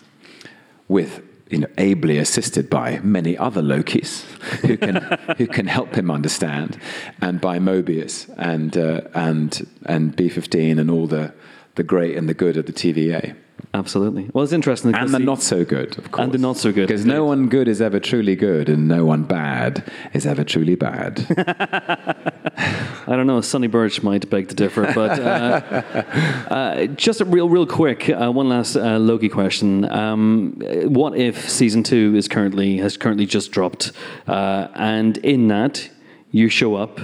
[0.88, 4.22] with you know ably assisted by many other Lokis
[4.66, 4.96] who can
[5.38, 6.78] who can help him understand,
[7.22, 11.34] and by Mobius and uh, and and B fifteen and all the
[11.76, 13.36] the great and the good of the TVA.
[13.72, 14.30] Absolutely.
[14.34, 14.96] Well, it's interesting.
[14.96, 16.24] And the not so good, of course.
[16.24, 19.06] And the not so good, Because no one good is ever truly good, and no
[19.06, 21.24] one bad is ever truly bad.
[22.58, 23.42] I don't know.
[23.42, 25.22] Sonny Birch might beg to differ, but uh,
[26.52, 29.90] uh, just a real, real quick, uh, one last uh, Loki question.
[29.92, 33.92] Um, what if season two is currently has currently just dropped,
[34.28, 35.92] uh, and in that
[36.32, 37.00] you show up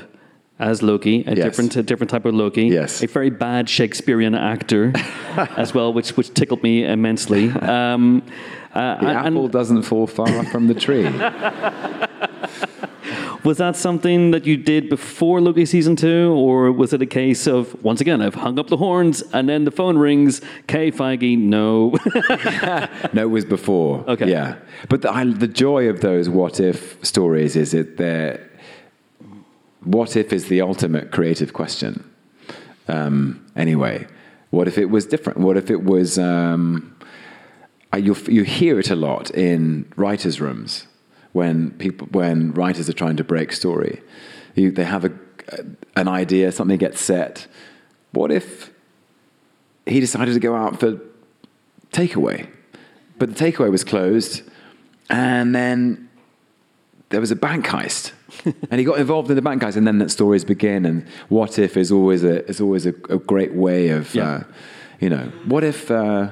[0.59, 1.43] as Loki, a Yes.
[1.45, 3.03] different, a different type of Loki, Yes.
[3.03, 4.93] a very bad Shakespearean actor
[5.57, 7.49] as well, which which tickled me immensely.
[7.51, 8.21] Um,
[8.73, 11.05] uh, the and- apple doesn't fall far from the tree.
[13.43, 17.45] Was that something that you did before Loki season two, or was it a case
[17.45, 20.41] of once again I've hung up the horns and then the phone rings?
[20.65, 21.93] Kay Feige, no.
[23.13, 24.03] No, it was before.
[24.07, 24.31] Okay.
[24.31, 24.55] Yeah,
[24.89, 28.49] but the, I, the joy of those what if stories is that they're
[29.85, 32.03] what if is the ultimate creative question.
[32.87, 34.07] Um, anyway,
[34.49, 35.39] what if it was different?
[35.39, 36.19] What if it was?
[36.19, 36.95] Um,
[37.93, 40.87] uh, you you hear it a lot in writers' rooms
[41.33, 44.01] when people when writers are trying to break story.
[44.55, 45.11] You, they have a,
[45.95, 47.47] an idea, something gets set.
[48.11, 48.71] What if
[49.85, 50.99] he decided to go out for
[51.91, 52.47] takeaway?
[53.17, 54.43] But the takeaway was closed,
[55.09, 56.04] and then
[57.15, 58.11] there was a bank heist,
[58.69, 60.85] and he got involved in the bank heist, and then that stories begin.
[60.85, 64.29] And what if is always a is always a, a great way of, Yeah.
[64.29, 64.43] uh,
[64.99, 65.89] you know, what if.
[65.89, 66.31] Uh,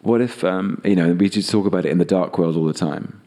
[0.00, 2.64] what if, um, you know, we just talk about it in the dark world all
[2.66, 3.20] the time.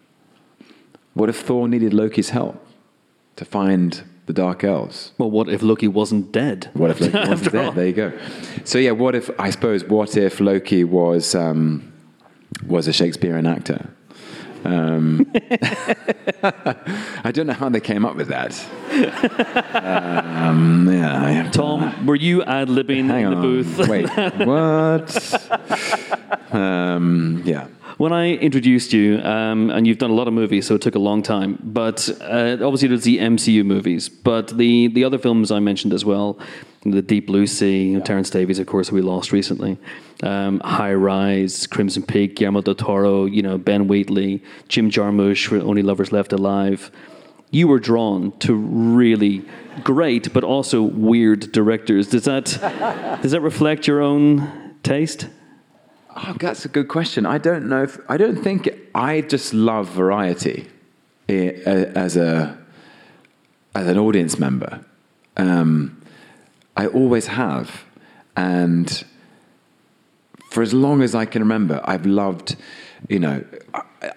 [1.14, 2.56] What if Thor needed Loki's help
[3.38, 5.14] to find the Dark Elves?
[5.18, 6.70] well, what if Loki wasn't dead?
[6.74, 7.72] What if Loki wasn't all.
[7.72, 8.12] There you go.
[8.66, 11.94] So yeah, what if I suppose what if Loki was um,
[12.68, 13.88] was a Shakespearean actor?
[14.66, 15.32] Um,
[17.24, 18.54] I don't know how they came up with that.
[19.76, 23.42] Um, yeah, I have to- Tom, were you ad libbing in the on.
[23.42, 23.88] booth?
[23.88, 24.10] Wait,
[24.46, 26.54] what?
[26.54, 27.68] um, yeah.
[27.97, 30.95] When I introduced you, um, and you've done a lot of movies, so it took
[30.95, 31.57] a long time.
[31.63, 36.03] But uh, obviously, there's the MCU movies, but the the other films I mentioned as
[36.03, 36.38] well,
[36.84, 39.77] the Deep Blue Sea, Terence Davies, of course, who we lost recently,
[40.23, 45.57] um, High Rise, Crimson Peak, Guillermo del Toro, you know Ben Wheatley, Jim Jarmusch, for
[45.57, 46.91] Only Lovers Left Alive.
[47.51, 49.45] You were drawn to really
[49.85, 52.09] great, but also weird directors.
[52.09, 52.45] Does that
[53.22, 55.30] does that reflect your own taste?
[56.16, 57.26] Oh, that's a good question.
[57.26, 60.68] I don't know if I don't think I just love variety
[61.28, 62.58] eh, as a
[63.76, 64.80] as an audience member.
[65.36, 66.02] Um,
[66.78, 67.84] I always have,
[68.38, 69.04] and
[70.52, 72.56] for as long as I can remember, I've loved.
[73.07, 73.44] You know,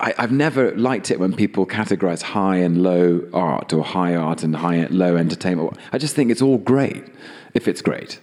[0.00, 4.42] I, I've never liked it when people categorize high and low art or high art
[4.42, 5.76] and high low entertainment.
[5.92, 7.04] I just think it's all great
[7.54, 8.20] if it's great.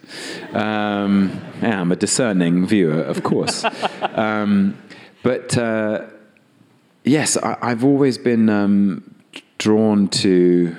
[0.53, 3.65] Um, yeah, I'm a discerning viewer, of course.
[4.01, 4.77] um,
[5.23, 6.05] but uh,
[7.03, 9.15] yes, I, I've always been um,
[9.57, 10.75] drawn to.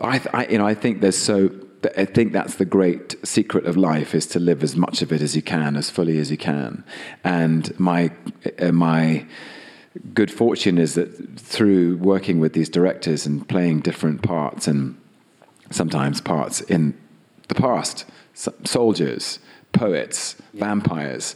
[0.00, 1.50] I, I, you know, I think there's so.
[1.96, 5.22] I think that's the great secret of life is to live as much of it
[5.22, 6.84] as you can, as fully as you can.
[7.24, 8.10] And my
[8.58, 9.26] uh, my
[10.14, 14.96] good fortune is that through working with these directors and playing different parts and
[15.70, 16.96] sometimes parts in
[17.48, 18.04] the past,
[18.34, 19.38] soldiers,
[19.72, 21.34] poets, vampires,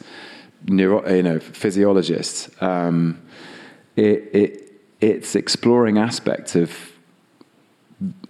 [0.66, 2.50] neuro, you know, physiologists.
[2.62, 3.20] Um,
[3.96, 6.93] it, it, it's exploring aspects of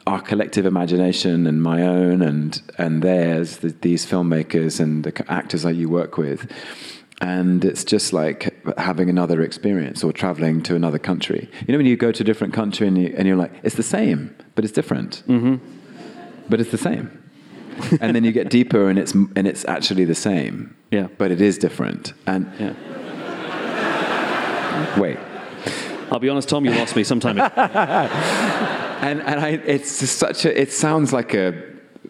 [0.06, 5.62] our collective imagination and my own and and theirs, the, these filmmakers and the actors
[5.62, 6.50] that you work with.
[7.20, 11.48] And it's just like having another experience or traveling to another country.
[11.66, 13.76] You know, when you go to a different country and, you, and you're like, it's
[13.76, 15.22] the same, but it's different.
[15.28, 15.54] Mm-hmm.
[16.50, 17.22] But it's the same.
[18.00, 20.76] and then you get deeper and it's, and it's actually the same.
[20.90, 21.06] Yeah.
[21.16, 22.12] But it is different.
[22.26, 22.74] And Yeah.
[25.00, 25.16] wait.
[26.10, 27.38] I'll be honest, Tom, you lost me sometime.
[29.04, 30.60] and and I, it's such a.
[30.60, 31.52] It sounds like a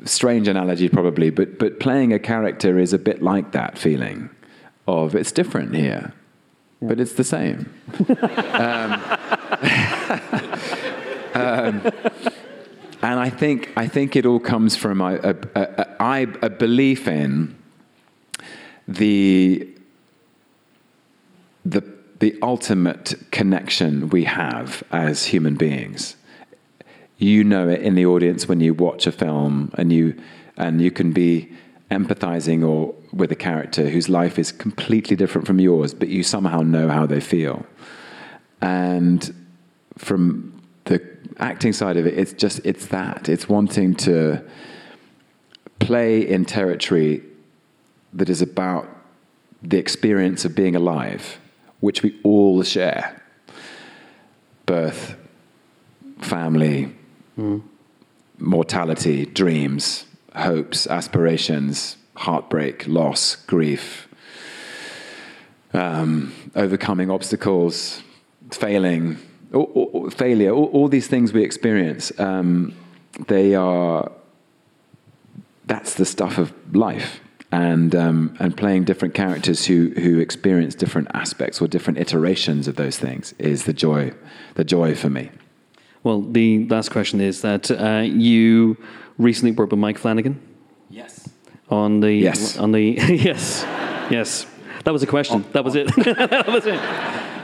[0.04, 4.30] strange analogy, probably, but but playing a character is a bit like that feeling
[4.86, 6.12] of it's different here,
[6.80, 7.68] but it's the same.
[8.08, 8.92] um,
[11.34, 11.92] um,
[13.02, 17.08] and I think I think it all comes from a, a, a, a, a belief
[17.08, 17.56] in
[18.86, 19.68] the
[21.64, 21.82] the
[22.20, 26.14] the ultimate connection we have as human beings.
[27.18, 30.20] You know it in the audience when you watch a film, and you
[30.56, 31.52] and you can be
[31.90, 36.60] empathizing or with a character whose life is completely different from yours, but you somehow
[36.60, 37.64] know how they feel.
[38.60, 39.34] And
[39.96, 41.02] from the
[41.38, 44.42] acting side of it, it's just it's that it's wanting to
[45.78, 47.22] play in territory
[48.12, 48.88] that is about
[49.62, 51.38] the experience of being alive,
[51.80, 53.20] which we all share.
[54.66, 55.16] Birth,
[56.20, 56.94] family,
[58.38, 64.08] mortality, dreams, hopes, aspirations, heartbreak, loss, grief,
[65.72, 68.02] um, overcoming obstacles,
[68.50, 69.18] failing,
[69.52, 72.72] or, or- or failure, all, all these things we experience, um,
[73.28, 74.10] they are,
[75.66, 77.20] that's the stuff of life.
[77.52, 82.74] And, um, and playing different characters who, who experience different aspects or different iterations of
[82.74, 84.12] those things is the joy,
[84.56, 85.30] the joy for me.
[86.04, 88.76] Well, the last question is that uh, you
[89.18, 90.40] recently worked with Mike Flanagan
[90.90, 91.28] Yes.
[91.70, 92.56] on the Yes.
[92.58, 92.82] on the
[93.28, 93.64] yes
[94.10, 94.46] yes
[94.84, 96.78] that was a question that was it that was it.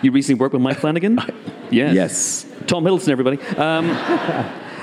[0.02, 1.18] You recently worked with Mike Flanagan.
[1.72, 1.94] Yes.
[1.94, 2.46] Yes.
[2.66, 3.38] Tom Hiddleston, everybody.
[3.56, 3.90] Um,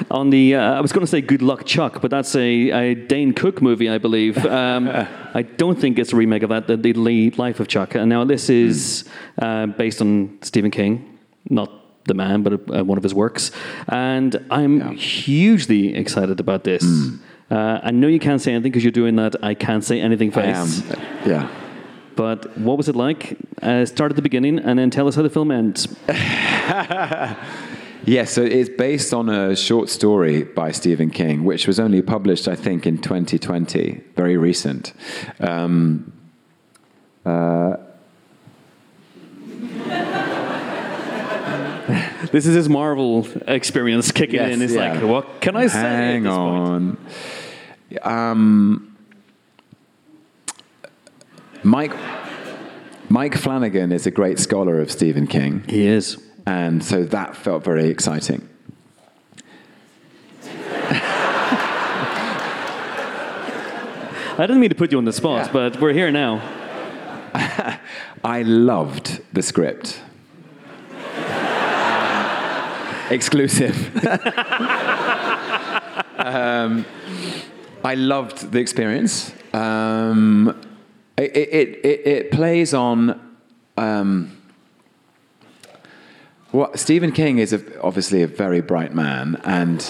[0.09, 2.95] on the, uh, I was going to say Good Luck Chuck, but that's a, a
[2.95, 4.37] Dane Cook movie, I believe.
[4.45, 6.93] Um, I don't think it's a remake of that, the, the
[7.31, 7.93] Life of Chuck.
[7.95, 9.03] And now this is
[9.37, 11.69] uh, based on Stephen King, not
[12.07, 13.51] the man, but uh, one of his works.
[13.87, 16.83] And I'm hugely excited about this.
[17.49, 19.35] Uh, I know you can't say anything because you're doing that.
[19.43, 20.91] I can't say anything I face.
[20.91, 20.99] am.
[21.25, 21.49] Yeah.
[22.15, 23.37] But what was it like?
[23.61, 25.87] Uh, start at the beginning and then tell us how the film ends.
[28.05, 32.47] Yes, so it's based on a short story by Stephen King, which was only published,
[32.47, 34.93] I think, in 2020, very recent.
[35.41, 36.13] Um,
[42.31, 44.61] This is his Marvel experience kicking Yes, in.
[44.61, 44.93] It's yeah.
[44.93, 45.79] like, what can I say?
[45.79, 46.97] hang on.
[48.01, 48.97] Um,
[51.63, 51.93] Mike,
[53.09, 56.17] Mike Flanagan is a great scholar of Stephen King, He is.
[56.45, 58.47] and so that felt very exciting.
[64.39, 65.51] I didn't mean to put you on the spot, Yeah.
[65.53, 66.41] but we're here now.
[68.23, 69.99] I loved the script.
[73.09, 73.75] Exclusive.
[76.17, 76.85] um,
[77.83, 79.33] I loved the experience.
[79.53, 80.59] Um,
[81.17, 83.19] it, it, it, it plays on.
[83.77, 84.33] Um,
[86.51, 89.81] well, Stephen King is a, obviously a very bright man, and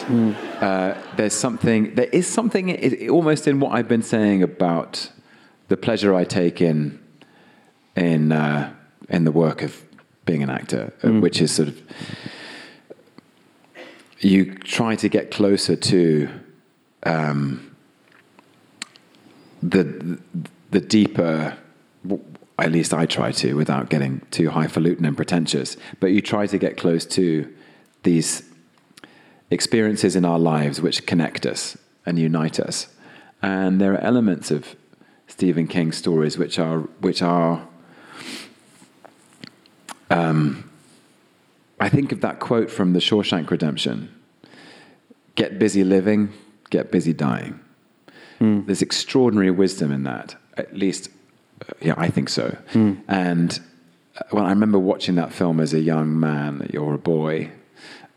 [0.61, 1.95] uh, there's something.
[1.95, 5.11] There is something i- almost in what I've been saying about
[5.69, 6.99] the pleasure I take in
[7.95, 8.73] in uh,
[9.09, 9.81] in the work of
[10.25, 11.81] being an actor, uh, which is sort of
[14.19, 16.29] you try to get closer to
[17.03, 17.75] um,
[19.61, 20.19] the
[20.71, 21.57] the deeper.
[22.59, 25.77] At least I try to, without getting too highfalutin and pretentious.
[25.99, 27.53] But you try to get close to
[28.01, 28.41] these
[29.51, 32.87] experiences in our lives which connect us and unite us.
[33.43, 34.75] And there are elements of
[35.27, 37.67] Stephen King's stories which are which are
[40.09, 40.66] um,
[41.79, 44.09] I think of that quote from The Shawshank Redemption
[45.35, 46.33] get busy living,
[46.71, 47.59] get busy dying.
[48.65, 50.35] There's extraordinary wisdom in that.
[50.57, 51.09] At least,
[51.61, 52.55] uh, yeah, I think so.
[53.07, 53.59] And
[54.15, 57.51] uh, well, I remember watching that film as a young man or a boy,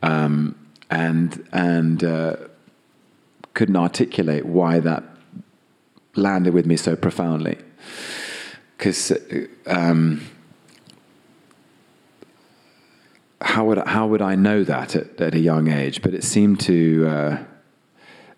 [0.03, 0.55] um,
[0.91, 2.37] and and uh,
[3.55, 5.05] couldn't articulate why that
[6.17, 7.59] landed with me so profoundly.
[8.77, 9.13] because
[9.67, 10.23] um,
[13.41, 16.03] how would how would I know that at, at a young age?
[16.03, 17.39] But it seemed to uh,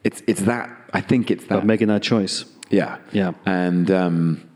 [0.05, 2.45] it's it's that I think it's that About making that choice.
[2.71, 3.33] yeah Yeah.
[3.47, 4.49] and um,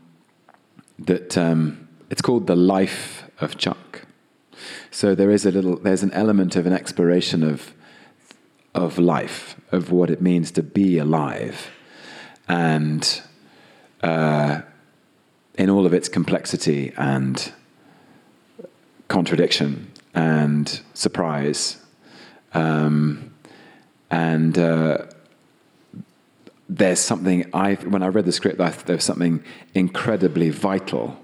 [0.99, 4.05] that um, it's called the life of Chuck.
[4.91, 7.73] So there is a little there's an element of an exploration of
[8.73, 11.69] of life of what it means to be alive,
[12.47, 13.21] and
[14.03, 14.61] uh,
[15.57, 17.51] in all of its complexity and
[19.07, 21.77] contradiction and surprise.
[22.53, 23.35] Um,
[24.09, 25.05] and uh,
[26.67, 29.43] there's something I when I read the script, I, thought there was something
[29.75, 31.23] incredibly vital.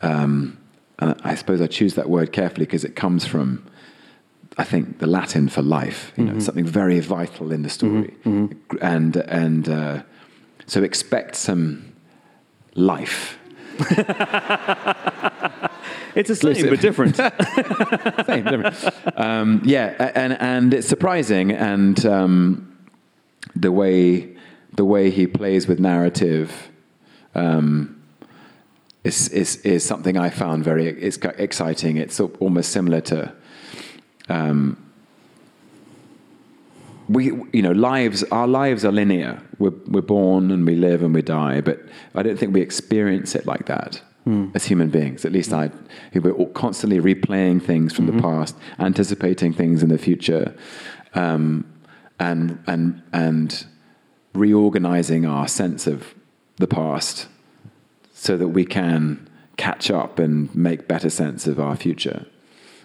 [0.00, 0.58] Um,
[0.98, 3.66] and I suppose I choose that word carefully because it comes from,
[4.56, 6.12] I think, the Latin for life.
[6.16, 8.14] You know, something very vital in the story,
[8.80, 10.02] and and uh,
[10.66, 11.92] so expect some
[12.74, 13.38] life.
[16.16, 17.16] It's the same, but different.
[18.26, 19.18] Same, different.
[19.18, 22.78] um, yeah, and and it's surprising, and um,
[23.54, 24.34] the way
[24.74, 26.70] the way he plays with narrative
[27.34, 28.02] um,
[29.04, 31.98] is, is is something I found very it's exciting.
[31.98, 33.34] It's almost similar to.
[34.30, 34.82] Um,
[37.10, 38.24] we, you know, lives.
[38.24, 39.42] Our lives are linear.
[39.58, 41.78] We're we're born and we live and we die, but
[42.14, 44.00] I don't think we experience it like that
[44.54, 45.24] as human beings.
[45.24, 45.70] At least I,
[46.14, 50.54] we're all constantly replaying things from the past, anticipating things in the future,
[51.14, 51.64] um,
[52.18, 53.66] and and and
[54.34, 56.14] reorganizing our sense of
[56.56, 57.28] the past
[58.12, 62.26] so that we can catch up and make better sense of our future.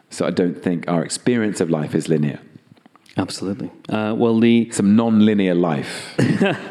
[0.09, 2.39] So I don't think our experience of life is linear.
[3.17, 3.71] Absolutely.
[3.89, 6.15] Uh, well, the Some non-linear life.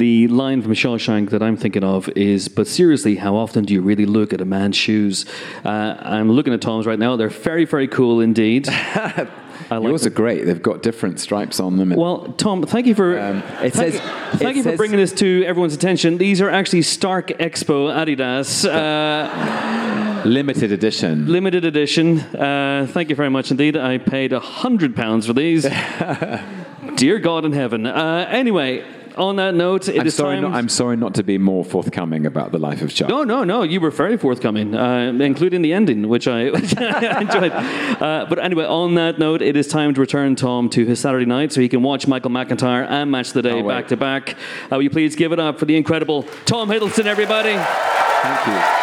[0.00, 3.82] The line from Shawshank that I'm thinking of is, but seriously, how often do you
[3.82, 5.26] really look at a man's shoes?
[5.62, 5.68] Uh,
[6.00, 7.16] I'm looking at Tom's right now.
[7.16, 8.66] They're very, very cool indeed.
[8.70, 9.28] I
[9.76, 10.46] like Yours are great.
[10.46, 11.90] They've got different stripes on them.
[11.90, 14.00] Well, Tom, thank you for Um, it thank, says-
[14.38, 16.16] thank it you for says- bringing this to everyone's attention.
[16.16, 21.26] These are actually Stark Expo Adidas, uh, limited edition.
[21.30, 22.20] limited edition.
[22.20, 23.76] Uh, thank you very much indeed.
[23.76, 25.64] I paid a hundred pounds for these.
[26.96, 27.84] Dear God in heaven.
[27.86, 28.82] Uh, anyway,
[29.16, 30.42] on that note, it I'm is sorry, time.
[30.42, 33.08] not, I'm sorry not to be more forthcoming about the life of Chuck.
[33.08, 33.62] No, no, no.
[33.62, 37.52] You were very forthcoming, uh, including the ending, which I, which I enjoyed.
[37.52, 41.26] Uh, but anyway, on that note, it is time to return Tom to his Saturday
[41.26, 43.96] night so he can watch Michael McIntyre and Match of the Day Oh, back to
[43.96, 44.30] back.
[44.64, 47.52] Uh, will you please give it up for the incredible Tom Hiddleston, everybody?
[47.54, 48.76] Thank you.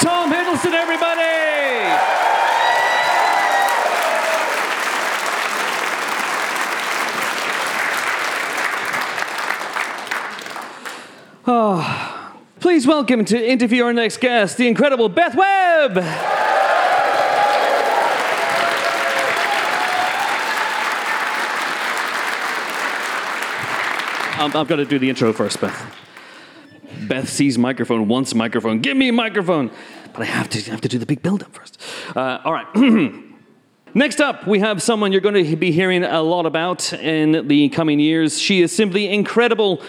[0.00, 1.20] Tom Hiddleston, everybody!
[11.46, 15.96] Oh, please welcome to interview our next guest, the incredible Beth Webb.
[24.38, 25.96] Um, I've got to do the intro first, Beth.
[27.08, 28.80] Beth sees microphone, wants microphone.
[28.80, 29.70] Give me a microphone.
[30.12, 31.80] But I have to, I have to do the big build up first.
[32.14, 32.66] Uh, all right.
[33.94, 37.70] Next up, we have someone you're going to be hearing a lot about in the
[37.70, 38.38] coming years.
[38.38, 39.80] She is simply incredible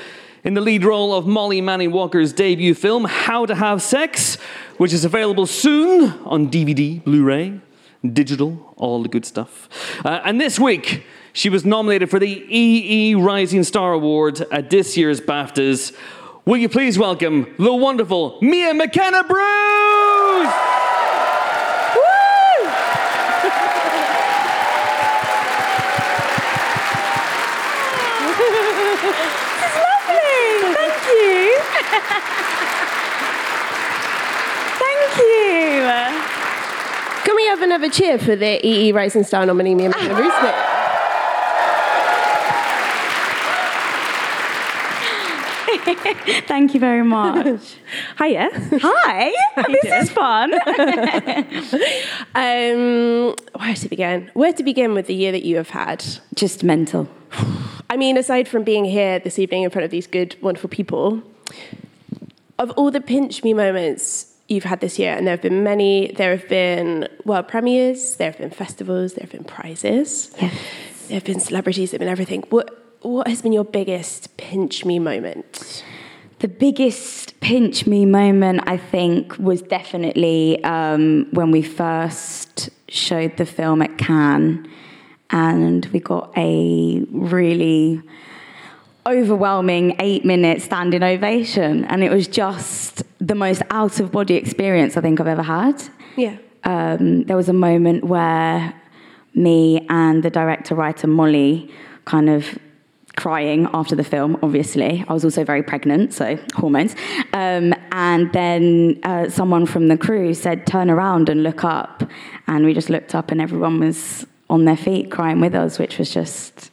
[0.43, 4.35] in the lead role of Molly Manning Walker's debut film, How to Have Sex,
[4.77, 7.59] which is available soon on DVD, Blu ray,
[8.11, 9.69] digital, all the good stuff.
[10.03, 14.97] Uh, and this week, she was nominated for the EE Rising Star Award at this
[14.97, 15.95] year's BAFTAs.
[16.45, 20.80] Will you please welcome the wonderful Mia McKenna Bruce?
[34.81, 35.81] Thank you.
[37.23, 40.33] Can we have another cheer for the EE Rising Star nominee, me and Mia Bruce?
[46.47, 47.75] Thank you very much.
[48.17, 48.49] Hiya.
[48.81, 49.31] Hi,
[49.67, 50.53] this is fun.
[52.33, 54.31] Um, where to begin?
[54.33, 56.03] Where to begin with the year that you have had?
[56.33, 57.09] Just mental.
[57.89, 61.21] I mean, aside from being here this evening in front of these good, wonderful people,
[62.59, 66.11] of all the pinch me moments you've had this year, and there have been many,
[66.17, 70.53] there have been world premieres, there have been festivals, there have been prizes, Yes.
[71.07, 72.43] there have been celebrities, there have been everything.
[72.49, 75.83] What, what has been your biggest pinch me moment?
[76.39, 83.45] The biggest pinch me moment, I think, was definitely um, when we first showed the
[83.45, 84.67] film at Cannes,
[85.29, 88.01] and we got a really
[89.05, 94.97] overwhelming eight minute standing ovation, and it was just the most out of body experience
[94.97, 95.81] I think I've ever had.
[96.15, 96.37] Yeah.
[96.63, 98.73] Um, there was a moment where
[99.33, 101.71] me and the director writer Molly
[102.05, 102.57] kind of
[103.15, 106.95] crying after the film obviously i was also very pregnant so hormones
[107.33, 112.03] um, and then uh, someone from the crew said turn around and look up
[112.47, 115.97] and we just looked up and everyone was on their feet crying with us which
[115.97, 116.70] was just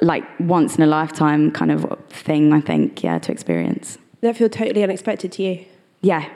[0.00, 4.36] like once in a lifetime kind of thing i think yeah to experience Did that
[4.36, 5.64] feel totally unexpected to you?
[6.00, 6.28] yeah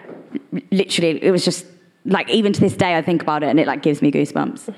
[0.71, 1.67] literally it was just
[2.05, 4.75] like even to this day i think about it and it like gives me goosebumps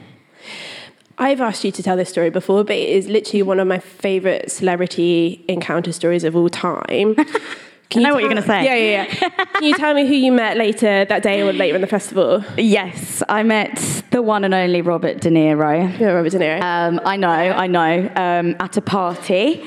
[1.20, 3.80] I've asked you to tell this story before, but it is literally one of my
[3.80, 7.16] favourite celebrity encounter stories of all time.
[7.90, 8.64] Can know you what you're gonna say.
[8.64, 9.28] Yeah, yeah, yeah.
[9.54, 12.44] Can you tell me who you met later that day or later in the festival?
[12.56, 16.60] yes i met the one and only robert de niro Yeah, Robert De Niro.
[16.62, 18.10] Um, I know, I know.
[18.14, 19.64] Um, at a party.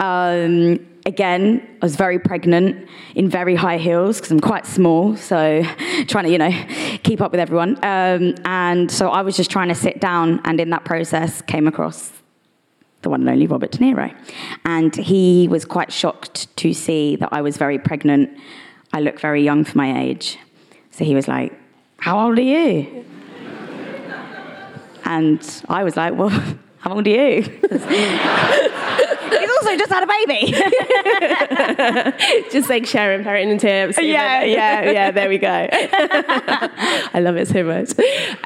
[0.00, 5.62] Um, again, I was very pregnant in very high heels because I'm quite small, so
[6.06, 6.50] trying to, you know,
[7.02, 7.76] keep up with everyone.
[7.82, 11.66] Um, and so I was just trying to sit down, and in that process, came
[11.66, 12.12] across
[13.02, 14.14] the one and only Robert De Niro.
[14.64, 18.30] And he was quite shocked to see that I was very pregnant.
[18.92, 20.38] I look very young for my age.
[20.90, 21.52] So he was like,
[21.98, 23.04] How old are you?
[25.04, 26.28] And I was like, Well,
[26.78, 27.42] how old are you?
[29.62, 30.52] Also just had a baby.
[32.50, 33.96] Just like sharing parenting tips.
[34.02, 35.68] yeah, yeah, yeah, there we go.
[35.70, 37.92] I love it so much.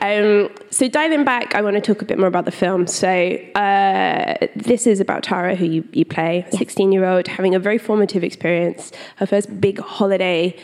[0.03, 2.87] Um, so diving back, I want to talk a bit more about the film.
[2.87, 8.23] So uh, this is about Tara, who you, you play, 16-year-old, having a very formative
[8.23, 10.55] experience, her first big holiday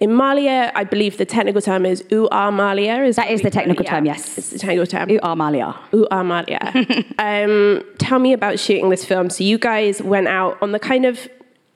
[0.00, 0.72] in Malia.
[0.74, 3.04] I believe the technical term is Ua Malia.
[3.04, 4.38] Is That is the technical term, yes.
[4.38, 5.08] It's the technical term.
[5.22, 5.76] Are Malia.
[5.92, 6.72] Ua Malia.
[7.18, 9.30] um, tell me about shooting this film.
[9.30, 11.28] So you guys went out on the kind of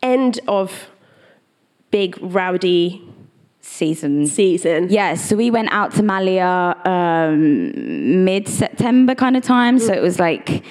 [0.02, 0.90] end of
[1.90, 3.02] big rowdy
[3.60, 4.26] Season.
[4.26, 4.88] season.
[4.90, 9.78] Yeah, so we went out to Malia um, mid September kind of time.
[9.78, 10.62] So it was like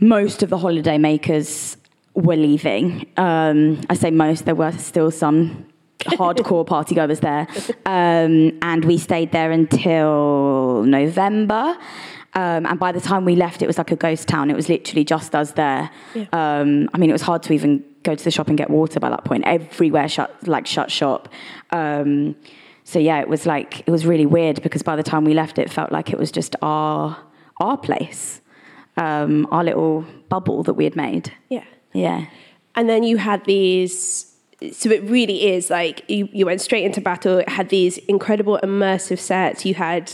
[0.00, 1.78] most of the holiday makers
[2.14, 3.06] were leaving.
[3.16, 5.66] Um, I say most, there were still some
[6.06, 7.46] hardcore party goers there.
[7.86, 11.76] Um, and we stayed there until November.
[12.36, 14.50] Um, and by the time we left, it was like a ghost town.
[14.50, 15.90] It was literally just us there.
[16.32, 18.98] Um, I mean, it was hard to even go to the shop and get water
[18.98, 19.44] by that point.
[19.46, 21.28] Everywhere shut, like shut shop.
[21.70, 22.34] Um,
[22.82, 25.58] so yeah, it was like it was really weird because by the time we left,
[25.58, 27.16] it felt like it was just our
[27.60, 28.40] our place,
[28.96, 31.32] um, our little bubble that we had made.
[31.48, 31.64] Yeah.
[31.92, 32.26] Yeah.
[32.74, 34.33] And then you had these.
[34.72, 37.38] So it really is like you, you went straight into battle.
[37.38, 39.64] It had these incredible immersive sets.
[39.64, 40.10] You had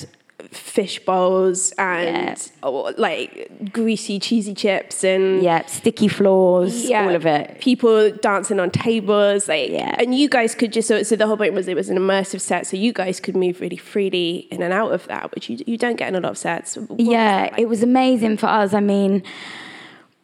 [0.50, 7.26] fish bowls and oh, like greasy, cheesy chips and Yeah, sticky floors, Yeah, all of
[7.26, 7.60] it.
[7.60, 9.94] People dancing on tables, like, Yeah.
[9.98, 12.40] and you guys could just so, so the whole point was it was an immersive
[12.40, 15.58] set, so you guys could move really freely in and out of that, which you
[15.66, 16.76] you don't get in a lot of sets.
[16.76, 17.58] What yeah, like?
[17.58, 18.74] it was amazing for us.
[18.74, 19.22] I mean,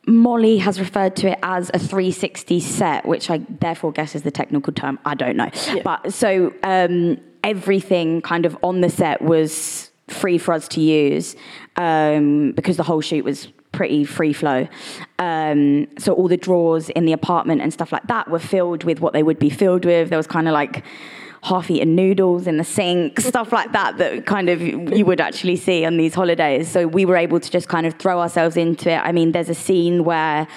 [0.07, 4.31] Molly has referred to it as a 360 set, which I therefore guess is the
[4.31, 4.99] technical term.
[5.05, 5.51] I don't know.
[5.83, 11.35] But so um, everything kind of on the set was free for us to use
[11.75, 14.69] um, because the whole shoot was pretty free flow.
[15.19, 19.01] Um, so all the drawers in the apartment and stuff like that were filled with
[19.01, 20.09] what they would be filled with.
[20.09, 20.85] There was kind of like
[21.47, 25.85] half-eaten noodles in the sink, stuff like that that kind of you would actually see
[25.85, 26.69] on these holidays.
[26.69, 28.99] So we were able to just kind of throw ourselves into it.
[28.99, 30.49] I mean, there's a scene where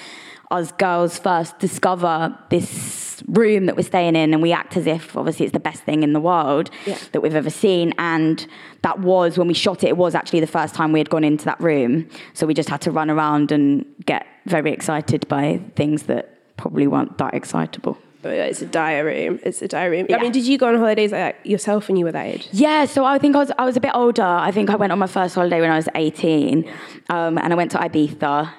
[0.50, 5.16] us girls first discover this room that we're staying in and we act as if
[5.16, 6.70] obviously it's the best thing in the world
[7.12, 8.46] that we've ever seen and
[8.82, 11.22] that was when we shot it it was actually the first time we had gone
[11.22, 15.60] into that room so we just had to run around and get very excited by
[15.76, 19.40] things that probably weren't that excitable yeah, it's a diary room.
[19.42, 20.06] It's a diary room.
[20.12, 22.48] I mean, did you go on holidays like yourself when you were that age?
[22.52, 24.22] Yeah, so I think I was I was a bit older.
[24.22, 26.70] I think I went on my first holiday when I was 18,
[27.08, 28.52] um, and I went to Ibiza,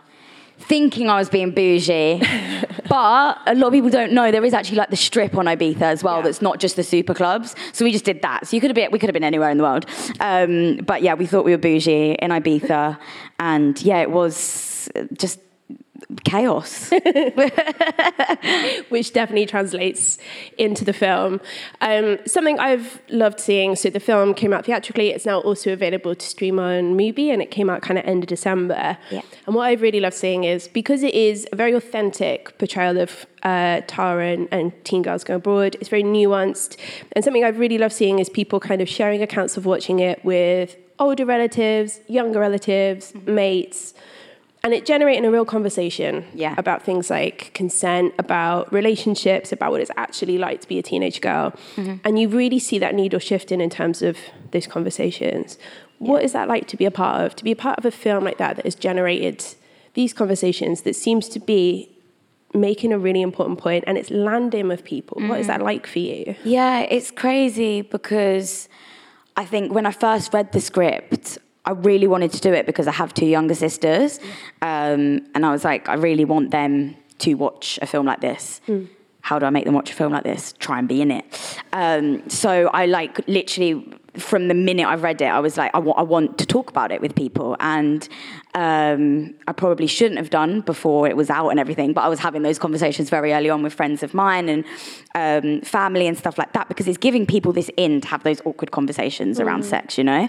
[0.57, 2.19] thinking I was being bougie.
[2.89, 5.81] but a lot of people don't know there is actually like the strip on Ibiza
[5.81, 6.17] as well.
[6.17, 6.23] Yeah.
[6.23, 7.55] That's not just the super clubs.
[7.73, 8.47] So we just did that.
[8.47, 9.85] So you could have been we could have been anywhere in the world.
[10.19, 12.97] Um, but yeah, we thought we were bougie in Ibiza,
[13.39, 15.39] and yeah, it was just
[16.23, 16.91] chaos.
[18.89, 20.17] which definitely translates
[20.57, 21.39] into the film.
[21.79, 23.75] Um, something I've loved seeing.
[23.75, 25.09] So the film came out theatrically.
[25.09, 28.23] It's now also available to stream on Mubi, and it came out kind of end
[28.23, 28.97] of December.
[29.09, 29.21] Yeah.
[29.45, 33.25] And what I've really loved seeing is because it is a very authentic portrayal of
[33.43, 35.75] uh, Tara and, and teen girls going abroad.
[35.79, 36.77] It's very nuanced,
[37.13, 40.23] and something I've really loved seeing is people kind of sharing accounts of watching it
[40.23, 43.93] with older relatives, younger relatives, mates
[44.63, 46.53] and it generating a real conversation Yeah.
[46.57, 51.19] about things like consent, about relationships, about what it's actually like to be a teenage
[51.21, 51.53] girl.
[51.75, 51.95] Mm-hmm.
[52.03, 54.17] And you really see that needle shifting in terms of
[54.51, 55.57] those conversations.
[55.97, 57.35] What is that like to be a part of?
[57.37, 59.43] To be a part of a film like that that has generated
[59.93, 61.89] these conversations that seems to be
[62.53, 65.21] making a really important point and it's landing with people.
[65.21, 65.59] What is mm-hmm.
[65.59, 66.35] that like for you?
[66.43, 68.67] Yeah, it's crazy because
[69.37, 72.87] I think when I first read the script, I really wanted to do it because
[72.87, 74.19] I have two younger sisters.
[74.61, 78.61] Um, and I was like, I really want them to watch a film like this.
[79.31, 80.53] How do I make them watch a film like this?
[80.59, 81.23] Try and be in it.
[81.71, 83.87] Um, so I like literally
[84.17, 86.69] from the minute I read it, I was like, I wa- I want to talk
[86.69, 87.55] about it with people.
[87.61, 88.05] And
[88.55, 92.19] um, I probably shouldn't have done before it was out and everything, but I was
[92.19, 94.65] having those conversations very early on with friends of mine and
[95.15, 98.41] um, family and stuff like that because it's giving people this in to have those
[98.43, 100.27] awkward conversations around sex, you know.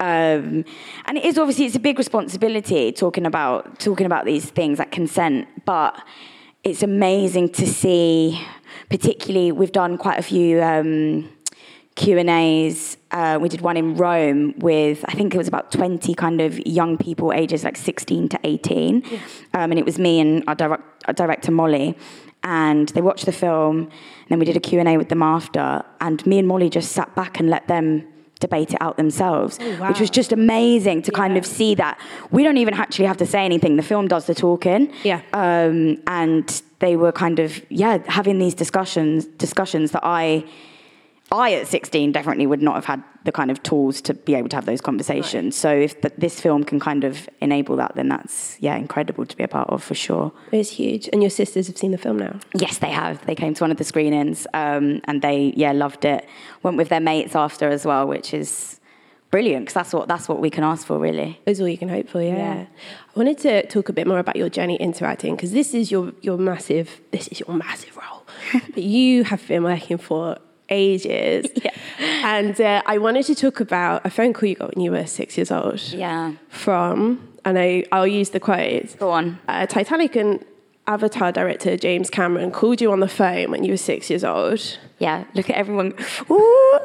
[0.00, 0.66] Um,
[1.06, 4.92] and it is obviously it's a big responsibility talking about talking about these things like
[4.92, 5.98] consent, but
[6.64, 8.40] it's amazing to see.
[8.88, 10.62] Particularly, we've done quite a few.
[10.62, 11.30] Um,
[11.94, 12.96] Q and A's.
[13.12, 16.58] Uh, we did one in Rome with I think it was about twenty kind of
[16.66, 19.04] young people, ages like sixteen to eighteen,
[19.52, 21.96] um, and it was me and our, direct, our director Molly,
[22.42, 23.82] and they watched the film.
[23.82, 26.68] And then we did a Q and A with them after, and me and Molly
[26.68, 28.08] just sat back and let them
[28.40, 31.98] debate it out themselves, which was just amazing to kind of see that
[32.30, 33.76] we don't even actually have to say anything.
[33.76, 34.92] The film does the talking.
[35.02, 35.20] Yeah.
[35.32, 40.44] Um, and they were kind of yeah having these discussions discussions that I.
[41.32, 44.48] I at 16 definitely would not have had the kind of tools to be able
[44.50, 45.56] to have those conversations.
[45.56, 49.36] So if th- this film can kind of enable that, then that's yeah incredible to
[49.36, 50.32] be a part of for sure.
[50.52, 51.08] It's huge.
[51.12, 52.38] And your sisters have seen the film now.
[52.54, 53.24] Yes, they have.
[53.26, 56.26] They came to one of the screenings um, and they yeah loved it.
[56.62, 58.80] Went with their mates after as well, which is
[59.30, 61.40] brilliant because that's what that's what we can ask for really.
[61.46, 62.22] is all you can hope for.
[62.22, 62.36] Yeah.
[62.36, 62.66] Yeah.
[63.16, 66.12] I wanted to talk a bit more about your journey interacting because this is your
[66.20, 68.26] your massive this is your massive role
[68.74, 70.38] that you have been working for
[70.68, 71.46] ages.
[71.64, 71.70] Yeah.
[72.24, 75.06] And uh, I wanted to talk about a phone call you got when you were
[75.06, 75.80] six years old.
[75.80, 76.32] Yeah.
[76.48, 78.98] From and I I'll use the quote.
[78.98, 79.38] Go on.
[79.46, 80.44] Uh, Titanic and
[80.86, 84.78] Avatar director James Cameron called you on the phone when you were six years old.
[84.98, 85.24] Yeah.
[85.34, 85.94] Look at everyone.
[86.30, 86.80] Ooh.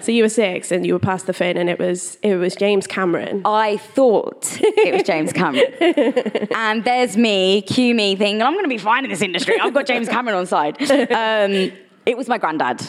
[0.00, 2.56] So you were six and you were past the phone and it was it was
[2.56, 3.42] James Cameron.
[3.44, 5.72] I thought it was James Cameron.
[6.54, 9.60] and there's me, cue me, thinking, I'm going to be fine in this industry.
[9.60, 10.80] I've got James Cameron on side.
[10.90, 11.72] Um,
[12.06, 12.82] it was my granddad.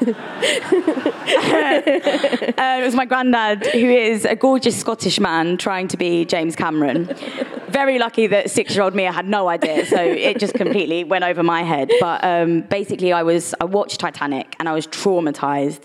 [2.58, 6.56] Uh, it was my granddad, who is a gorgeous Scottish man trying to be James
[6.56, 7.14] Cameron.
[7.68, 11.62] Very lucky that six-year-old me had no idea, so it just completely went over my
[11.62, 11.90] head.
[12.00, 15.82] But um, basically, I was I watched Titanic and I was traumatized.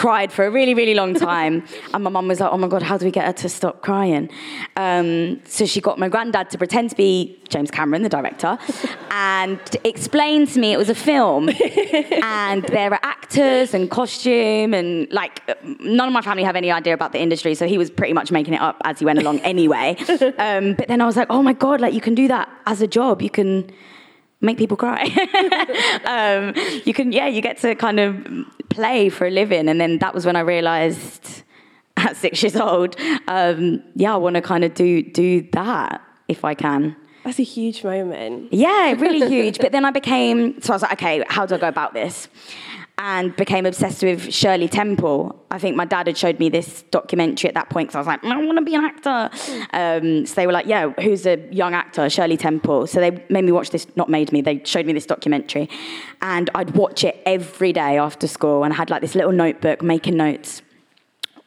[0.00, 1.62] Cried for a really, really long time,
[1.92, 3.82] and my mum was like, "Oh my god, how do we get her to stop
[3.82, 4.30] crying?"
[4.76, 8.56] Um, so she got my granddad to pretend to be James Cameron, the director,
[9.10, 11.50] and explained to me it was a film,
[12.22, 15.42] and there are actors and costume, and like
[15.80, 18.32] none of my family have any idea about the industry, so he was pretty much
[18.32, 19.96] making it up as he went along anyway.
[20.38, 22.80] Um, but then I was like, "Oh my god, like you can do that as
[22.80, 23.20] a job.
[23.20, 23.70] You can."
[24.40, 25.02] Make people cry.
[26.04, 26.54] um,
[26.84, 28.26] you can, yeah, you get to kind of
[28.68, 29.68] play for a living.
[29.68, 31.42] And then that was when I realized
[31.96, 32.96] at six years old,
[33.28, 36.96] um, yeah, I want to kind of do, do that if I can.
[37.24, 38.52] That's a huge moment.
[38.52, 39.58] Yeah, really huge.
[39.58, 42.28] But then I became, so I was like, okay, how do I go about this?
[43.02, 45.42] And became obsessed with Shirley Temple.
[45.50, 48.06] I think my dad had showed me this documentary at that point because I was
[48.06, 49.30] like, I want to be an actor.
[49.72, 52.10] Um, so they were like, yeah, who's a young actor?
[52.10, 52.86] Shirley Temple.
[52.86, 55.70] So they made me watch this, not made me, they showed me this documentary.
[56.20, 59.80] And I'd watch it every day after school and I had like this little notebook
[59.80, 60.60] making notes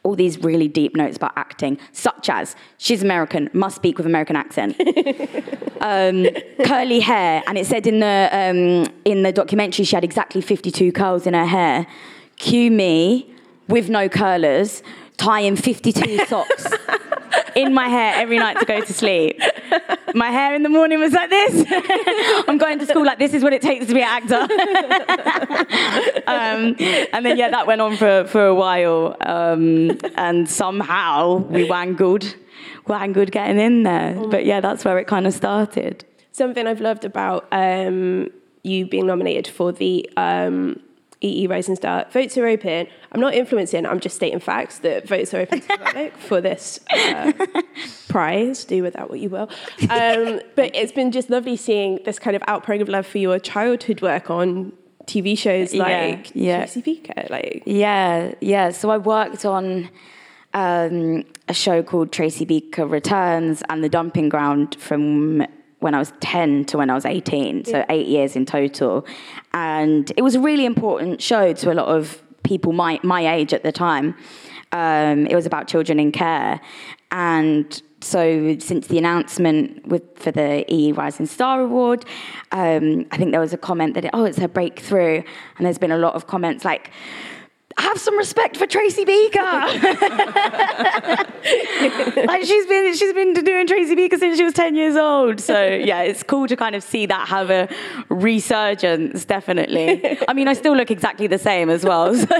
[0.04, 4.36] all these really deep notes about acting, such as she's American, must speak with American
[4.36, 4.76] accent,
[5.80, 6.26] um,
[6.64, 10.92] curly hair, and it said in the um, in the documentary she had exactly 52
[10.92, 11.86] curls in her hair.
[12.36, 13.34] Cue me
[13.68, 14.82] with no curlers,
[15.16, 16.66] tying 52 socks
[17.54, 19.40] in my hair every night to go to sleep.
[20.14, 21.66] My hair in the morning was like this.
[22.48, 24.34] I'm going to school like this is what it takes to be an actor.
[26.26, 26.76] um,
[27.12, 29.16] and then yeah, that went on for, for a while.
[29.20, 32.36] Um, and somehow we wangled,
[32.86, 34.14] wangled getting in there.
[34.14, 36.04] But yeah, that's where it kind of started.
[36.32, 38.28] something I've loved about um,
[38.62, 40.08] you being nominated for the
[41.20, 42.06] EE Rising Star.
[42.10, 42.86] Votes are open.
[43.12, 46.40] I'm not influencing, I'm just stating facts that votes are open to the public for
[46.40, 47.32] this uh,
[48.08, 48.64] prize.
[48.64, 49.48] Do with that what you will.
[49.90, 53.38] Um, but it's been just lovely seeing this kind of outpouring of love for your
[53.38, 54.72] childhood work on
[55.06, 56.58] TV shows Yeah, like yeah.
[56.58, 57.26] Tracy Beaker.
[57.30, 58.70] Like, Yeah, yeah.
[58.70, 59.90] So I worked on
[60.54, 65.46] um, a show called Tracy Beaker Returns and The Dumping Ground from
[65.84, 69.06] when I was 10 to when I was 18, so eight years in total.
[69.52, 73.52] And it was a really important show to a lot of people my, my age
[73.52, 74.16] at the time.
[74.72, 76.58] Um, it was about children in care.
[77.10, 82.06] And so since the announcement with, for the EE Rising Star Award,
[82.52, 85.22] um, I think there was a comment that, oh, it's a breakthrough.
[85.58, 86.92] And there's been a lot of comments like,
[87.76, 89.40] have some respect for Tracy Beaker.
[92.26, 95.40] like she's been she's been doing Tracy Beaker since she was 10 years old.
[95.40, 97.68] So yeah, it's cool to kind of see that have a
[98.08, 100.18] resurgence, definitely.
[100.28, 102.14] I mean, I still look exactly the same as well.
[102.14, 102.26] So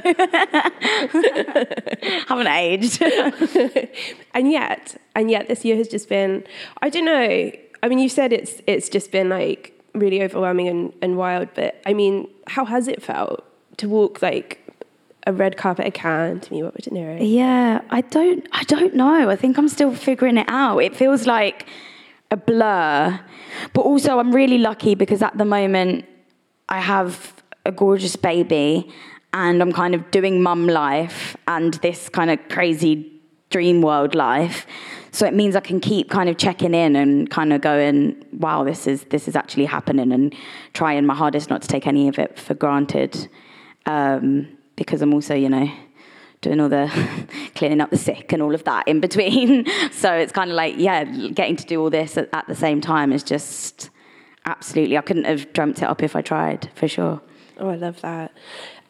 [2.28, 3.02] haven't aged.
[4.34, 6.44] and yet, and yet, this year has just been.
[6.80, 7.50] I don't know.
[7.82, 11.48] I mean, you said it's it's just been like really overwhelming and, and wild.
[11.54, 13.44] But I mean, how has it felt
[13.78, 14.63] to walk like
[15.26, 17.18] a red carpet Cannes to me, Robert De Niro?
[17.20, 19.30] Yeah, I don't I don't know.
[19.30, 20.78] I think I'm still figuring it out.
[20.78, 21.66] It feels like
[22.30, 23.20] a blur.
[23.72, 26.04] But also I'm really lucky because at the moment
[26.68, 27.34] I have
[27.64, 28.92] a gorgeous baby
[29.32, 33.10] and I'm kind of doing mum life and this kind of crazy
[33.50, 34.66] dream world life.
[35.10, 38.64] So it means I can keep kind of checking in and kind of going, wow,
[38.64, 40.34] this is this is actually happening and
[40.72, 43.28] trying my hardest not to take any of it for granted.
[43.86, 45.70] Um, because I'm also, you know,
[46.40, 46.90] doing all the
[47.54, 49.66] cleaning up the sick and all of that in between.
[49.92, 52.80] so it's kind of like, yeah, getting to do all this at, at the same
[52.80, 53.90] time is just
[54.44, 57.20] absolutely, I couldn't have dreamt it up if I tried, for sure.
[57.58, 58.32] Oh, I love that.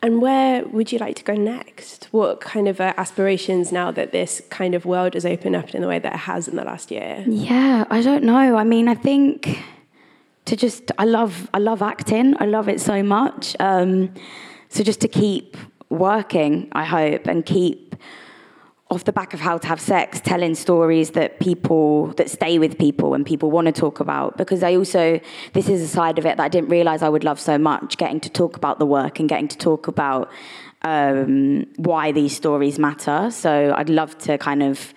[0.02, 2.09] And where would you like to go next?
[2.11, 5.81] What kind of uh, aspirations now that this kind of world has opened up in
[5.81, 7.24] the way that it has in the last year?
[7.27, 8.56] Yeah, I don't know.
[8.56, 9.59] I mean, I think
[10.44, 12.35] to just I love I love acting.
[12.39, 13.56] I love it so much.
[13.61, 14.12] Um,
[14.69, 15.56] so just to keep
[15.90, 17.97] working, I hope, and keep
[18.90, 22.78] off the back of how to have sex, telling stories that people that stay with
[22.78, 24.36] people and people want to talk about.
[24.36, 25.20] Because I also
[25.52, 27.97] this is a side of it that I didn't realize I would love so much,
[27.97, 30.31] getting to talk about the work and getting to talk about
[30.82, 33.31] um, why these stories matter.
[33.31, 34.94] So I'd love to kind of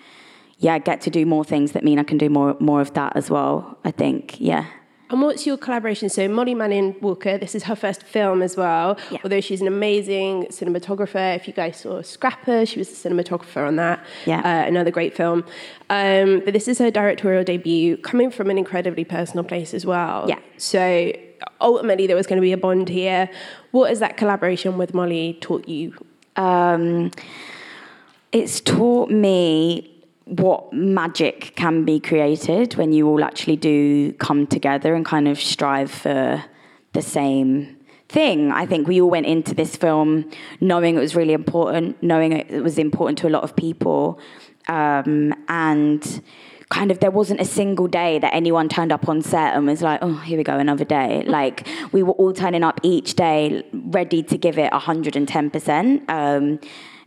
[0.60, 3.16] yeah get to do more things that mean I can do more more of that
[3.16, 3.78] as well.
[3.84, 4.66] I think yeah.
[5.10, 6.10] And what's your collaboration?
[6.10, 8.98] So Molly Manning Walker, this is her first film as well.
[9.10, 9.20] Yeah.
[9.24, 11.36] Although she's an amazing cinematographer.
[11.36, 14.04] If you guys saw Scrapper, she was the cinematographer on that.
[14.26, 14.40] Yeah.
[14.40, 15.46] Uh, another great film.
[15.90, 20.26] Um, but this is her directorial debut, coming from an incredibly personal place as well.
[20.28, 20.40] Yeah.
[20.58, 21.14] So
[21.62, 23.30] ultimately, there was going to be a bond here.
[23.72, 25.94] What has that collaboration with Molly taught you?
[26.38, 27.12] um,
[28.32, 29.97] it's taught me
[30.28, 35.40] what magic can be created when you all actually do come together and kind of
[35.40, 36.44] strive for
[36.94, 37.78] the same
[38.10, 38.52] thing.
[38.52, 40.30] I think we all went into this film
[40.60, 44.20] knowing it was really important, knowing it was important to a lot of people,
[44.68, 46.22] um, and
[46.70, 49.82] kind of there wasn't a single day that anyone turned up on set and was
[49.82, 51.24] like, oh, here we go, another day.
[51.38, 56.10] Like we were all turning up each day ready to give it 110%.
[56.10, 56.60] Um,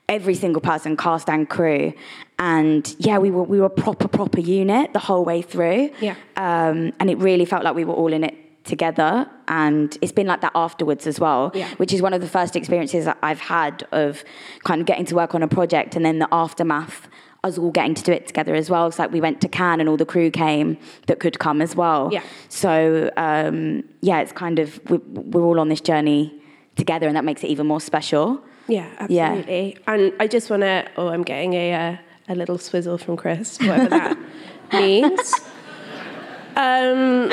[0.08, 1.92] every single person, cast and crew.
[2.40, 5.90] And yeah, we were, we were a proper, proper unit the whole way through.
[6.00, 6.14] Yeah.
[6.36, 8.34] Um, and it really felt like we were all in it
[8.64, 11.66] together and it's been like that afterwards as well Yeah.
[11.78, 14.22] which is one of the first experiences that I've had of
[14.64, 17.08] kind of getting to work on a project and then the aftermath
[17.42, 18.86] us all getting to do it together as well.
[18.86, 20.76] It's like we went to Cannes and all the crew came
[21.06, 22.10] that could come as well.
[22.12, 22.22] Yeah.
[22.50, 26.34] So um, yeah, it's kind of we, we're all on this journey
[26.76, 28.42] together, and that makes it even more special.
[28.68, 29.24] Yeah, Yeah.
[29.30, 29.78] absolutely.
[29.86, 30.86] And I just want to.
[30.98, 31.96] Oh, I'm getting a uh,
[32.30, 34.18] a little swizzle from Chris, whatever that
[34.72, 35.34] means.
[36.56, 37.32] Um,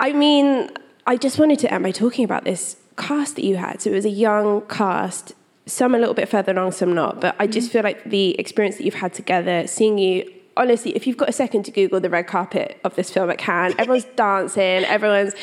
[0.00, 0.70] I mean,
[1.06, 3.82] I just wanted to end by talking about this cast that you had.
[3.82, 5.34] So it was a young cast,
[5.66, 7.20] some a little bit further along, some not.
[7.20, 10.30] But I just feel like the experience that you've had together, seeing you.
[10.56, 13.38] Honestly, if you've got a second to Google the red carpet of this film at
[13.38, 15.34] Cannes, everyone's dancing, everyone's.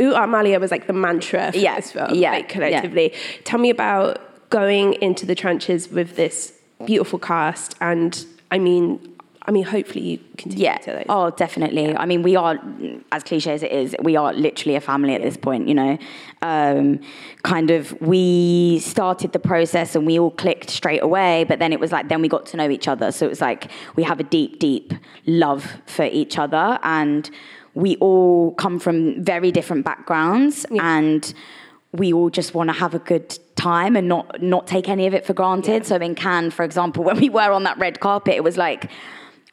[0.00, 3.12] Ooh, Amalia was like the mantra for Yeah, this film, yeah, like collectively.
[3.44, 6.53] Tell me about going into the trenches with this
[6.84, 9.14] beautiful cast, and I mean,
[9.46, 10.78] I mean, hopefully you continue Yeah.
[10.78, 11.04] to those.
[11.08, 11.94] Oh, definitely.
[11.94, 12.58] I mean, we are,
[13.12, 15.98] as cliche as it is, we are literally a family at this point, you know.
[16.40, 17.00] Um,
[17.42, 21.80] kind of, we started the process and we all clicked straight away, but then it
[21.80, 23.12] was like, then we got to know each other.
[23.12, 24.94] So it was like, we have a deep, deep
[25.26, 26.78] love for each other.
[26.82, 27.28] And
[27.74, 31.34] we all come from very different backgrounds and
[31.92, 35.14] we all just want to have a good time and not not take any of
[35.14, 35.86] it for granted.
[35.86, 38.90] So in Cannes, for example, when we were on that red carpet, it was like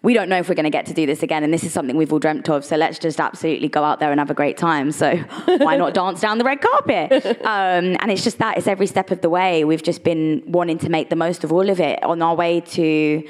[0.03, 1.71] we don't know if we're going to get to do this again, and this is
[1.71, 2.65] something we've all dreamt of.
[2.65, 4.91] So let's just absolutely go out there and have a great time.
[4.91, 5.15] So
[5.45, 7.39] why not dance down the red carpet?
[7.51, 9.63] Um, and it's just that it's every step of the way.
[9.63, 12.61] We've just been wanting to make the most of all of it on our way
[12.61, 13.23] to.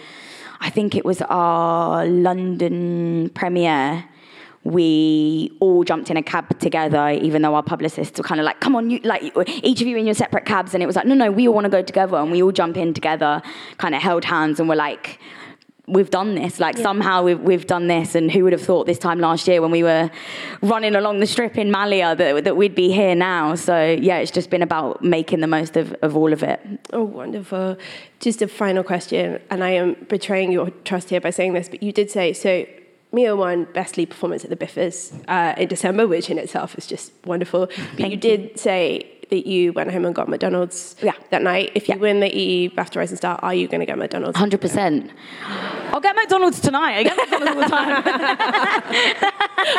[0.60, 4.06] I think it was our London premiere
[4.64, 8.60] we all jumped in a cab together, even though our publicists were kind of like,
[8.60, 9.24] come on, you, like
[9.64, 10.74] each of you in your separate cabs.
[10.74, 12.18] And it was like, no, no, we all want to go together.
[12.18, 13.42] And we all jump in together,
[13.78, 15.20] kind of held hands, and we're like,
[15.88, 16.60] we've done this.
[16.60, 16.84] Like yeah.
[16.84, 18.14] somehow we've, we've done this.
[18.14, 20.12] And who would have thought this time last year when we were
[20.62, 23.56] running along the strip in Malia that, that we'd be here now.
[23.56, 26.62] So yeah, it's just been about making the most of, of all of it.
[26.94, 27.78] Oh, wonderful.
[28.20, 29.42] Just a final question.
[29.50, 32.66] And I am betraying your trust here by saying this, but you did say, so
[33.12, 36.88] Mia won Best Lead Performance at the BIFAs uh, in December, which in itself is
[36.88, 37.68] just wonderful.
[37.68, 41.14] But Thank you did say that you went home and got McDonald's yeah.
[41.30, 41.72] that night.
[41.74, 42.02] If you yeah.
[42.02, 44.38] win the E BAFTA Rising Star, are you going to get McDonald's?
[44.38, 45.10] 100%.
[45.44, 46.98] I'll get McDonald's tonight.
[46.98, 48.04] I get McDonald's all the time.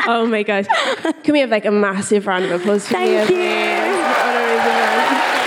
[0.09, 0.67] oh my gosh.
[1.23, 5.37] Can we have like a massive round of applause for Thank Mia?
[5.37, 5.42] you.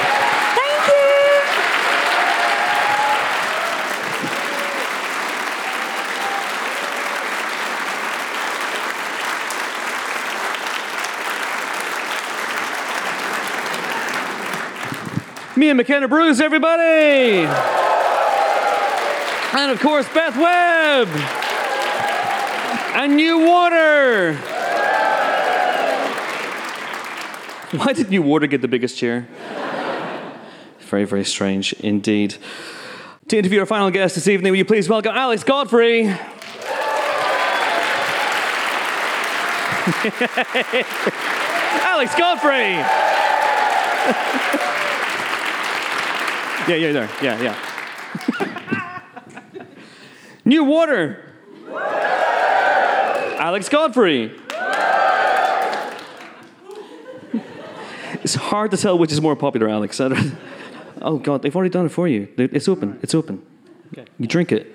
[15.58, 17.46] Mia McKenna Bruce, everybody!
[19.54, 21.08] And of course, Beth Webb!
[22.94, 24.34] And New Water!
[27.72, 29.30] Why did New Water get the biggest cheer?
[30.80, 32.36] Very, very strange indeed.
[33.30, 36.04] To interview our final guest this evening, will you please welcome Alex Godfrey?
[41.86, 42.84] Alex Godfrey!
[46.68, 47.10] Yeah, yeah, there.
[47.22, 47.56] Yeah, yeah.
[50.46, 51.24] New Water.
[53.38, 54.32] Alex Godfrey.
[58.24, 60.02] it's hard to tell which is more popular, Alex.
[60.02, 62.28] oh, God, they've already done it for you.
[62.38, 63.00] It's open.
[63.04, 63.46] It's open.
[63.94, 64.06] Okay.
[64.18, 64.74] You drink it.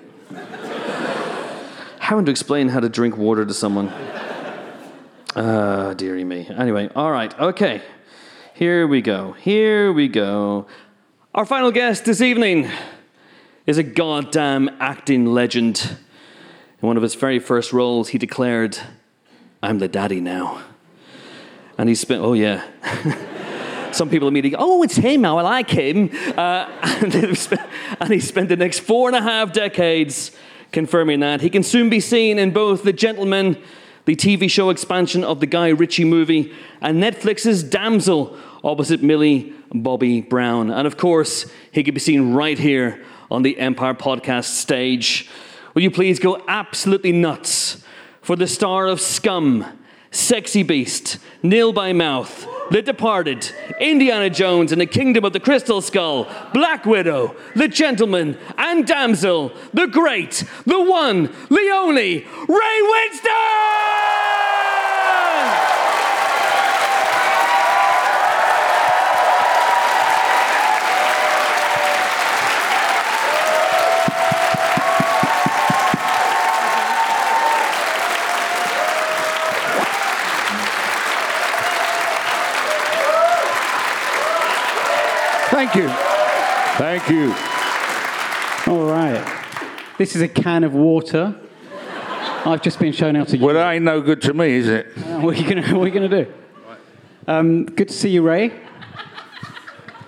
[1.99, 3.89] Having to explain how to drink water to someone.
[5.35, 6.47] Ah, uh, dearie me.
[6.49, 7.81] Anyway, all right, okay.
[8.53, 9.33] Here we go.
[9.33, 10.67] Here we go.
[11.33, 12.69] Our final guest this evening
[13.65, 15.95] is a goddamn acting legend.
[16.81, 18.77] In one of his very first roles, he declared,
[19.63, 20.61] I'm the daddy now.
[21.77, 22.65] And he spent, oh yeah.
[23.93, 26.09] Some people immediately go, oh, it's him I like him.
[26.35, 26.67] Uh,
[27.01, 27.61] and, spent,
[28.01, 30.31] and he spent the next four and a half decades
[30.73, 31.39] confirming that.
[31.39, 33.55] He can soon be seen in both The Gentlemen,
[34.05, 40.21] the TV show expansion of the Guy Ritchie movie, and Netflix's Damsel, opposite Millie Bobby
[40.21, 40.71] Brown.
[40.71, 45.29] And of course, he could be seen right here on the Empire podcast stage.
[45.73, 47.83] Will you please go absolutely nuts
[48.21, 49.65] for the star of Scum,
[50.11, 53.49] Sexy Beast, Nil by Mouth, The Departed,
[53.79, 58.37] Indiana Jones and the Kingdom of the Crystal Skull, Black Widow, The Gentleman,
[58.71, 63.31] and Damsel, the great, the one, the only, Ray Winstone!
[85.51, 85.89] Thank you.
[86.77, 87.50] Thank you.
[88.71, 89.21] All right.
[89.97, 91.35] This is a can of water.
[92.45, 94.69] I've just been shown how to use Well, that ain't no good to me, is
[94.69, 94.85] it?
[94.95, 96.33] Uh, what are you gonna, what are you gonna do?
[97.27, 98.53] Um, good to see you, Ray.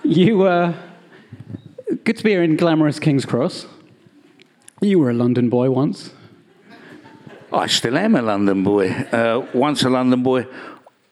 [0.02, 0.72] You uh,
[2.04, 3.66] good to be here in glamorous King's Cross.
[4.80, 6.14] You were a London boy once.
[7.52, 8.88] I still am a London boy.
[8.92, 10.46] Uh, once a London boy,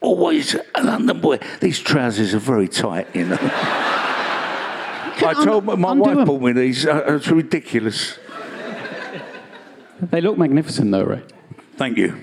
[0.01, 1.39] always a London boy.
[1.61, 3.89] These trousers are very tight, you know.
[5.25, 6.87] I told my, my wife bought me these.
[6.87, 8.19] Uh, it's ridiculous.
[10.01, 11.33] They look magnificent, though, right?
[11.77, 12.21] Thank you.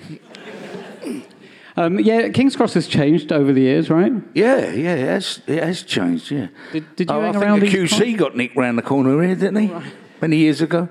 [1.77, 4.11] Um, yeah, King's Cross has changed over the years, right?
[4.33, 6.47] Yeah, yeah, it has, it has changed, yeah.
[6.73, 9.23] Did, did you oh, hang I around think the QC got nicked round the corner
[9.23, 9.67] here, didn't he?
[9.73, 9.93] Right.
[10.21, 10.89] Many years ago.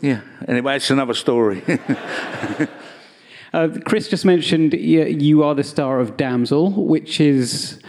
[0.00, 1.62] Yeah, anyway, it's another story.
[3.52, 7.80] uh, Chris just mentioned you are the star of Damsel, which is,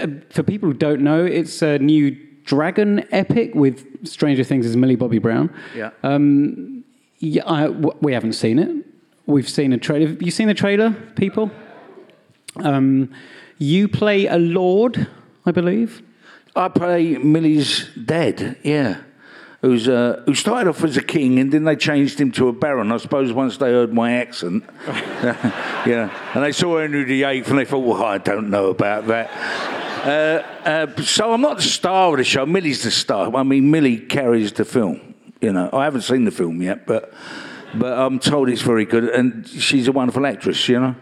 [0.00, 4.76] uh, for people who don't know, it's a new dragon epic with Stranger Things as
[4.76, 5.54] Millie Bobby Brown.
[5.74, 5.90] Yeah.
[6.02, 6.84] Um,
[7.18, 8.86] yeah, I, w- we haven't seen it.
[9.26, 10.08] we've seen a trailer.
[10.08, 11.50] Have you seen the trailer, people?
[12.56, 13.10] Um,
[13.58, 15.06] you play a lord,
[15.46, 16.02] I believe.
[16.54, 18.98] I play Millie's dad, yeah.
[19.62, 22.52] Who's, uh, who started off as a king and then they changed him to a
[22.52, 22.92] baron.
[22.92, 24.62] I suppose once they heard my accent.
[24.86, 26.14] yeah.
[26.34, 29.30] And they saw Henry VIII and they thought, well, I don't know about that.
[30.04, 32.44] Uh, uh, so I'm not the star of the show.
[32.46, 33.34] Millie's the star.
[33.34, 35.00] I mean, Millie carries the film.
[35.40, 37.12] You know, I haven't seen the film yet, but
[37.74, 40.68] but I'm told it's very good, and she's a wonderful actress.
[40.68, 40.94] You know.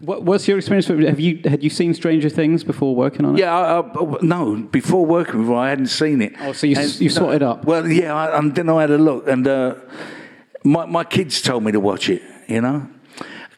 [0.00, 0.88] What, what's your experience?
[0.88, 3.40] with- Have you had you seen Stranger Things before working on it?
[3.40, 4.56] Yeah, I, I, no.
[4.56, 6.34] Before working with her, I hadn't seen it.
[6.40, 7.64] Oh, so you s- you sorted it up?
[7.64, 9.74] Well, yeah, I, and then I had a look, and uh,
[10.64, 12.22] my my kids told me to watch it.
[12.48, 12.86] You know,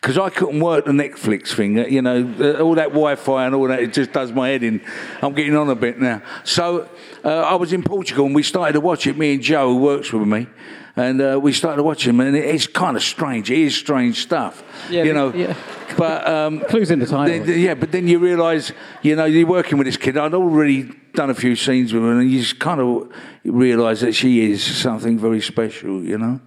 [0.06, 1.80] because I couldn't work the Netflix thing.
[1.80, 3.80] uh, You know, uh, all that Wi-Fi and all that.
[3.80, 4.80] It just does my head in.
[5.20, 6.22] I'm getting on a bit now.
[6.44, 6.88] So
[7.24, 9.18] uh, I was in Portugal, and we started to watch it.
[9.18, 10.46] Me and Joe, who works with me.
[10.94, 13.50] And uh, we started to watch him, and it's kind of strange.
[13.50, 15.32] It is strange stuff, Yeah, you know.
[15.34, 15.54] yeah.
[15.98, 17.38] But um, Clues in the title.
[17.44, 18.70] the- the- yeah, but then you realise,
[19.02, 20.16] you know, you're working with this kid.
[20.16, 20.84] I'd already
[21.14, 23.10] done a few scenes with her, and you just kind of
[23.44, 26.40] realise that she is something very special, you know.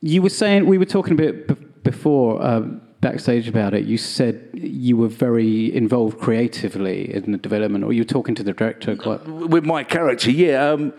[0.00, 3.84] You were saying we were talking a bit before um, backstage about it.
[3.84, 8.42] You said you were very involved creatively in the development, or you were talking to
[8.42, 9.26] the director quite.
[9.26, 10.70] With my character, yeah.
[10.70, 10.92] Um,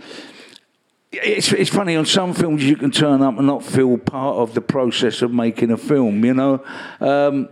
[1.11, 4.53] it's, it's funny, on some films you can turn up and not feel part of
[4.53, 6.63] the process of making a film, you know.
[6.99, 7.49] Um,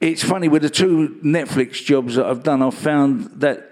[0.00, 3.64] it's funny, with the two Netflix jobs that I've done, I've found that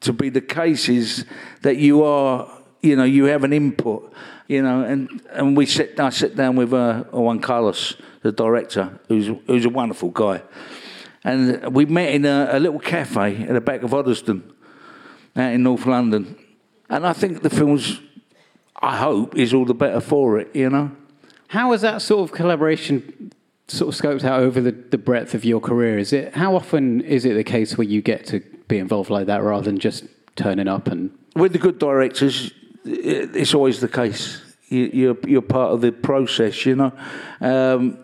[0.00, 1.24] to be the case is
[1.62, 2.50] that you are,
[2.82, 4.12] you know, you have an input,
[4.48, 8.98] you know, and, and we sit, I sit down with uh, Juan Carlos, the director,
[9.08, 10.42] who's, who's a wonderful guy.
[11.22, 14.42] And we met in a, a little cafe at the back of Hoddesdon
[15.36, 16.36] out in North London.
[16.90, 18.00] And I think the film's,
[18.80, 20.90] I hope, is all the better for it, you know?
[21.48, 23.32] How has that sort of collaboration
[23.68, 25.98] sort of scoped out over the, the breadth of your career?
[25.98, 29.26] Is it how often is it the case where you get to be involved like
[29.26, 30.04] that rather than just
[30.36, 32.52] turning up and With the good directors,
[32.84, 34.40] it's always the case.
[34.68, 36.92] You- You're, you're part of the process, you know?
[37.40, 37.98] Um,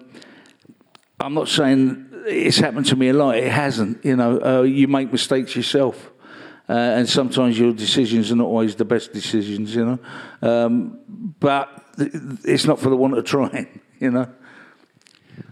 [1.19, 4.40] I'm not saying it's happened to me a lot, it hasn't, you know?
[4.40, 6.11] Uh, you make mistakes yourself.
[6.69, 9.98] Uh, and sometimes your decisions are not always the best decisions, you know?
[10.40, 10.98] Um,
[11.40, 11.69] but
[12.44, 14.28] it's not for the want of trying, you know?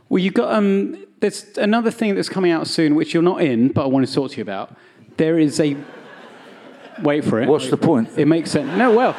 [0.09, 1.05] Well, you got um.
[1.20, 4.14] There's another thing that's coming out soon, which you're not in, but I want to
[4.14, 4.74] talk to you about.
[5.16, 5.76] There is a.
[7.03, 7.49] Wait for it.
[7.49, 8.11] What's the point?
[8.16, 8.77] It makes sense.
[8.77, 9.16] No, well.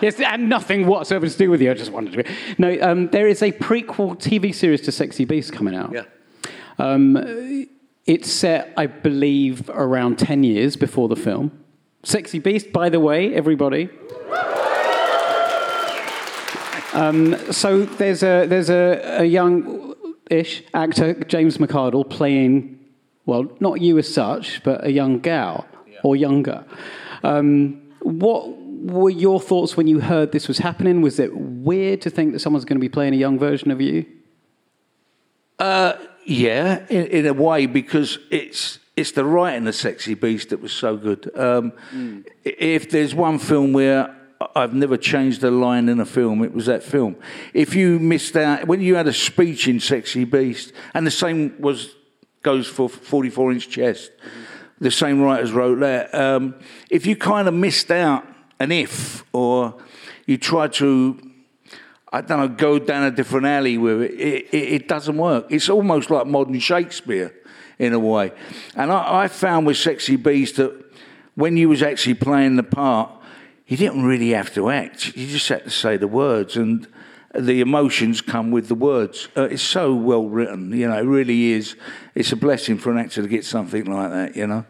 [0.00, 1.70] Yes, and nothing whatsoever to do with you.
[1.70, 2.34] I just wanted to.
[2.58, 5.92] No, um, there is a prequel TV series to Sexy Beast coming out.
[5.92, 6.04] Yeah.
[6.78, 7.66] Um,
[8.04, 11.52] it's set, I believe, around 10 years before the film.
[12.02, 13.88] Sexy Beast, by the way, everybody.
[16.92, 22.78] Um, so there's a there's a, a young-ish actor, James McArdle, playing,
[23.26, 25.66] well, not you as such, but a young gal
[26.04, 26.64] or younger.
[27.24, 31.00] Um, what were your thoughts when you heard this was happening?
[31.00, 33.80] Was it weird to think that someone's going to be playing a young version of
[33.80, 34.04] you?
[36.26, 40.72] Yeah, in, in a way, because it's it's the writing of Sexy Beast that was
[40.72, 41.30] so good.
[41.36, 44.14] Um, i- If there's one film where
[44.56, 47.16] I've never changed a line in a film, it was that film.
[47.52, 51.54] If you missed out when you had a speech in Sexy Beast, and the same
[51.58, 51.94] was
[52.42, 54.10] goes for 44 inch chest.
[54.80, 56.14] The same writers wrote that.
[56.14, 56.56] Um,
[56.90, 58.26] if you kind of missed out
[58.58, 59.74] an if, or
[60.26, 61.18] you try to
[62.14, 64.12] I don't know, go down a different alley with it.
[64.12, 65.46] It, it, doesn't work.
[65.50, 67.34] It's almost like modern Shakespeare
[67.76, 68.30] in a way.
[68.76, 70.72] And I, I found with Sexy Beast that
[71.34, 73.10] when you was actually playing the part,
[73.66, 75.16] you didn't really have to act.
[75.16, 76.86] You just had to say the words, and
[77.38, 79.28] the emotions come with the words.
[79.36, 80.96] Uh, it's so well written, you know.
[80.98, 81.76] It really is.
[82.14, 84.64] It's a blessing for an actor to get something like that, you know.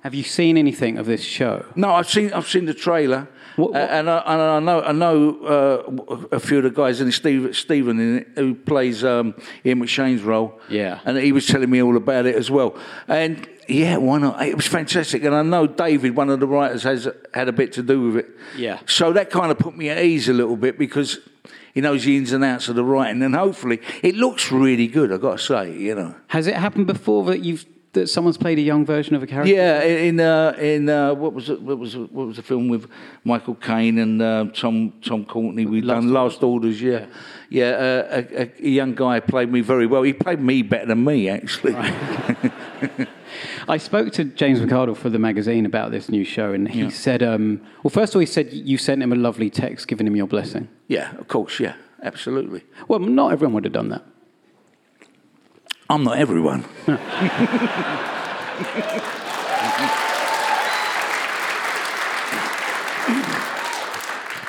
[0.00, 1.64] Have you seen anything of this show?
[1.74, 3.26] No, I've seen I've seen the trailer,
[3.56, 6.70] What- what- Uh, and, I, and I know I know uh, a few of the
[6.70, 9.34] guys in it, Steve, Stephen in it, who plays um,
[9.64, 10.60] Ian McShane's role.
[10.68, 11.00] Yeah.
[11.04, 12.76] and he was telling me all about it as well.
[13.08, 14.40] And yeah, why not?
[14.46, 17.72] It was fantastic, and I know David, one of the writers, has had a bit
[17.72, 18.28] to do with it.
[18.56, 18.78] Yeah.
[18.86, 21.18] So that kind of put me at ease a little bit because
[21.76, 25.12] he knows the ins and outs of the writing, and hopefully it looks really good.
[25.12, 26.14] I've got to say, you know.
[26.28, 29.52] Has it happened before that you've that someone's played a young version of a character?
[29.52, 31.60] Yeah, in uh, in uh, what was it?
[31.60, 32.88] What was it, what was the film with
[33.24, 35.66] Michael Caine and uh, Tom Tom Courtenay?
[35.66, 36.80] We done Last Orders.
[36.80, 37.04] Yeah,
[37.50, 37.66] yeah.
[37.66, 40.02] uh, a, a, a young guy played me very well.
[40.02, 41.74] He played me better than me, actually.
[43.68, 46.88] I spoke to James McArdle for the magazine about this new show, and he Yeah.
[46.90, 50.06] said, um, well, first of all, he said you sent him a lovely text giving
[50.06, 50.68] him your blessing.
[50.88, 51.58] yeah, of course.
[51.58, 52.62] Yeah, absolutely.
[52.86, 54.04] Well, not everyone would have done that.
[55.90, 56.64] I'm not everyone.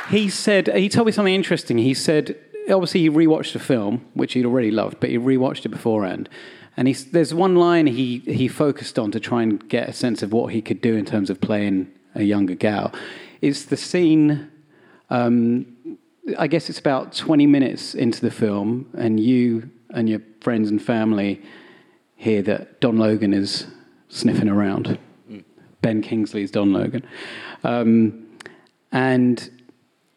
[0.09, 1.77] He said he told me something interesting.
[1.77, 2.37] He said
[2.69, 6.29] obviously he rewatched the film, which he'd already loved, but he rewatched it beforehand.
[6.77, 10.21] And he's, there's one line he, he focused on to try and get a sense
[10.21, 12.93] of what he could do in terms of playing a younger gal.
[13.41, 14.51] It's the scene,
[15.09, 15.97] um,
[16.37, 20.81] I guess it's about 20 minutes into the film, and you and your friends and
[20.81, 21.41] family
[22.15, 23.67] hear that Don Logan is
[24.09, 24.99] sniffing around.
[25.81, 27.03] Ben Kingsley's Don Logan.
[27.63, 28.27] Um,
[28.91, 29.49] and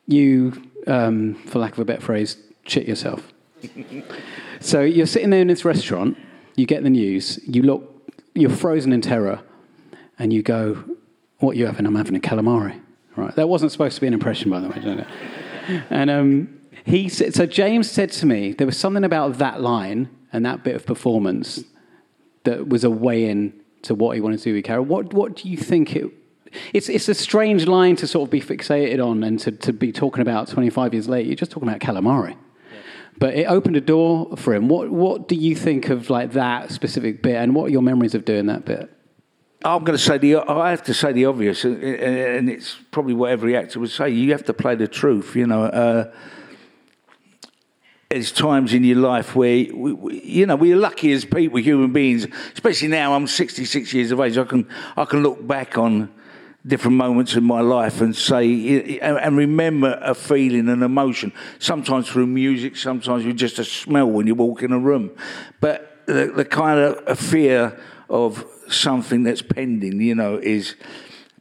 [0.06, 3.32] you, um, for lack of a better phrase, shit yourself.
[4.60, 6.16] so you're sitting there in this restaurant,
[6.60, 9.40] you get the news, you look, you're frozen in terror,
[10.18, 10.84] and you go,
[11.38, 11.86] "What you having?
[11.86, 12.80] I'm having a calamari."
[13.16, 13.34] Right.
[13.34, 15.04] That wasn't supposed to be an impression, by the way.
[15.90, 20.08] and um, he said, so James said to me, there was something about that line
[20.32, 21.64] and that bit of performance
[22.44, 24.84] that was a way in to what he wanted to do with Carol.
[24.84, 26.10] What, what do you think it
[26.72, 29.92] it's, it's a strange line to sort of be fixated on and to, to be
[29.92, 31.28] talking about 25 years later.
[31.28, 32.36] You're just talking about calamari.
[33.20, 34.68] But it opened a door for him.
[34.68, 38.14] What, what do you think of like that specific bit and what are your memories
[38.14, 38.90] of doing that bit?
[39.62, 40.38] I'm going to say the.
[40.38, 44.08] I have to say the obvious, and- it's probably what every actor would say.
[44.08, 45.36] You have to play the truth.
[45.36, 46.14] You know, uh,
[48.08, 51.92] there's times in your life where we, we, you know we're lucky as people, human
[51.92, 52.26] beings.
[52.54, 54.38] Especially now, I'm 66 years of age.
[54.38, 54.66] I can
[54.96, 56.10] I can look back on
[56.66, 61.32] different moments in my life and say and remember a feeling, an emotion.
[61.58, 65.10] Sometimes through music, sometimes with just a smell when you walk in a room.
[65.60, 67.78] But the, the kind of fear
[68.08, 70.76] of something that's pending, you know, is.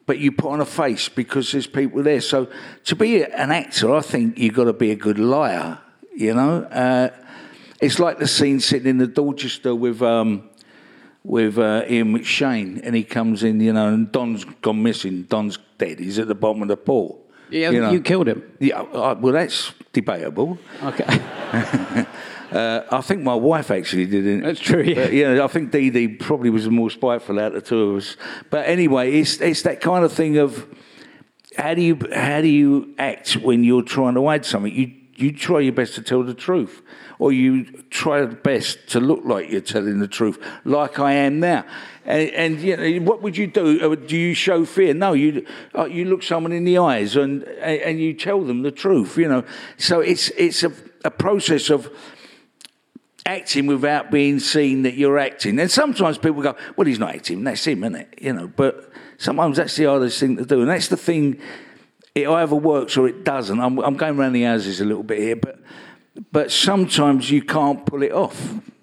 [0.06, 2.20] But you put on a face because there's people there.
[2.20, 2.48] So
[2.86, 5.78] to be an actor, I think you've got to be a good liar.
[6.16, 7.10] You know, uh,
[7.80, 10.49] it's like the scene sitting in the Dorchester with um,
[11.24, 15.24] with uh, Ian McShane, and he comes in, you know, and Don's gone missing.
[15.24, 16.00] Don's dead.
[16.00, 17.26] He's at the bottom of the pool.
[17.50, 17.92] Yeah, you, know.
[17.92, 18.44] you killed him.
[18.60, 20.58] Yeah, uh, well, that's debatable.
[20.84, 22.06] Okay.
[22.52, 24.44] Uh, I think my wife actually did it.
[24.44, 24.96] That's true, yeah.
[24.96, 27.92] But, yeah, I think Dee Dee probably was the more spiteful out of the two
[27.92, 28.18] of us.
[28.50, 30.66] But anyway, it's it's that kind of thing of
[31.58, 34.74] how do you how do you act when you're trying to hide something?
[34.74, 36.82] You you try your best to tell the truth,
[37.20, 41.40] or you try your best to look like you're telling the truth, like I am
[41.40, 41.66] now.
[42.06, 43.92] And, and you know, what would you do?
[43.92, 44.96] Uh, Do you show fear?
[44.96, 45.46] No, you
[45.78, 49.18] uh, you look someone in the eyes and and you tell them the truth.
[49.18, 49.44] You know,
[49.78, 50.72] so it's it's a,
[51.06, 51.92] a process of
[53.26, 55.60] acting without being seen that you're acting.
[55.60, 58.16] And sometimes people go, well, he's not acting, that's him, isn't it?
[58.20, 60.62] You know, but sometimes that's the hardest thing to do.
[60.62, 61.40] And that's the thing,
[62.16, 63.60] it either works or it doesn't.
[63.60, 65.60] I'm, I'm going around the houses a little bit here, but,
[66.32, 68.38] but sometimes you can't pull it off.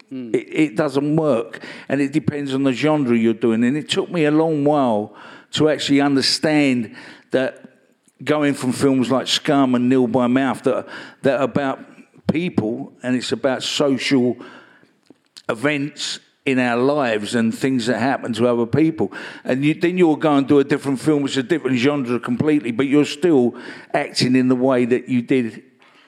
[0.08, 0.34] Hmm.
[0.34, 1.62] It, it doesn't work.
[1.88, 3.64] And it depends on the genre you're doing.
[3.64, 5.14] And it took me a long while
[5.52, 6.96] to actually understand
[7.30, 7.62] that
[8.24, 10.88] going from films like Scum and Nil by Mouth that,
[11.22, 11.80] that about
[12.32, 14.36] people and it's about social
[15.48, 19.12] events in our lives and things that happen to other people.
[19.44, 22.20] And you, then you'll go and do a different film, which is a different genre
[22.20, 23.56] completely, but you're still
[23.92, 25.64] acting in the way that you did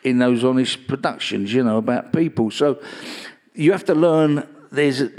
[0.08, 2.50] in those honest productions, you know, about people.
[2.50, 2.80] So
[3.54, 5.10] you have to learn there's a,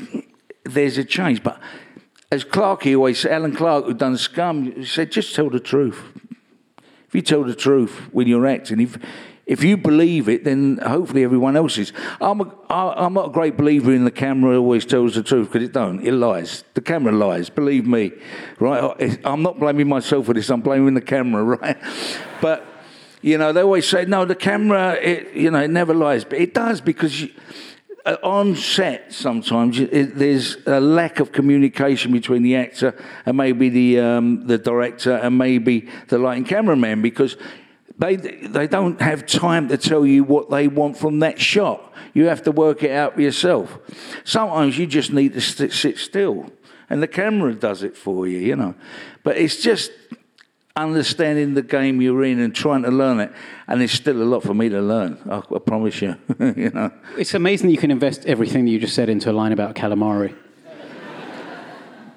[0.64, 1.44] there's a change.
[1.44, 1.60] But
[2.32, 6.02] as Clarkey always said, Alan Clarke, who done Scum, said, just tell the truth.
[7.08, 8.98] If you tell the truth when you're acting, if
[9.50, 11.92] if you believe it, then hopefully everyone else is.
[12.22, 15.68] I'm a, I'm not a great believer in the camera always tells the truth because
[15.68, 16.06] it don't.
[16.06, 16.64] It lies.
[16.76, 17.50] The camera lies.
[17.50, 18.12] Believe me,
[18.60, 19.20] right?
[19.26, 20.52] I'm not blaming myself for this.
[20.52, 21.78] I'm blaming the camera, right?
[22.44, 22.64] But
[23.22, 24.26] you know, they always say no.
[24.26, 27.22] The camera, it, you know, it never lies, but it does because.
[27.22, 27.30] You,
[28.06, 33.68] uh, on set, sometimes it, there's a lack of communication between the actor and maybe
[33.70, 37.36] the um, the director and maybe the lighting cameraman because
[37.98, 41.94] they they don't have time to tell you what they want from that shot.
[42.14, 43.78] You have to work it out for yourself.
[44.24, 46.52] Sometimes you just need to sit still,
[46.90, 48.76] and the camera does it for you, you know.
[49.24, 49.92] But it's just
[50.84, 53.32] understanding the game you're in and trying to learn it.
[53.68, 55.18] And there's still a lot for me to learn.
[55.30, 56.16] I, I promise you.
[56.40, 56.92] you know.
[57.18, 60.36] It's amazing you can invest everything that you just said into a line about calamari.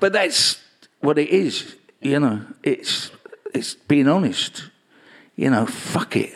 [0.00, 0.60] But that's
[1.00, 1.76] what it is.
[2.00, 3.12] You know, it's
[3.54, 4.64] it's being honest.
[5.36, 6.34] You know, fuck it.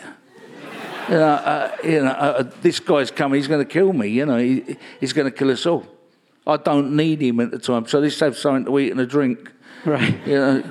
[1.09, 3.39] You know, uh, you know uh, this guy's coming.
[3.39, 4.09] He's going to kill me.
[4.09, 5.87] You know, he, he's going to kill us all.
[6.47, 9.07] I don't need him at the time, so let's have something to eat and a
[9.07, 9.51] drink.
[9.85, 10.17] Right.
[10.27, 10.63] You know,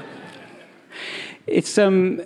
[1.47, 2.22] It's um,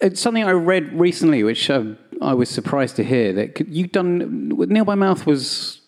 [0.00, 4.48] it's something I read recently, which um, I was surprised to hear that you'd done
[4.48, 5.80] Nil by Mouth was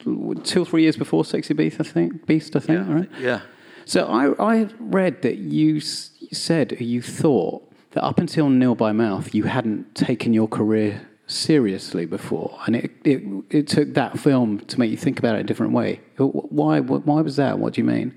[0.45, 2.27] two or three years before Sexy Beast, I think.
[2.27, 3.09] Beast, I think, right?
[3.21, 3.41] Yeah.
[3.87, 8.75] So I, I read that you s- said or you thought that up until Nil
[8.75, 14.19] by Mouth, you hadn't taken your career seriously before, and it, it, it took that
[14.19, 16.01] film to make you think about it a different way.
[16.19, 17.59] Why, why was that?
[17.59, 18.17] What do you mean?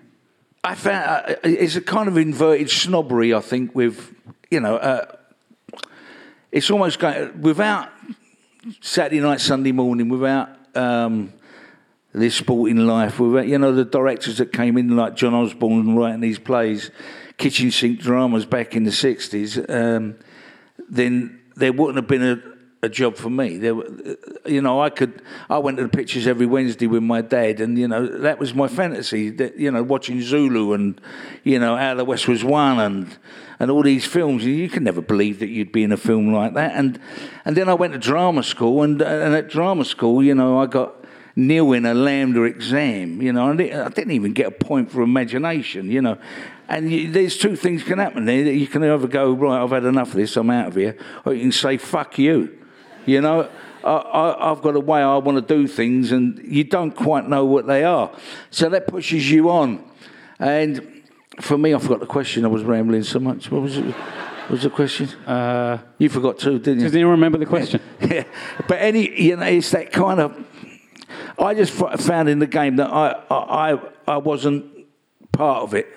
[0.63, 3.33] I found uh, it's a kind of inverted snobbery.
[3.33, 4.13] I think with
[4.49, 5.05] you know, uh,
[6.51, 7.89] it's almost going without
[8.81, 11.33] Saturday night, Sunday morning, without um,
[12.13, 16.21] this sporting life, without you know the directors that came in like John Osborne writing
[16.21, 16.91] these plays,
[17.37, 19.57] kitchen sink dramas back in the sixties.
[19.69, 20.17] Um,
[20.89, 22.41] then there wouldn't have been a,
[22.83, 23.57] a job for me.
[23.57, 25.21] There, were- you know, I could.
[25.49, 28.53] I went to the pictures every Wednesday with my dad, and you know that was
[28.53, 29.29] my fantasy.
[29.31, 30.99] That you know, watching Zulu and
[31.43, 33.17] you know Out of the West was one, and
[33.59, 34.45] and all these films.
[34.45, 36.73] You could never believe that you'd be in a film like that.
[36.75, 36.99] And
[37.45, 40.67] and then I went to drama school, and and at drama school, you know, I
[40.67, 40.93] got
[41.35, 43.21] nil in a LAMDA exam.
[43.21, 45.89] You know, I didn't even get a point for imagination.
[45.91, 46.17] You know,
[46.69, 48.51] and you, there's two things can happen there.
[48.51, 50.95] You can either go right, I've had enough of this, I'm out of here,
[51.25, 52.53] or you can say fuck you.
[53.07, 53.49] You know,
[53.83, 57.27] I, I, I've got a way I want to do things, and you don't quite
[57.27, 58.11] know what they are.
[58.51, 59.83] So that pushes you on.
[60.39, 61.03] And
[61.39, 62.43] for me, I forgot the question.
[62.43, 63.49] I was rambling so much.
[63.49, 63.85] What was it?
[63.85, 65.07] What was the question?
[65.25, 66.85] Uh, you forgot too, didn't you?
[66.85, 67.81] Does anyone remember the question?
[68.01, 68.23] yeah.
[68.67, 70.45] But any, you know, it's that kind of.
[71.39, 74.65] I just found in the game that I, I, I wasn't
[75.31, 75.87] part of it.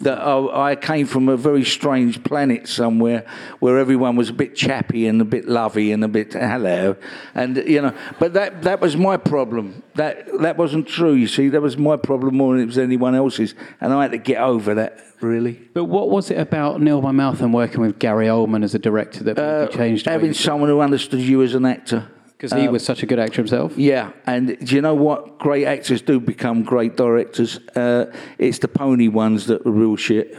[0.00, 3.26] That I, I came from a very strange planet somewhere
[3.58, 6.94] where everyone was a bit chappy and a bit lovey and a bit hello,
[7.34, 7.92] and you know.
[8.20, 9.82] But that that was my problem.
[9.96, 11.14] That that wasn't true.
[11.14, 14.12] You see, that was my problem more than it was anyone else's, and I had
[14.12, 15.00] to get over that.
[15.20, 15.54] Really.
[15.74, 18.78] But what was it about Nil by Mouth and working with Gary Oldman as a
[18.78, 20.06] director that Uh, changed?
[20.06, 22.06] having someone who understood you as an actor.
[22.38, 23.76] Because he Um, was such a good actor himself.
[23.76, 25.40] Yeah, and do you know what?
[25.40, 27.58] Great actors do become great directors.
[27.74, 28.06] Uh,
[28.38, 30.38] it's the pony ones that are real shit.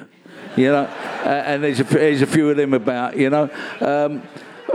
[0.55, 0.87] You know,
[1.25, 3.17] uh, and there's a, there's a few of them about.
[3.17, 3.49] You know,
[3.81, 4.23] um,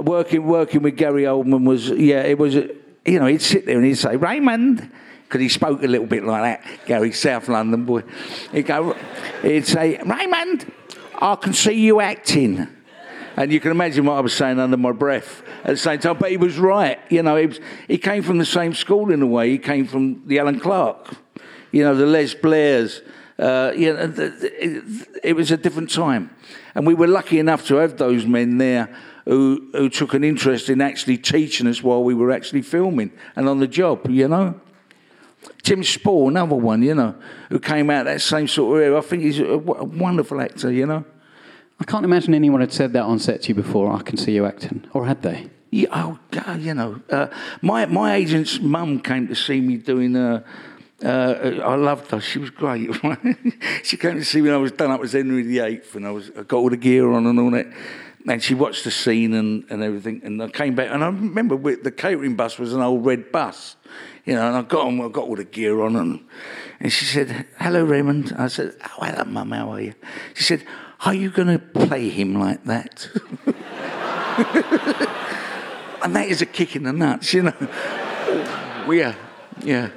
[0.02, 2.54] working working with Gary Oldman was yeah, it was.
[2.54, 4.90] You know, he'd sit there and he'd say Raymond.
[5.24, 8.02] Because he spoke a little bit like that, Gary, South London boy.
[8.52, 8.94] He'd go,
[9.42, 10.70] he'd say, Raymond,
[11.18, 12.68] I can see you acting.
[13.36, 16.16] And you can imagine what I was saying under my breath at the same time.
[16.18, 16.98] But he was right.
[17.10, 19.50] You know, he, was, he came from the same school in a way.
[19.50, 21.14] He came from the Alan Clarke,
[21.72, 23.02] you know, the Les Blairs.
[23.36, 26.30] Uh, you know, the, the, it, was a different time.
[26.76, 28.94] And we were lucky enough to have those men there
[29.24, 33.48] who, who took an interest in actually teaching us while we were actually filming and
[33.48, 34.60] on the job, you know.
[35.62, 37.14] Tim Spall, another one, you know,
[37.50, 38.98] who came out that same sort of era.
[38.98, 41.04] I think he's a wonderful actor, you know.
[41.80, 43.92] I can't imagine anyone had said that on set to you before.
[43.92, 45.50] I can see you acting, or had they?
[45.70, 46.18] Yeah, oh,
[46.56, 47.26] you know, uh,
[47.60, 50.14] my my agent's mum came to see me doing.
[50.14, 50.44] Uh,
[51.04, 52.20] uh, I loved her.
[52.20, 52.90] She was great.
[53.82, 56.12] she came to see me when I was done up as Henry VIII, and I
[56.12, 57.66] was I got all the gear on and all that.
[58.26, 60.22] And she watched the scene and, and everything.
[60.24, 63.76] And I came back, and I remember the catering bus was an old red bus,
[64.24, 64.46] you know.
[64.46, 66.24] And I got on, I got all the gear on, and
[66.78, 69.50] and she said, "Hello, Raymond." I said, "Oh, hello, Mum.
[69.50, 69.94] How are you?"
[70.34, 70.64] She said,
[71.00, 73.08] "Are you going to play him like that?"
[76.02, 77.54] and that is a kick in the nuts, you know.
[78.90, 79.14] yeah,
[79.62, 79.88] yeah.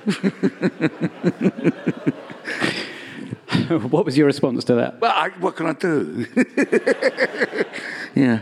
[3.89, 5.01] what was your response to that?
[5.01, 6.25] Well, I, what can I do?
[8.15, 8.41] yeah.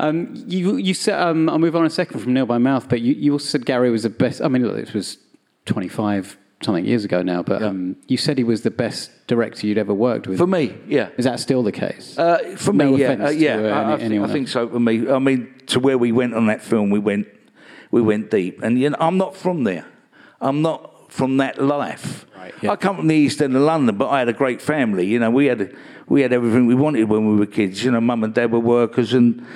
[0.00, 3.00] Um, you you said um, I'll move on a second from Nil by Mouth, but
[3.00, 4.40] you, you also said Gary was the best.
[4.40, 5.18] I mean, look, this was
[5.64, 9.66] twenty five something years ago now, but um, you said he was the best director
[9.66, 10.38] you'd ever worked with.
[10.38, 11.10] For me, yeah.
[11.16, 12.18] Is that still the case?
[12.18, 13.56] Uh, for No me, yeah, uh, yeah.
[13.56, 14.68] to, uh, I, I, any- think, anyone I think so.
[14.68, 17.28] For me, I mean, to where we went on that film, we went,
[17.90, 18.60] we went deep.
[18.62, 19.86] And you know, I'm not from there.
[20.40, 22.26] I'm not from that life.
[22.62, 22.72] yeah.
[22.72, 25.06] I come from the east end of London, but I had a great family.
[25.06, 25.74] You know, we had
[26.08, 27.84] we had everything we wanted when we were kids.
[27.84, 29.46] You know, mum and dad were workers, and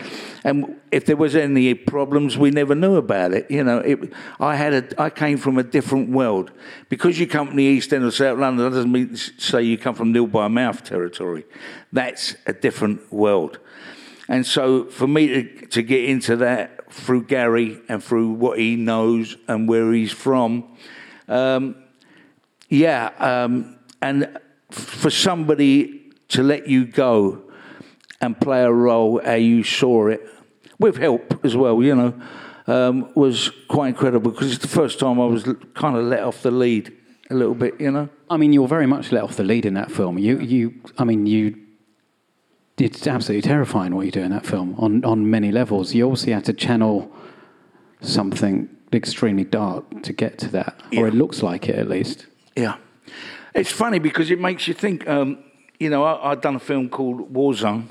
[0.44, 3.50] and if there was any problems, we never knew about it.
[3.50, 6.50] You know, it, I had a I came from a different world
[6.88, 8.64] because you come from the east end of South London.
[8.64, 11.44] That doesn't mean say you come from nil by mouth territory.
[11.92, 13.58] That's a different world.
[14.28, 18.76] And so for me to, to get into that through Gary and through what he
[18.76, 20.76] knows and where he's from,
[21.28, 21.76] um,
[22.68, 24.38] yeah, um, and
[24.70, 26.01] for somebody
[26.32, 27.42] to let you go
[28.20, 30.28] and play a role how you saw it,
[30.78, 32.20] with help as well, you know,
[32.66, 35.44] um, was quite incredible because it's the first time I was
[35.74, 36.92] kind of let off the lead
[37.30, 38.08] a little bit, you know.
[38.28, 40.18] I mean, you were very much let off the lead in that film.
[40.18, 41.58] You, you, I mean, you.
[42.78, 45.94] It's absolutely terrifying what you do in that film on, on many levels.
[45.94, 47.14] You obviously had to channel
[48.00, 52.26] something extremely dark to get to that, or it looks like it at least.
[52.56, 52.78] Yeah.
[53.54, 55.06] It's funny because it makes you think.
[55.08, 55.44] Um,
[55.82, 57.88] you know, I, I'd done a film called Warzone.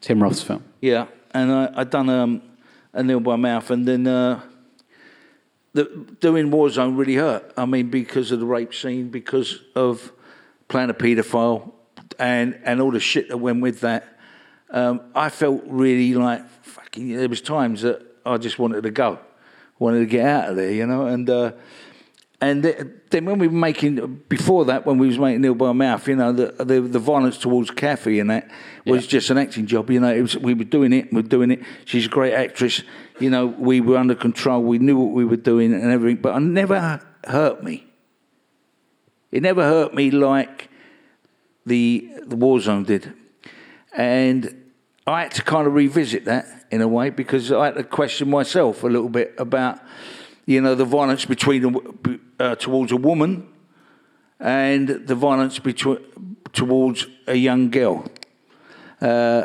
[0.00, 0.64] Tim Roth's film.
[0.80, 2.42] Yeah, and I, I'd done um,
[2.92, 4.40] a nil by mouth, and then uh,
[5.72, 5.84] the,
[6.20, 7.52] doing Warzone really hurt.
[7.56, 10.12] I mean, because of the rape scene, because of
[10.66, 11.72] playing a paedophile,
[12.18, 14.18] and and all the shit that went with that.
[14.70, 17.16] Um, I felt really like fucking.
[17.16, 19.18] There was times that I just wanted to go,
[19.78, 21.30] wanted to get out of there, you know, and.
[21.30, 21.52] Uh,
[22.40, 22.62] and
[23.10, 26.14] then when we were making before that, when we was making Nil by Mouth, you
[26.14, 28.48] know, the the, the violence towards Kathy and that
[28.86, 29.90] was just an acting job.
[29.90, 31.60] You know, it was, we were doing it, we were doing it.
[31.84, 32.82] She's a great actress.
[33.18, 34.62] You know, we were under control.
[34.62, 36.22] We knew what we were doing and everything.
[36.22, 37.86] But it never hurt me.
[39.32, 40.70] It never hurt me like
[41.66, 43.12] the the war zone did,
[43.92, 44.70] and
[45.08, 48.30] I had to kind of revisit that in a way because I had to question
[48.30, 49.80] myself a little bit about
[50.48, 51.76] you know, the violence between
[52.40, 53.46] uh, towards a woman
[54.40, 55.98] and the violence between
[56.54, 58.06] towards a young girl.
[58.98, 59.44] Uh,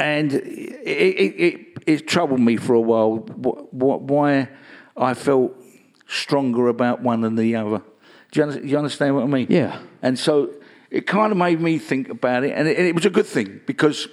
[0.00, 0.42] and it,
[0.84, 4.48] it, it, it troubled me for a while wh- wh- why
[4.96, 5.52] I felt
[6.08, 7.80] stronger about one than the other.
[8.32, 9.46] Do you, under, you understand what I mean?
[9.48, 9.78] Yeah.
[10.02, 10.50] And so
[10.90, 13.26] it kind of made me think about it, and it, and it was a good
[13.26, 14.08] thing because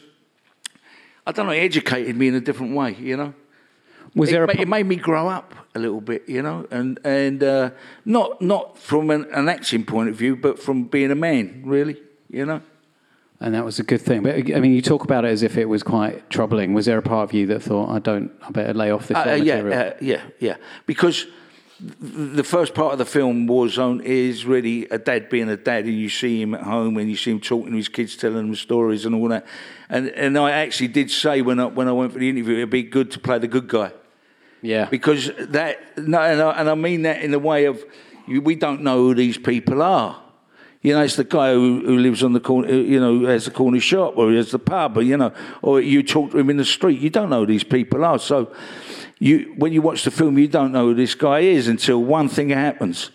[1.26, 3.34] I don't know, it educated me in a different way, you know?
[4.18, 6.68] Was it, there a ma- it made me grow up a little bit, you know,
[6.72, 7.70] and and uh,
[8.06, 11.98] not not from an, an acting point of view, but from being a man, really,
[12.30, 12.62] you know.
[13.40, 14.24] And that was a good thing.
[14.24, 16.74] But I mean, you talk about it as if it was quite troubling.
[16.74, 19.18] Was there a part of you that thought, I don't, I better lay off this
[19.18, 20.58] Uh, uh, yeah, uh, yeah, yeah.
[20.88, 21.28] Because
[21.80, 25.94] the first part of the film, Warzone, is really a dad being a dad, and
[25.94, 28.56] you see him at home, and you see him talking to his kids, telling them
[28.56, 29.46] stories and all that.
[29.88, 32.72] And and I actually did say when I when I went for the interview, it'd
[32.72, 33.92] be good to play the good guy.
[34.62, 34.86] Yeah.
[34.90, 37.84] because that no, and I, and I mean that in the way of
[38.28, 40.22] you, we don't know who these people are.
[40.82, 43.52] You know, it's the guy who, who lives on the corner, you know, has the
[43.52, 46.58] corner shop or has the pub, or you know, or you talk to him in
[46.58, 47.00] the street.
[47.00, 48.20] You don't know who these people are.
[48.20, 48.54] So,
[49.20, 52.30] you when you watch the film, you don't know who this guy is until one
[52.30, 53.10] thing happens,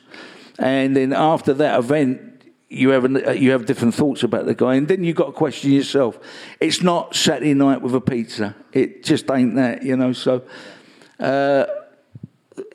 [0.58, 4.74] and then after that event, you have an, you have different thoughts about the guy,
[4.74, 6.18] and then you got to question yourself.
[6.58, 8.56] It's not Saturday night with a pizza.
[8.72, 10.12] It just ain't that, you know.
[10.12, 10.42] So.
[11.22, 11.66] Uh,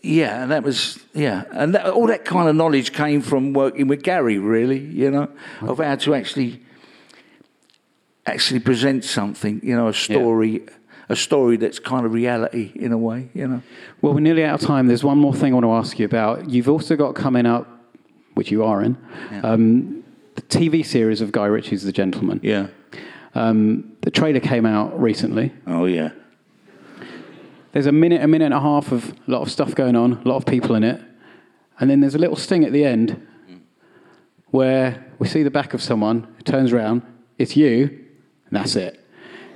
[0.01, 3.87] yeah, and that was yeah, and that, all that kind of knowledge came from working
[3.87, 5.29] with Gary, really, you know,
[5.61, 6.61] of how to actually
[8.25, 10.65] actually present something, you know, a story,
[11.09, 13.61] a story that's kind of reality in a way, you know.
[14.01, 14.87] Well, we're nearly out of time.
[14.87, 16.49] There's one more thing I want to ask you about.
[16.49, 17.67] You've also got coming up,
[18.35, 18.97] which you are in,
[19.43, 20.03] um,
[20.35, 22.39] the TV series of Guy Ritchie's The Gentlemen.
[22.43, 22.67] Yeah.
[23.35, 25.53] Um, the trailer came out recently.
[25.65, 26.11] Oh yeah.
[27.77, 30.13] There's a minute, a minute and a half of a lot of stuff going on,
[30.13, 30.99] a lot of people in it.
[31.79, 33.23] And then there's a little sting at the end
[34.47, 37.03] where we see the back of someone who turns around,
[37.37, 38.99] it's you, and that's it.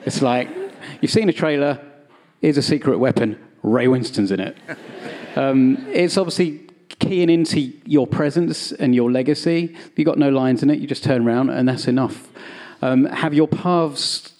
[0.05, 0.47] It's like,
[1.01, 1.83] you've seen a trailer,
[2.41, 4.55] here's a secret weapon, Ray Winstone's in it.
[5.35, 6.67] Um, it's obviously
[6.99, 9.75] keying into your presence and your legacy.
[9.95, 12.29] You've got no lines in it, you just turn around, and that's enough.
[12.83, 14.31] Um, have your paths,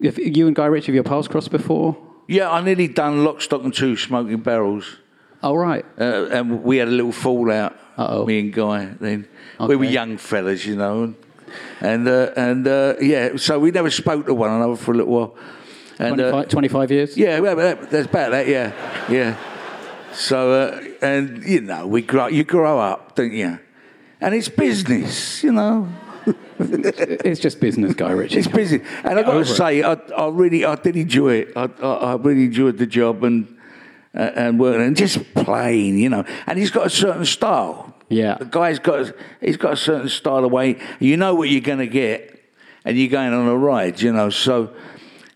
[0.00, 1.98] if you and Guy Ritchie, have your paths crossed before?
[2.26, 4.96] Yeah, I nearly done Lock, Stock and Two Smoking Barrels.
[5.42, 5.84] Oh, right.
[5.98, 8.26] Uh, and we had a little fallout, Uh-oh.
[8.26, 8.86] me and Guy.
[9.00, 9.28] Then
[9.60, 11.14] we were young fellas, you know, and
[11.80, 15.12] and, uh, and uh, yeah, so we never spoke to one another for a little
[15.12, 15.36] while.
[15.98, 17.16] And uh, 25, 25 years?
[17.16, 18.48] yeah, well, that, that's about that.
[18.48, 18.72] Yeah,
[19.08, 19.36] yeah.
[20.12, 23.58] So uh, and you know, we grow, you grow up, don't you?
[24.20, 25.88] And it's business, you know.
[27.24, 28.38] It's just business, Guy Ritchie.
[28.38, 31.52] It's busy, and I've got to say, I, I really, I did enjoy it.
[31.56, 33.56] I, I, I really enjoyed the job and
[34.14, 36.24] uh, and working and just playing, you know.
[36.46, 37.94] And he's got a certain style.
[38.08, 38.38] Yeah.
[38.38, 40.78] the guy's got, he's got a certain style of way.
[41.00, 42.40] You know what you're going to get,
[42.84, 44.30] and you're going on a ride, you know.
[44.30, 44.74] So.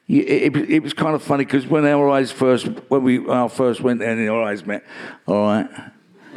[0.08, 3.48] It, it, it was kind of funny because when our eyes first, when we our
[3.48, 4.84] first went there and our eyes met,
[5.28, 5.70] all right,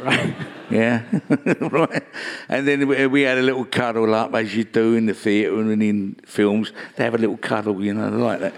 [0.04, 0.34] Right.
[0.70, 1.02] yeah,
[1.60, 2.04] right.
[2.48, 5.58] And then we, we had a little cuddle up, as you do in the theatre
[5.58, 6.72] and in films.
[6.96, 8.54] They have a little cuddle, you know, like that.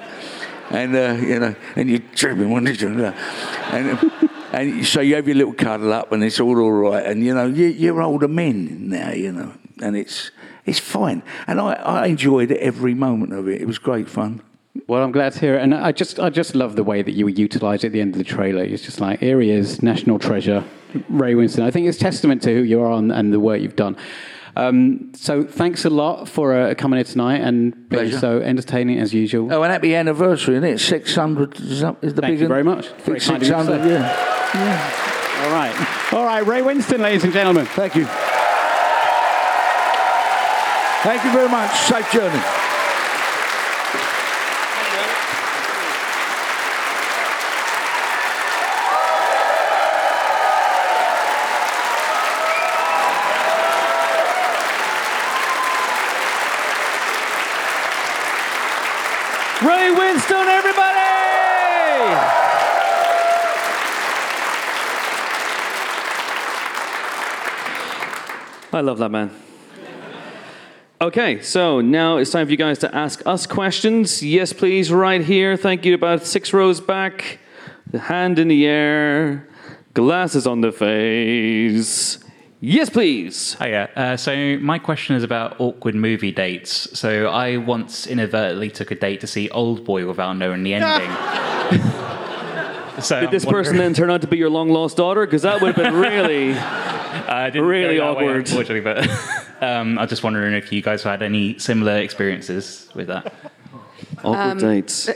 [0.70, 3.04] And uh, you know, and you trip him, what you?
[3.70, 4.12] And
[4.52, 7.06] and so you have your little cuddle up, and it's all all right.
[7.06, 10.32] And you know, you, you're older men now, you know, and it's
[10.64, 11.22] it's fine.
[11.46, 13.60] And I, I enjoyed every moment of it.
[13.60, 14.42] It was great fun.
[14.86, 17.12] Well, I'm glad to hear it, and I just, I just love the way that
[17.12, 18.62] you were utilised at the end of the trailer.
[18.64, 20.64] It's just like here he is, national treasure,
[21.08, 21.64] Ray Winstone.
[21.64, 23.96] I think it's testament to who you are and, and the work you've done.
[24.56, 28.18] Um, so thanks a lot for uh, coming here tonight and being Pleasure.
[28.18, 29.52] so entertaining as usual.
[29.52, 30.78] Oh, and happy anniversary, isn't it?
[30.78, 32.88] Six hundred is, up- is the Thank big you very much.
[33.04, 33.90] Very kind of you to six hundred, say.
[33.90, 35.44] yeah.
[35.44, 36.12] All right.
[36.14, 37.66] All right, Ray Winstone, ladies and gentlemen.
[37.66, 38.06] Thank you.
[41.02, 41.70] Thank you very much.
[41.80, 42.40] Safe journey.
[59.62, 60.96] Ray Winstone, everybody!
[68.76, 69.30] I love that man.
[71.00, 74.22] Okay, so now it's time for you guys to ask us questions.
[74.22, 75.56] Yes, please, right here.
[75.56, 75.94] Thank you.
[75.94, 77.38] About six rows back.
[77.90, 79.48] The hand in the air.
[79.94, 82.18] Glasses on the face.
[82.60, 83.54] Yes, please.
[83.54, 83.90] Hiya.
[83.96, 86.98] Uh, so my question is about awkward movie dates.
[86.98, 92.16] So I once inadvertently took a date to see Old Boy without knowing the ending.
[93.00, 95.26] so Did this person then turn out to be your long lost daughter?
[95.26, 96.52] Because that would have been really.
[96.52, 98.48] uh, really that way, awkward.
[98.48, 99.08] unfortunately, but
[99.62, 103.32] um, I was just wondering if you guys have had any similar experiences with that.
[104.24, 105.08] Awkward dates.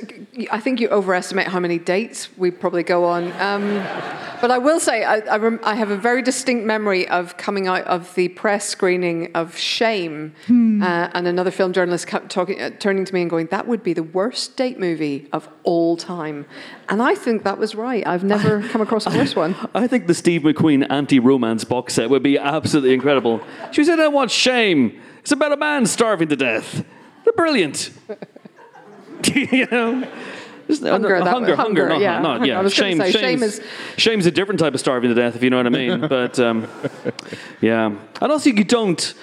[0.51, 3.33] I think you overestimate how many dates we probably go on.
[3.41, 3.85] Um,
[4.41, 7.67] but I will say, I, I, rem- I have a very distinct memory of coming
[7.67, 12.71] out of the press screening of Shame, uh, and another film journalist kept talking, uh,
[12.79, 16.47] turning to me and going, "That would be the worst date movie of all time."
[16.89, 18.07] And I think that was right.
[18.07, 19.55] I've never come across a worse one.
[19.75, 23.43] I think the Steve McQueen anti-romance box set would be absolutely incredible.
[23.73, 24.99] She said, "I want Shame.
[25.21, 26.85] It's about a man starving to death.
[27.25, 27.91] They're brilliant."
[29.35, 30.07] you know.
[30.79, 32.21] Hunger, that- hunger, hunger, hunger, not, yeah.
[32.21, 32.61] not, yeah.
[32.61, 33.61] I shame, say, shame is-
[33.97, 36.01] shame's a different type of starving to death, if you know what I mean.
[36.09, 36.69] But um,
[37.61, 37.87] yeah,
[38.21, 39.15] and also you don't,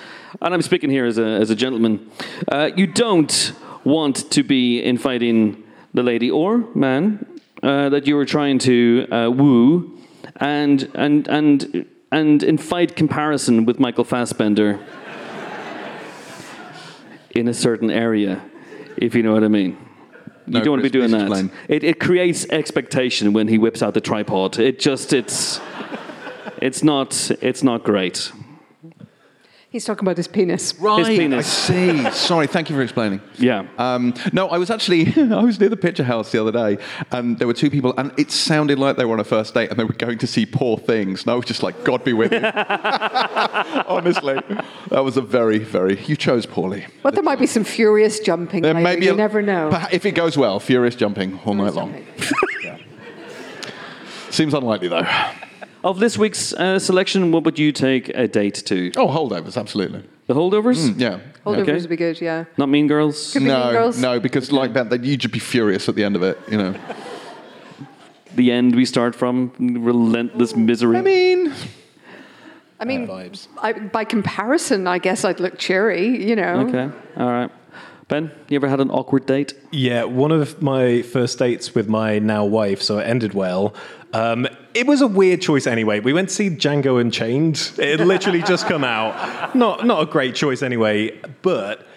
[0.42, 2.10] and I'm speaking here as a as a gentleman,
[2.50, 3.54] uh, you don't
[3.86, 5.64] want to be inviting
[5.94, 7.26] the lady or man
[7.64, 9.98] uh, that you were trying to uh, woo,
[10.38, 14.80] and and and and invite comparison with Michael Fassbender
[17.32, 18.42] in a certain area,
[18.98, 19.78] if you know what I mean.
[20.48, 21.52] No, you don't want to be doing that.
[21.68, 24.58] It, it creates expectation when he whips out the tripod.
[24.58, 25.60] It just it's
[26.62, 28.32] it's not it's not great.
[29.78, 30.74] He's talking about his penis.
[30.80, 31.46] Right, I penis.
[31.46, 32.10] see.
[32.10, 33.22] Sorry, thank you for explaining.
[33.38, 33.68] Yeah.
[33.78, 37.38] Um, no, I was actually I was near the picture house the other day, and
[37.38, 39.78] there were two people, and it sounded like they were on a first date, and
[39.78, 42.32] they were going to see Poor Things, and I was just like, God be with
[42.32, 42.40] you.
[43.88, 44.40] Honestly,
[44.90, 46.02] that was a very, very.
[46.06, 46.88] You chose poorly.
[47.04, 48.64] But there might be some furious jumping.
[48.64, 48.84] There later.
[48.84, 49.70] may be you a- never know.
[49.92, 51.94] If it goes well, furious jumping all night long.
[54.32, 55.06] Seems unlikely though.
[55.84, 58.92] Of this week's uh, selection, what would you take a date to?
[58.98, 60.04] Oh, holdovers, absolutely.
[60.26, 60.90] The holdovers?
[60.90, 61.20] Mm, yeah.
[61.46, 61.74] Holdovers Okay.
[61.74, 62.46] would be good, yeah.
[62.58, 63.32] Not Mean Girls.
[63.32, 64.02] Could be Mean No, Girls.
[64.02, 66.58] no, because like that, that you'd just be furious at the end of it, you
[66.58, 66.74] know.
[68.36, 69.52] The end we start from.
[69.60, 70.98] Relentless misery.
[70.98, 71.54] I mean,
[72.80, 73.48] I mean, vibes.
[73.62, 76.68] I, by comparison, I guess I'd look cheery, you know.
[76.68, 76.90] Okay.
[77.18, 77.52] All right.
[78.08, 79.54] Ben, you ever had an awkward date?
[79.72, 83.74] Yeah, one of my first dates with my now wife, so it ended well.
[84.14, 84.48] Um,
[84.78, 86.00] it was a weird choice anyway.
[86.00, 87.72] We went to see Django Unchained.
[87.80, 89.56] It had literally just come out.
[89.56, 91.88] Not not a great choice anyway, but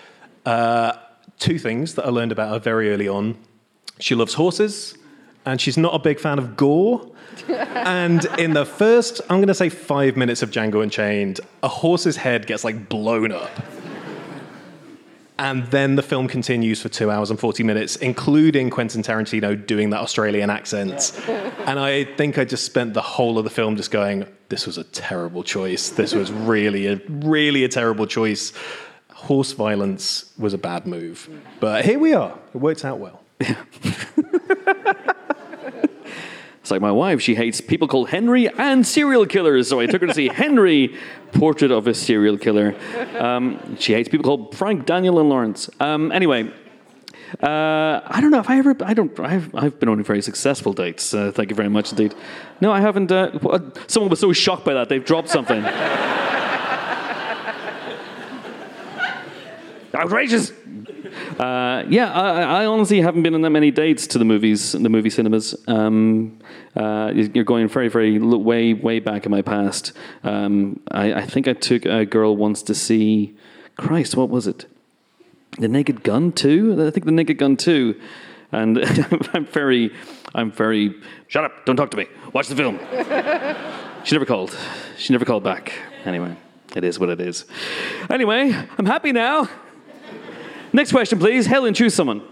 [0.46, 0.92] uh,
[1.38, 3.36] two things that I learned about her very early on.
[3.98, 4.96] She loves horses,
[5.44, 7.06] and she's not a big fan of gore.
[7.48, 12.16] and in the first, I'm going to say five minutes of Django Unchained, a horse's
[12.16, 13.50] head gets like blown up.
[15.40, 19.88] And then the film continues for two hours and 40 minutes, including Quentin Tarantino doing
[19.88, 21.18] that Australian accent.
[21.28, 24.76] and I think I just spent the whole of the film just going, this was
[24.76, 25.88] a terrible choice.
[25.88, 28.52] This was really, a, really a terrible choice.
[29.14, 31.30] Horse violence was a bad move.
[31.58, 32.38] But here we are.
[32.54, 33.22] It worked out well.
[36.70, 37.20] It's like my wife.
[37.20, 39.68] She hates people called Henry and serial killers.
[39.68, 40.94] So I took her to see Henry,
[41.32, 42.76] Portrait of a Serial Killer.
[43.18, 45.68] Um, she hates people called Frank, Daniel, and Lawrence.
[45.80, 46.48] Um, anyway,
[47.42, 48.76] uh, I don't know if I ever.
[48.84, 49.18] I don't.
[49.18, 51.12] I've, I've been on very successful dates.
[51.12, 52.14] Uh, thank you very much indeed.
[52.60, 53.10] No, I haven't.
[53.10, 55.64] Uh, what- someone was so shocked by that they've dropped something.
[59.92, 60.52] Outrageous.
[61.38, 64.88] Uh, yeah, I, I honestly haven't been on that many dates to the movies, the
[64.88, 65.54] movie cinemas.
[65.66, 66.38] Um,
[66.76, 69.92] uh, you're going very, very way, way back in my past.
[70.22, 73.36] Um, I, I think I took a girl once to see,
[73.76, 74.66] Christ, what was it?
[75.58, 76.86] The Naked Gun 2?
[76.86, 77.98] I think The Naked Gun 2.
[78.52, 78.78] And
[79.34, 79.92] I'm very,
[80.34, 80.94] I'm very,
[81.28, 82.78] shut up, don't talk to me, watch the film.
[84.04, 84.56] she never called.
[84.96, 85.72] She never called back.
[86.04, 86.36] Anyway,
[86.74, 87.44] it is what it is.
[88.08, 89.48] Anyway, I'm happy now.
[90.72, 91.46] Next question, please.
[91.46, 92.22] Helen, choose someone.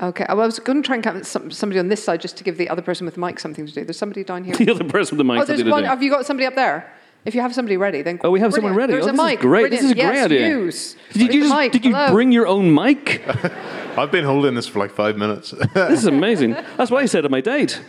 [0.00, 2.44] Okay, I was going to try and get some, somebody on this side just to
[2.44, 3.84] give the other person with the mic something to do.
[3.84, 4.54] There's somebody down here.
[4.58, 5.40] The other person with the mic.
[5.42, 5.82] oh, there's something to one.
[5.82, 5.88] do.
[5.88, 6.92] Have you got somebody up there?
[7.24, 8.92] If you have somebody ready, then Oh, we have someone ready.
[8.92, 9.38] There's oh, a this mic.
[9.40, 9.70] Is great.
[9.70, 10.28] This is a Brilliant.
[10.28, 10.48] great yes, idea.
[10.56, 10.96] Use.
[11.12, 11.72] Did you, Where's the just, mic?
[11.72, 12.12] did you Hello.
[12.12, 13.22] bring your own mic?
[13.98, 15.50] I've been holding this for like five minutes.
[15.74, 16.52] this is amazing.
[16.76, 17.80] That's why I said at my date.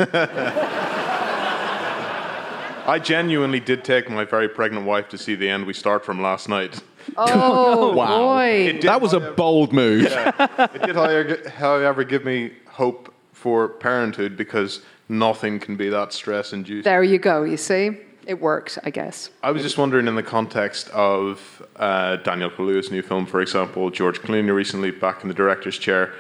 [2.88, 6.20] I genuinely did take my very pregnant wife to see the end we start from
[6.24, 6.82] last night.
[7.18, 8.18] Oh, Wow.
[8.20, 8.80] boy.
[8.82, 10.06] That was a bold move.
[10.12, 16.54] it did, however, however, give me hope for parenthood because nothing can be that stress
[16.54, 16.86] induced.
[16.86, 17.44] There you go.
[17.44, 17.98] You see,
[18.28, 18.78] it worked.
[18.84, 19.30] I guess.
[19.44, 23.90] I was just wondering, in the context of uh, Daniel Kaluuya's new film, for example,
[23.90, 26.14] George Clooney recently back in the director's chair.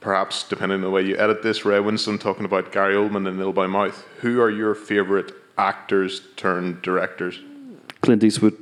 [0.00, 3.36] Perhaps, depending on the way you edit this, Ray Winstone talking about Gary Oldman and
[3.36, 4.02] Nil by Mouth.
[4.20, 7.38] Who are your favorite actors turned directors?
[8.00, 8.56] Clint Eastwood,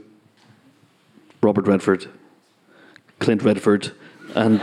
[1.42, 2.06] Robert Redford,
[3.18, 3.92] Clint Redford,
[4.34, 4.60] and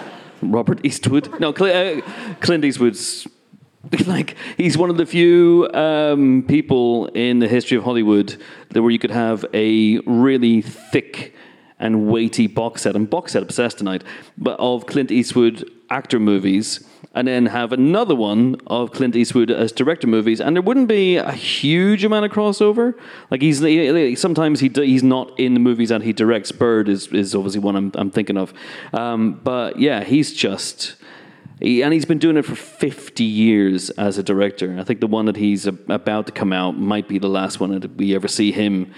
[0.42, 1.40] Robert Eastwood.
[1.40, 2.00] No, Cl- uh,
[2.40, 3.26] Clint Eastwood's
[4.06, 8.36] like he's one of the few um, people in the history of Hollywood
[8.70, 11.34] that where you could have a really thick
[11.78, 12.96] and weighty box set.
[12.96, 14.02] I'm box set obsessed tonight,
[14.36, 16.84] but of Clint Eastwood actor movies.
[17.14, 21.16] And then have another one of Clint Eastwood as director movies, and there wouldn't be
[21.16, 22.94] a huge amount of crossover.
[23.30, 26.52] Like he's he- sometimes he he's not in the movies that he directs.
[26.52, 28.52] Bird is is obviously one I'm I'm thinking of,
[28.92, 30.94] um, but yeah, he's just
[31.60, 34.76] he, and he's been doing it for 50 years as a director.
[34.78, 37.58] I think the one that he's a, about to come out might be the last
[37.58, 38.92] one that we ever see him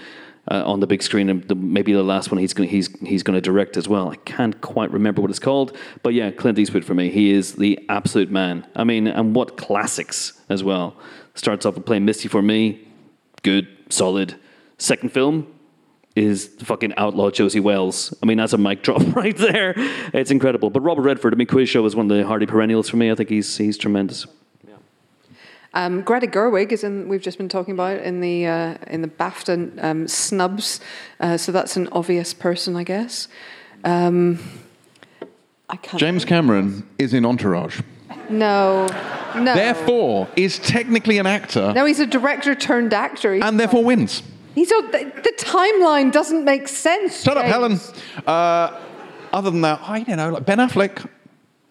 [0.49, 3.23] uh, on the big screen, and the, maybe the last one he's going he's he's
[3.23, 4.09] going to direct as well.
[4.09, 7.53] I can't quite remember what it's called, but yeah, Clint Eastwood for me, he is
[7.53, 8.65] the absolute man.
[8.75, 10.95] I mean, and what classics as well.
[11.33, 12.85] Starts off with playing Misty for me,
[13.41, 14.35] good, solid.
[14.77, 15.47] Second film,
[16.15, 18.13] is fucking outlaw Josey Wales.
[18.21, 19.73] I mean, that's a mic drop right there.
[20.13, 20.69] It's incredible.
[20.69, 23.11] But Robert Redford, I mean, Quiz Show is one of the Hardy perennials for me.
[23.11, 24.25] I think he's he's tremendous.
[25.73, 27.07] Um, Greta Gerwig is in.
[27.07, 30.81] We've just been talking about in the uh, in the BAFTA um, snubs.
[31.19, 33.27] Uh, so that's an obvious person, I guess.
[33.83, 34.39] Um,
[35.69, 35.99] I can't.
[35.99, 37.81] James Cameron is in Entourage.
[38.29, 38.87] No,
[39.35, 39.55] no.
[39.55, 43.33] Therefore, is technically an actor no, he's a director turned actor.
[43.33, 44.23] And therefore wins.
[44.55, 47.23] he's the, the timeline doesn't make sense.
[47.23, 47.79] Shut up, Helen.
[48.25, 48.79] Uh,
[49.33, 51.07] other than that, I don't know, like Ben Affleck.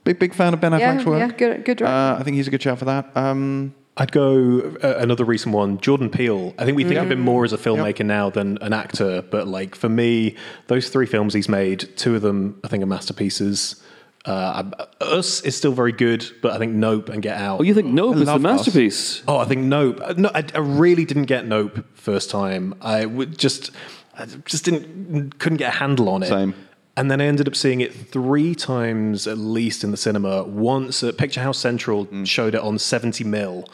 [0.04, 1.18] Big, big fan of Ben Yeah, Affleck's work.
[1.18, 1.86] yeah, good, good director.
[1.86, 3.10] Uh, I think he's a good shout for that.
[3.14, 6.54] Um, I'd go uh, another recent one, Jordan Peele.
[6.58, 9.46] I think we think of him more as a filmmaker now than an actor, but
[9.48, 10.36] like for me,
[10.68, 13.82] those three films he's made, two of them I think are masterpieces.
[14.24, 14.70] Uh,
[15.00, 17.60] Us is still very good, but I think Nope and Get Out.
[17.60, 18.42] Oh, you think Nope is the love Us.
[18.66, 19.22] masterpiece?
[19.26, 20.00] Oh, I think Nope.
[20.02, 22.74] Uh, No, I, I really didn't get Nope first time.
[22.82, 23.70] I would just,
[24.18, 26.26] I just didn't, couldn't get a handle on it.
[26.28, 26.54] Same.
[26.96, 30.42] And then I ended up seeing it three times at least in the cinema.
[30.42, 33.64] Once at Picture House Central showed it on 70 mil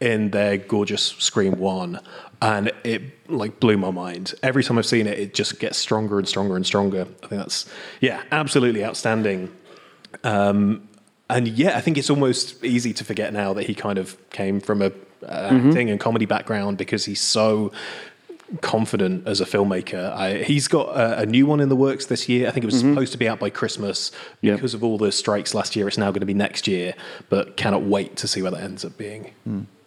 [0.00, 2.00] in their gorgeous Screen One,
[2.42, 4.34] and it like blew my mind.
[4.42, 7.02] Every time I've seen it, it just gets stronger and stronger and stronger.
[7.22, 7.66] I think that's
[8.00, 9.54] yeah, absolutely outstanding.
[10.22, 10.88] Um,
[11.30, 14.60] and yeah, I think it's almost easy to forget now that he kind of came
[14.60, 17.72] from a uh, acting and comedy background because he's so
[18.60, 20.12] confident as a filmmaker.
[20.12, 22.48] I, he's got a, a new one in the works this year.
[22.48, 24.12] I think it was supposed to be out by Christmas.
[24.40, 24.54] Yeah.
[24.54, 26.94] Because of all the strikes last year, it's now going to be next year.
[27.28, 29.34] But cannot wait to see where that ends up being.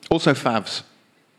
[0.09, 0.83] also, Favs.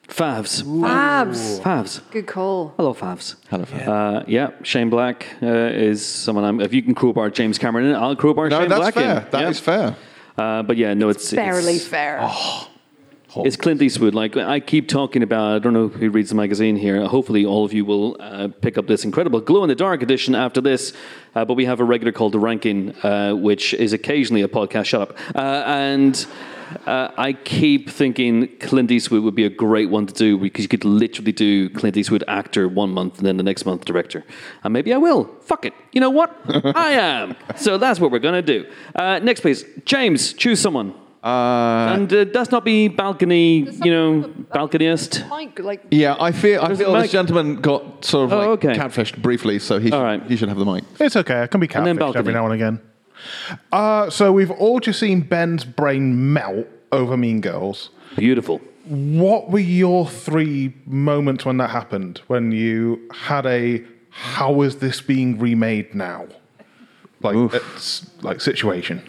[0.09, 0.85] Favs.
[0.85, 1.61] Abs.
[1.61, 2.11] Favs.
[2.11, 2.75] Good call.
[2.77, 3.37] Hello, Favs.
[3.49, 3.87] Hello, Favs.
[3.87, 6.61] Uh, yeah, Shane Black uh, is someone I'm.
[6.61, 9.21] If you can crowbar James Cameron in, I'll crowbar No, Shane that's Black fair.
[9.21, 9.31] in.
[9.31, 9.49] That yeah.
[9.49, 9.97] is fair.
[10.37, 12.21] Uh, but yeah, no, it's Barely it's, fair.
[13.37, 14.15] It's Clint Eastwood.
[14.15, 15.55] Like I keep talking about.
[15.55, 17.07] I don't know who reads the magazine here.
[17.07, 20.35] Hopefully, all of you will uh, pick up this incredible glow in the dark edition
[20.35, 20.93] after this.
[21.35, 24.87] Uh, but we have a regular called the Ranking, uh, which is occasionally a podcast.
[24.87, 25.19] Shut up.
[25.35, 26.27] Uh, and
[26.87, 30.69] uh, I keep thinking Clint Eastwood would be a great one to do because you
[30.69, 34.25] could literally do Clint Eastwood actor one month and then the next month director.
[34.65, 35.31] And maybe I will.
[35.43, 35.75] Fuck it.
[35.93, 36.37] You know what?
[36.49, 37.37] I am.
[37.57, 38.67] So that's what we're gonna do.
[38.95, 40.33] Uh, next, please, James.
[40.33, 40.95] Choose someone.
[41.23, 44.23] And uh, does not be balcony, you know,
[44.55, 45.29] balconyist.
[45.29, 48.65] Mike, like Yeah, I feel I feel a this gentleman got sort of Oh, like
[48.65, 48.75] okay.
[48.75, 50.23] catfished briefly, so he, All should, right.
[50.25, 50.85] he should have the mic.
[50.99, 51.43] It's okay.
[51.43, 52.81] I can be catfished every now and again.
[53.71, 57.91] Uh, so we've all just seen Ben's brain melt over Mean Girls.
[58.17, 58.61] Beautiful.
[58.87, 62.23] What were your three moments when that happened?
[62.29, 66.27] When you had a "How is this being remade now?"
[67.23, 69.03] like it's like situation.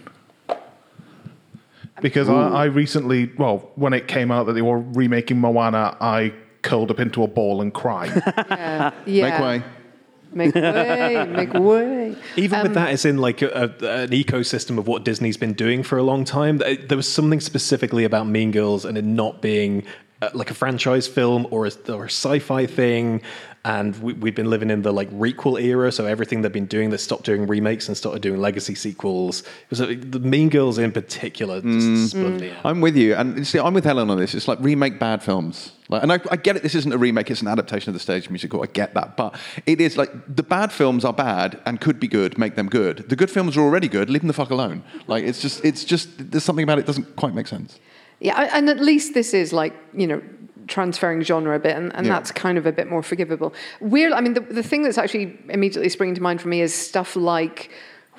[2.01, 6.33] Because I, I recently, well, when it came out that they were remaking Moana, I
[6.61, 8.11] curled up into a ball and cried.
[8.15, 9.29] yeah, yeah.
[9.29, 9.63] Make way.
[10.33, 12.15] Make way, make way.
[12.37, 15.53] Even Um, with that, it's in like a, a, an ecosystem of what Disney's been
[15.53, 16.57] doing for a long time.
[16.59, 19.83] There was something specifically about Mean Girls and it not being
[20.21, 23.21] uh, like a franchise film or a, or a sci-fi thing.
[23.63, 26.89] And we, we've been living in the like requel era, so everything they've been doing,
[26.89, 29.41] they stopped doing remakes and started doing legacy sequels.
[29.41, 32.51] It was uh, the Mean Girls in particular just spun me.
[32.65, 34.33] I'm with you, and see, I'm with Helen on this.
[34.33, 36.63] It's like remake bad films, like, and I, I get it.
[36.63, 38.63] This isn't a remake; it's an adaptation of the stage musical.
[38.63, 39.35] I get that, but
[39.67, 42.39] it is like the bad films are bad and could be good.
[42.39, 43.09] Make them good.
[43.09, 44.09] The good films are already good.
[44.09, 44.83] Leave them the fuck alone.
[45.05, 46.31] Like it's just, it's just.
[46.31, 47.79] There's something about it that doesn't quite make sense.
[48.21, 50.21] Yeah, and at least this is like, you know,
[50.71, 52.13] transferring genre a bit, and, and Yeah.
[52.13, 53.53] that's kind of a bit more forgivable.
[53.79, 56.73] Weird, I mean, the, the thing that's actually immediately springing to mind for me is
[56.73, 57.69] stuff like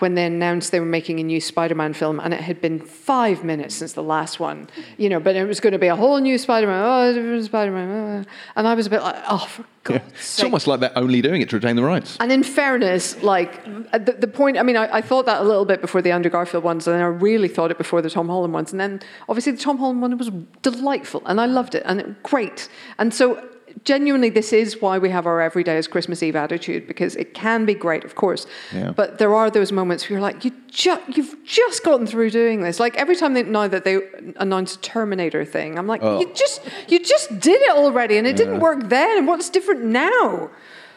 [0.02, 3.44] when they announced they were making a new Spider-Man film, and it had been five
[3.44, 6.18] minutes since the last one, you know, but it was going to be a whole
[6.18, 8.24] new Spider-Man, oh, different Spider-Man, uh,
[8.56, 10.02] and I was a bit like, oh, for Yeah.
[10.08, 12.16] It's almost like they're only doing it to retain the rights.
[12.20, 15.64] and in fairness, like the, the point, I mean, I, I thought that a little
[15.64, 18.52] bit before the Andrew Garfield ones, and I really thought it before the Tom Holland
[18.52, 18.72] ones.
[18.72, 20.30] And then obviously the Tom Holland one was
[20.62, 22.68] delightful, and I loved it, and it, great.
[22.98, 23.42] And so,
[23.84, 27.34] genuinely, this is why we have our every day is Christmas Eve attitude, because it
[27.34, 28.46] can be great, of course.
[28.72, 28.92] Yeah.
[28.92, 32.62] But there are those moments where you're like, you ju- you've just gotten through doing
[32.62, 32.78] this.
[32.80, 33.98] Like every time they, now that they
[34.36, 36.20] announced a Terminator thing, I'm like, Oh.
[36.20, 39.18] you just you just did it already, and it didn't work then.
[39.18, 40.50] And what's different now?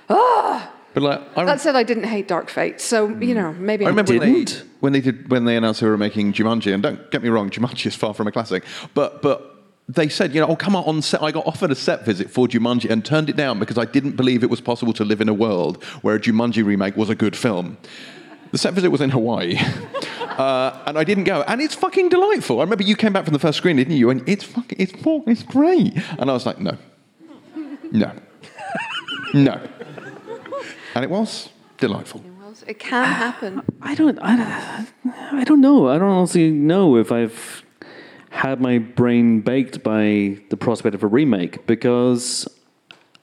[0.10, 0.72] Ah.
[0.94, 3.90] But like, I, That said, I didn't hate Dark Fate, so you know maybe I
[3.90, 4.64] remember when they, didn't?
[4.80, 7.50] when they did when they announced they were making Jumanji, and don't get me wrong,
[7.50, 8.64] Jumanji is far from a classic,
[8.94, 9.55] but but
[9.88, 11.22] they said, you know, oh come on, on set.
[11.22, 14.16] I got offered a set visit for Jumanji and turned it down because I didn't
[14.16, 17.16] believe it was possible to live in a world where a Jumanji remake was a
[17.16, 17.78] good film.
[18.52, 19.58] The set visit was in Hawaii,
[20.22, 21.42] uh, and I didn't go.
[21.42, 22.60] And it's fucking delightful.
[22.60, 24.10] I remember you came back from the first screen, didn't you?
[24.10, 25.94] And it's fucking, it's fuck- it's great.
[26.18, 26.78] And I was like, no,
[27.92, 28.12] no,
[29.34, 29.62] no.
[30.96, 32.24] And it was delightful.
[32.66, 33.62] it can happen.
[33.82, 34.18] I don't.
[34.20, 35.14] I, don't.
[35.34, 35.90] I don't know.
[35.90, 37.65] I don't honestly know if I've
[38.36, 42.46] had my brain baked by the prospect of a remake because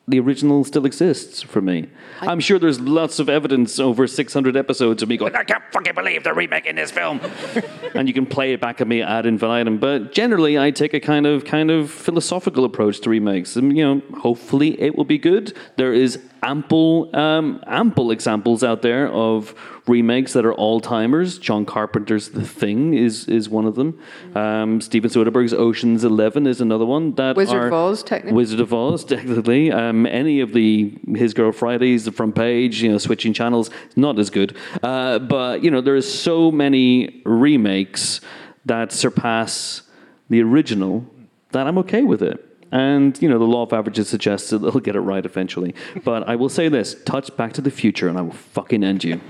[0.09, 1.89] the original still exists for me.
[2.23, 5.95] I'm sure there's lots of evidence over 600 episodes of me going, I can't fucking
[5.95, 7.21] believe they're remaking this film.
[7.95, 9.79] and you can play it back at me ad infinitum.
[9.79, 13.55] But generally, I take a kind of kind of philosophical approach to remakes.
[13.55, 15.57] And, you know, hopefully it will be good.
[15.77, 19.55] There is ample um, ample examples out there of
[19.87, 21.39] remakes that are all timers.
[21.39, 23.99] John Carpenter's The Thing is is one of them.
[24.35, 27.15] Um, Steven Soderbergh's Ocean's Eleven is another one.
[27.15, 28.37] That Wizard of Oz, technically.
[28.37, 29.73] Wizard of Oz, technically.
[29.73, 34.19] Um, any of the His Girl Fridays, the front page, you know, switching channels, not
[34.19, 34.57] as good.
[34.83, 38.21] Uh, but you know, there is so many remakes
[38.65, 39.83] that surpass
[40.31, 41.07] the original
[41.51, 42.52] that I'm okay with it.
[42.73, 45.75] And you know, the law of averages suggests that they'll get it right eventually.
[46.03, 49.05] But I will say this: touch Back to the Future, and I will fucking end
[49.05, 49.21] you.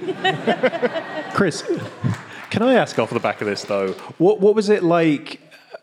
[1.35, 1.63] Chris,
[2.51, 3.93] can I ask off the back of this though?
[4.19, 5.41] What what was it like?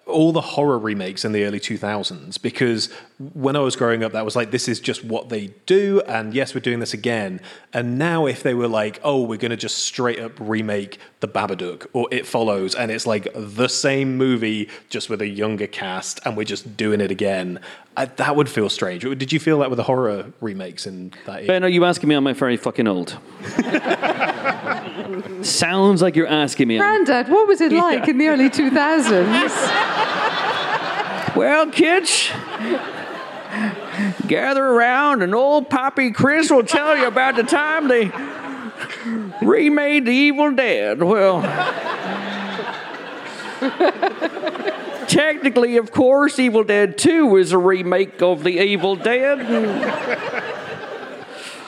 [0.09, 2.89] All the horror remakes in the early 2000s, because
[3.33, 6.33] when I was growing up, that was like, this is just what they do, and
[6.33, 7.41] yes, we're doing this again.
[7.73, 11.27] And now, if they were like, oh, we're going to just straight up remake The
[11.27, 16.19] Babadook or It Follows, and it's like the same movie, just with a younger cast,
[16.25, 17.59] and we're just doing it again,
[17.97, 19.03] I, that would feel strange.
[19.03, 21.47] Did you feel that with the horror remakes in that era?
[21.47, 23.17] Ben, are you asking me am I very fucking old?
[25.43, 26.77] Sounds like you're asking me.
[26.77, 29.85] Grandad, what was it like in the early 2000s?
[31.35, 32.29] Well, kids,
[34.27, 38.11] gather around and old Poppy Chris will tell you about the time they
[39.41, 41.01] remade The Evil Dead.
[41.01, 41.41] Well,
[45.07, 49.39] technically, of course, Evil Dead 2 is a remake of The Evil Dead.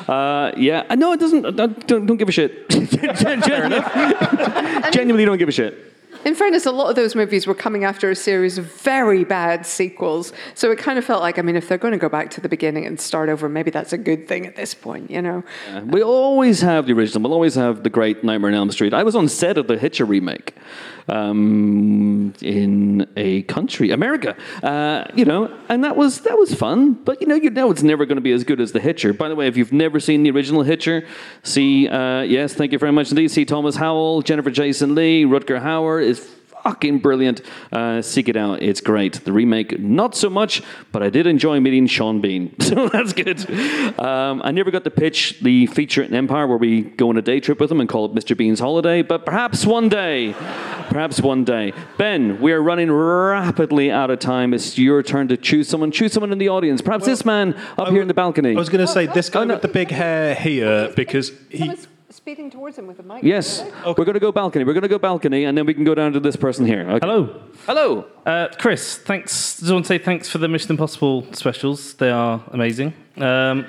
[0.07, 1.45] Uh, yeah, Uh, no, it doesn't.
[1.45, 2.69] uh, Don't, don't give a shit.
[4.91, 5.87] Genuinely don't give a shit.
[6.23, 9.65] In fairness, a lot of those movies were coming after a series of very bad
[9.65, 10.33] sequels.
[10.53, 12.41] So it kind of felt like, I mean, if they're going to go back to
[12.41, 15.43] the beginning and start over, maybe that's a good thing at this point, you know?
[15.87, 17.23] We always have the original.
[17.23, 18.93] We'll always have the great Nightmare on Elm Street.
[18.93, 20.53] I was on set of the Hitcher remake
[21.07, 24.35] um, in a country, America.
[24.63, 26.93] Uh, you know, and that was that was fun.
[26.93, 29.13] But you know, you know, it's never going to be as good as the Hitcher.
[29.13, 31.05] By the way, if you've never seen the original Hitcher,
[31.43, 33.29] see, uh, yes, thank you very much indeed.
[33.29, 36.29] See Thomas Howell, Jennifer Jason Lee, Rutger Hauer is
[36.63, 37.41] fucking brilliant.
[37.71, 39.23] Uh, seek it out; it's great.
[39.25, 43.49] The remake, not so much, but I did enjoy meeting Sean Bean, so that's good.
[43.99, 47.21] Um, I never got to pitch the feature in Empire where we go on a
[47.21, 48.35] day trip with him and call it Mr.
[48.35, 50.33] Bean's Holiday, but perhaps one day,
[50.89, 51.73] perhaps one day.
[51.97, 54.53] Ben, we are running rapidly out of time.
[54.53, 55.91] It's your turn to choose someone.
[55.91, 56.81] Choose someone in the audience.
[56.81, 58.55] Perhaps this man up here in the balcony.
[58.55, 61.75] I was going to say this guy with the big hair here because he.
[62.11, 63.23] Someone's speeding towards him with a mic.
[63.23, 64.65] Yes, we're going to go balcony.
[64.65, 66.81] We're going to go balcony, and then we can go down to this person here.
[66.81, 67.07] Okay.
[67.07, 67.41] Hello.
[67.65, 68.05] Hello.
[68.25, 69.59] Uh, Chris, thanks.
[69.59, 71.93] Just want to say thanks for the Mission Impossible specials.
[71.93, 72.93] They are amazing.
[73.15, 73.65] Um,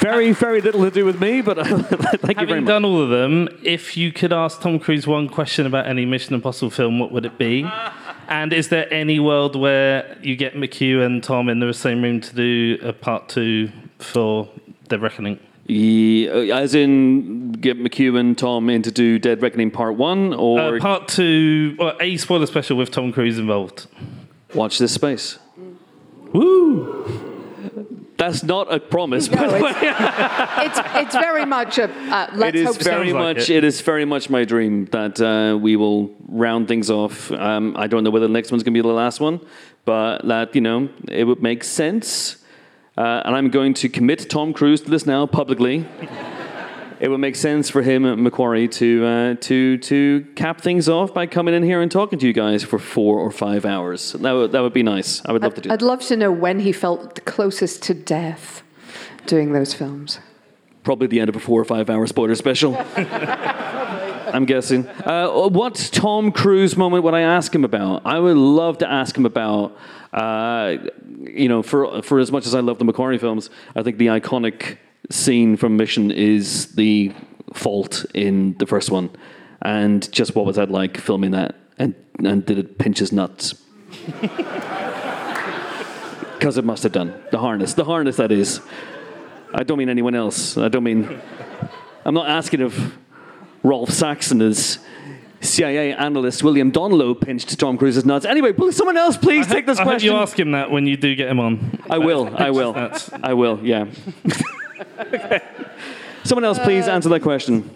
[0.00, 2.68] very, very little to do with me, but thank you very much.
[2.68, 6.34] done all of them, if you could ask Tom Cruise one question about any Mission
[6.34, 7.70] Impossible film, what would it be?
[8.28, 12.22] and is there any world where you get McHugh and Tom in the same room
[12.22, 14.48] to do a part two for
[14.88, 15.38] The Reckoning?
[15.66, 20.34] Yeah, uh, as in get McHugh and Tom in to do Dead Reckoning Part One,
[20.34, 23.86] or Uh, part two, or a spoiler special with Tom Cruise involved.
[24.54, 25.38] watch this space.
[26.32, 27.30] Woo!
[28.16, 29.28] That's not a promise.
[29.28, 29.72] by the way.
[30.66, 32.90] it's, it's very much a uh, let's it is hope so.
[32.90, 33.50] very much.
[33.50, 37.32] it is very much my dream that uh, we will round things off.
[37.32, 39.40] Um, I don't know whether the next one's going to be the last one,
[39.84, 42.36] but that you know it would make sense.
[42.96, 45.86] Uh, and I'm going to commit Tom Cruise to this now publicly.
[47.00, 51.12] it would make sense for him, uh, McQuarrie, to uh, to to cap things off
[51.12, 54.12] by coming in here and talking to you guys for four or five hours.
[54.12, 55.24] That would, that would be nice.
[55.26, 55.70] I would love to do.
[55.70, 58.62] I'd love to know when he felt closest to death
[59.26, 60.20] doing those films.
[60.84, 62.76] Probably the end of a four or five hour spoiler special.
[64.34, 64.86] I'm guessing.
[64.88, 68.02] Uh, what's Tom Cruise moment would I ask him about?
[68.04, 69.76] I would love to ask him about,
[70.12, 70.76] uh,
[71.28, 74.06] you know, for, for as much as I love the McQuarrie films, I think the
[74.06, 74.78] iconic
[75.10, 77.12] scene from Mission is the
[77.52, 79.10] fault in the first one.
[79.62, 81.54] And just what was that like filming that?
[81.78, 81.94] And,
[82.24, 83.54] and did it pinch his nuts?
[86.44, 87.14] Because it must have done.
[87.30, 87.72] The harness.
[87.72, 88.60] The harness, that is.
[89.54, 90.58] I don't mean anyone else.
[90.58, 91.18] I don't mean.
[92.04, 92.98] I'm not asking if
[93.62, 94.78] Rolf Saxon as
[95.44, 98.24] CIA analyst William Donloe pinched Tom Cruise's nuts.
[98.24, 100.12] Anyway, please, someone else, please take this I hope question.
[100.12, 101.78] you ask him that when you do get him on.
[101.90, 102.34] I will.
[102.34, 102.74] I will.
[103.22, 103.60] I will.
[103.62, 103.86] Yeah.
[104.98, 105.40] okay.
[106.24, 107.68] Someone else, please answer that question.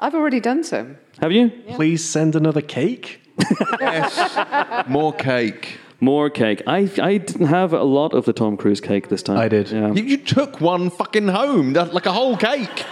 [0.00, 0.94] I've already done so.
[1.20, 1.50] Have you?
[1.70, 3.20] Please send another cake.
[3.80, 4.86] yes.
[4.88, 5.78] More cake.
[6.00, 6.62] More cake.
[6.66, 9.38] I, I didn't have a lot of the Tom Cruise cake this time.
[9.38, 9.70] I did.
[9.70, 9.92] Yeah.
[9.92, 12.84] You, you took one fucking home, that- like a whole cake.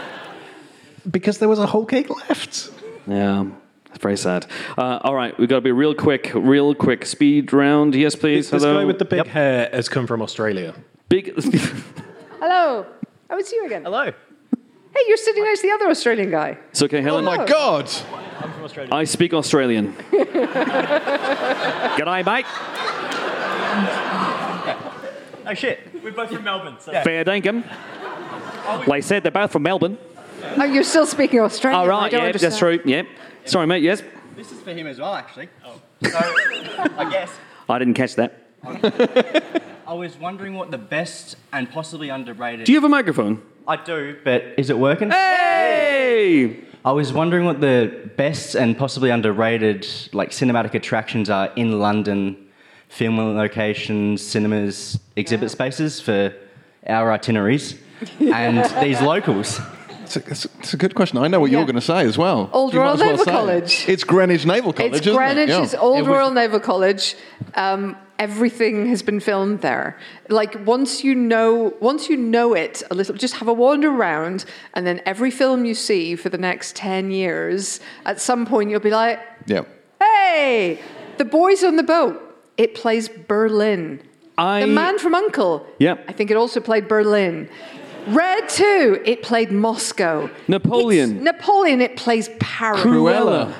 [1.09, 2.71] Because there was a whole cake left.
[3.07, 3.47] Yeah.
[3.95, 4.47] It's very sad.
[4.79, 7.05] Uh, all right, we've got to be real quick, real quick.
[7.05, 7.95] Speed round.
[7.95, 8.49] Yes, please.
[8.49, 8.59] Hello.
[8.59, 8.81] This Hello.
[8.81, 10.75] guy with the big hair has come from Australia.
[11.09, 11.35] Big.
[12.41, 12.87] Hello.
[13.29, 13.85] Oh, it's you again.
[13.85, 14.05] Hello.
[14.05, 16.59] Hey, you're sitting next to the other Australian guy.
[16.71, 17.27] It's okay, Helen.
[17.27, 17.91] Oh my God.
[18.41, 18.95] I'm from Australia.
[18.95, 19.93] I speak Australian.
[21.97, 22.47] G'day, mate.
[25.47, 25.81] oh shit.
[26.03, 26.77] We're both from Melbourne.
[26.81, 26.93] So.
[27.03, 27.65] Fair dinkum.
[28.87, 29.99] They said they're both from Melbourne.
[30.57, 31.81] Oh, you're still speaking Australian.
[31.81, 32.53] All I right, don't yeah, understand.
[32.53, 32.81] that's true.
[32.85, 33.03] Yeah.
[33.45, 33.83] Sorry, mate.
[33.83, 34.03] Yes.
[34.37, 35.49] This is for him as well, actually.
[35.65, 35.81] Oh.
[36.05, 37.31] So, I guess.
[37.69, 38.47] I didn't catch that.
[39.87, 42.67] I was wondering what the best and possibly underrated.
[42.67, 43.43] Do you have a microphone?
[43.67, 45.11] I do, but is it working?
[45.11, 46.65] Hey!
[46.85, 52.49] I was wondering what the best and possibly underrated like cinematic attractions are in London,
[52.89, 56.35] filming locations, cinemas, exhibit spaces for
[56.87, 57.77] our itineraries,
[58.19, 59.61] and these locals.
[60.15, 61.19] It's a, it's a- it's a good question.
[61.19, 61.59] I know what Yeah.
[61.59, 62.51] you're going to say as well.
[62.53, 63.35] Old You Royal well Naval say it.
[63.35, 63.85] College.
[63.89, 65.49] It's Greenwich Naval College, It's isn't Greenwich, it?
[65.49, 65.63] Yeah.
[65.65, 67.17] it's Old It was- Royal Naval College.
[67.55, 69.99] Um, everything has been filmed there.
[70.29, 74.45] Like once you know, once you know it a little, just have a wander around,
[74.75, 78.81] and then every film you see for the next ten years, at some point you'll
[78.81, 79.63] be like, Yeah.
[80.01, 80.79] "Hey,
[81.17, 82.21] the boys on the boat."
[82.59, 84.01] It plays Berlin.
[84.37, 84.61] I.
[84.61, 85.67] The Man from Uncle.
[85.79, 85.97] Yeah.
[86.07, 87.49] I think it also played Berlin.
[88.09, 90.29] Red 2, it played Moscow.
[90.49, 91.17] Napoleon.
[91.17, 92.81] It's Napoleon, it plays Paris.
[92.81, 93.53] Cruella.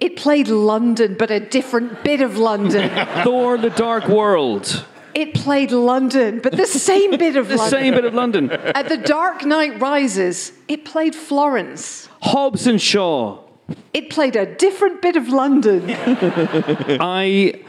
[0.00, 2.88] It played London, but a different bit of London.
[3.24, 4.86] Thor: The Dark World.
[5.14, 7.56] it played London, but the same bit of London.
[7.56, 7.70] The London.
[7.80, 8.50] same bit of London.
[8.50, 12.08] At The Dark Knight Rises, it played Florence.
[12.22, 13.40] Hobbs and Shaw.
[13.92, 15.84] It played a different bit of London.
[17.00, 17.60] I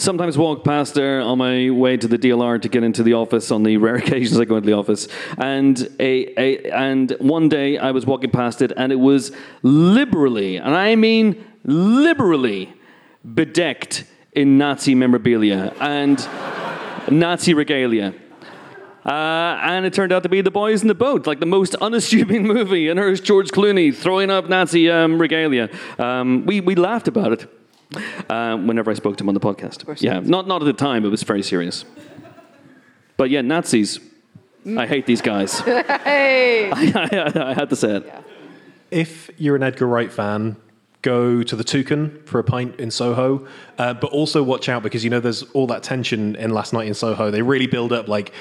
[0.00, 3.50] sometimes walk past there on my way to the DLR to get into the office
[3.50, 5.08] on the rare occasions I go into the office.
[5.36, 10.56] And a, a and one day I was walking past it and it was liberally,
[10.56, 12.72] and I mean liberally,
[13.24, 16.18] bedecked in Nazi memorabilia and
[17.10, 18.14] Nazi regalia.
[19.04, 21.74] Uh, and it turned out to be The Boys in the Boat, like the most
[21.76, 22.88] unassuming movie.
[22.88, 25.70] And there's George Clooney throwing up Nazi um, regalia.
[25.98, 27.59] Um, we, we laughed about it
[28.28, 30.00] uh, whenever I spoke to him on the podcast.
[30.00, 31.84] Yeah, not, not at the time, it was very serious.
[33.16, 34.00] But yeah, Nazis.
[34.76, 35.58] I hate these guys.
[35.60, 36.70] hey.
[36.74, 38.14] I, I, I had to say it.
[38.90, 40.56] If you're an Edgar Wright fan,
[41.02, 43.46] go to the Toucan for a pint in Soho.
[43.78, 46.86] Uh, but also watch out because you know there's all that tension in Last Night
[46.86, 47.30] in Soho.
[47.30, 48.32] They really build up like.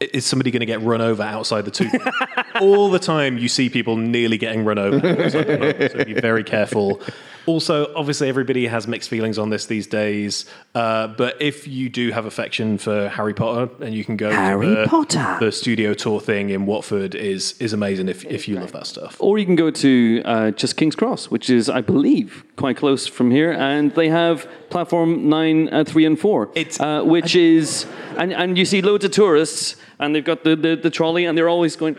[0.00, 2.00] Is somebody going to get run over outside the Toucan?
[2.60, 4.96] all the time, you see people nearly getting run over.
[4.96, 7.00] outside the pub, so be very careful.
[7.46, 10.46] Also, obviously, everybody has mixed feelings on this these days.
[10.74, 14.66] Uh, but if you do have affection for Harry Potter, and you can go Harry
[14.66, 15.36] to the, Potter.
[15.40, 19.16] the studio tour thing in Watford is is amazing if, if you love that stuff.
[19.18, 23.06] Or you can go to uh, just King's Cross, which is, I believe, quite close
[23.06, 26.50] from here, and they have platform nine, uh, three, and four,
[26.80, 30.76] uh, which is, and, and you see loads of tourists, and they've got the, the,
[30.76, 31.98] the trolley, and they're always going.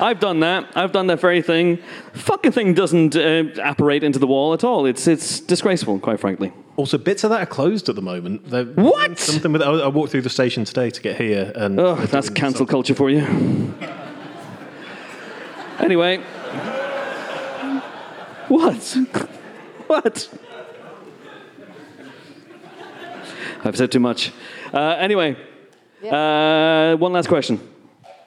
[0.00, 0.70] I've done that.
[0.76, 1.78] I've done that very thing.
[2.12, 4.86] Fucking thing doesn't uh, apparate into the wall at all.
[4.86, 6.52] It's it's disgraceful, quite frankly.
[6.76, 8.48] Also, bits of that are closed at the moment.
[8.48, 9.18] They're- What?
[9.18, 12.30] Something with I, I walked through the station today to get here, and Oh, that's
[12.30, 13.74] cancel culture for you.
[15.80, 16.18] anyway.
[18.48, 18.96] What?
[19.88, 20.28] What?
[23.64, 24.32] I've said too much.
[24.72, 25.36] Uh, anyway,
[26.08, 27.58] uh, one last question.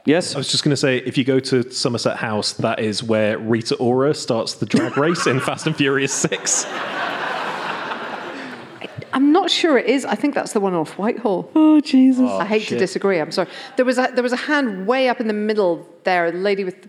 [0.05, 0.33] Yes?
[0.33, 3.37] I was just going to say, if you go to Somerset House, that is where
[3.37, 6.65] Rita Ora starts the drag race in Fast and Furious Six.
[9.13, 10.05] I'm not sure it is.
[10.05, 11.51] I think that's the one off Whitehall.
[11.53, 12.29] Oh Jesus!
[12.29, 13.19] I hate to disagree.
[13.19, 13.49] I'm sorry.
[13.75, 16.63] There was a there was a hand way up in the middle there, a lady
[16.63, 16.87] with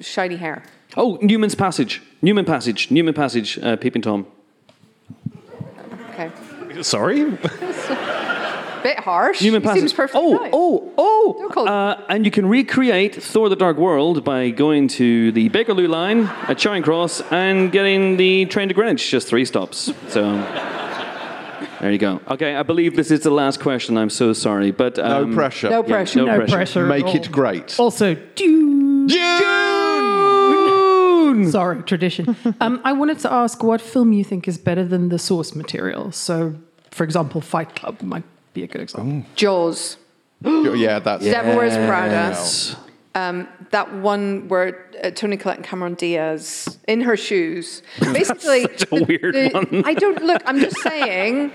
[0.00, 0.62] shiny hair.
[0.96, 2.02] Oh, Newman's Passage.
[2.22, 2.90] Newman Passage.
[2.90, 4.26] Newman Passage, uh, Peeping Tom.
[6.10, 6.30] Okay.
[6.82, 7.36] Sorry?
[8.86, 9.42] Bit harsh.
[9.42, 10.50] Newman He seems perfectly oh, fine.
[10.52, 11.66] oh, oh!
[11.66, 16.26] Uh, and you can recreate Thor the Dark World by going to the Bakerloo line
[16.46, 19.92] at Charing Cross and getting the train to Greenwich, just three stops.
[20.06, 20.22] So
[21.80, 22.20] there you go.
[22.28, 23.98] Okay, I believe this is the last question.
[23.98, 24.70] I'm so sorry.
[24.70, 25.68] but No um, pressure.
[25.68, 26.18] No yeah, pressure.
[26.20, 26.54] no, No pressure.
[26.54, 27.80] pressure Make it great.
[27.80, 29.08] Also, Dune.
[29.08, 29.20] June!
[31.50, 32.36] Sorry, tradition.
[32.60, 36.12] um, I wanted to ask what film you think is better than the source material.
[36.12, 36.54] So,
[36.92, 38.22] for example, Fight Club might
[38.56, 39.28] be a good example.
[39.36, 39.98] Jaws.
[40.42, 42.36] yeah, that's Devil Wears Prada.
[43.14, 47.82] Um, that one where uh, Toni Collette and Cameron Diaz in her shoes.
[48.00, 49.84] Basically, such a weird one.
[49.86, 50.42] I don't look.
[50.44, 51.52] I'm just saying.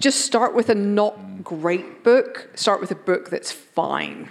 [0.00, 2.50] Just start with a not great book.
[2.54, 4.28] Start with a book that's fine.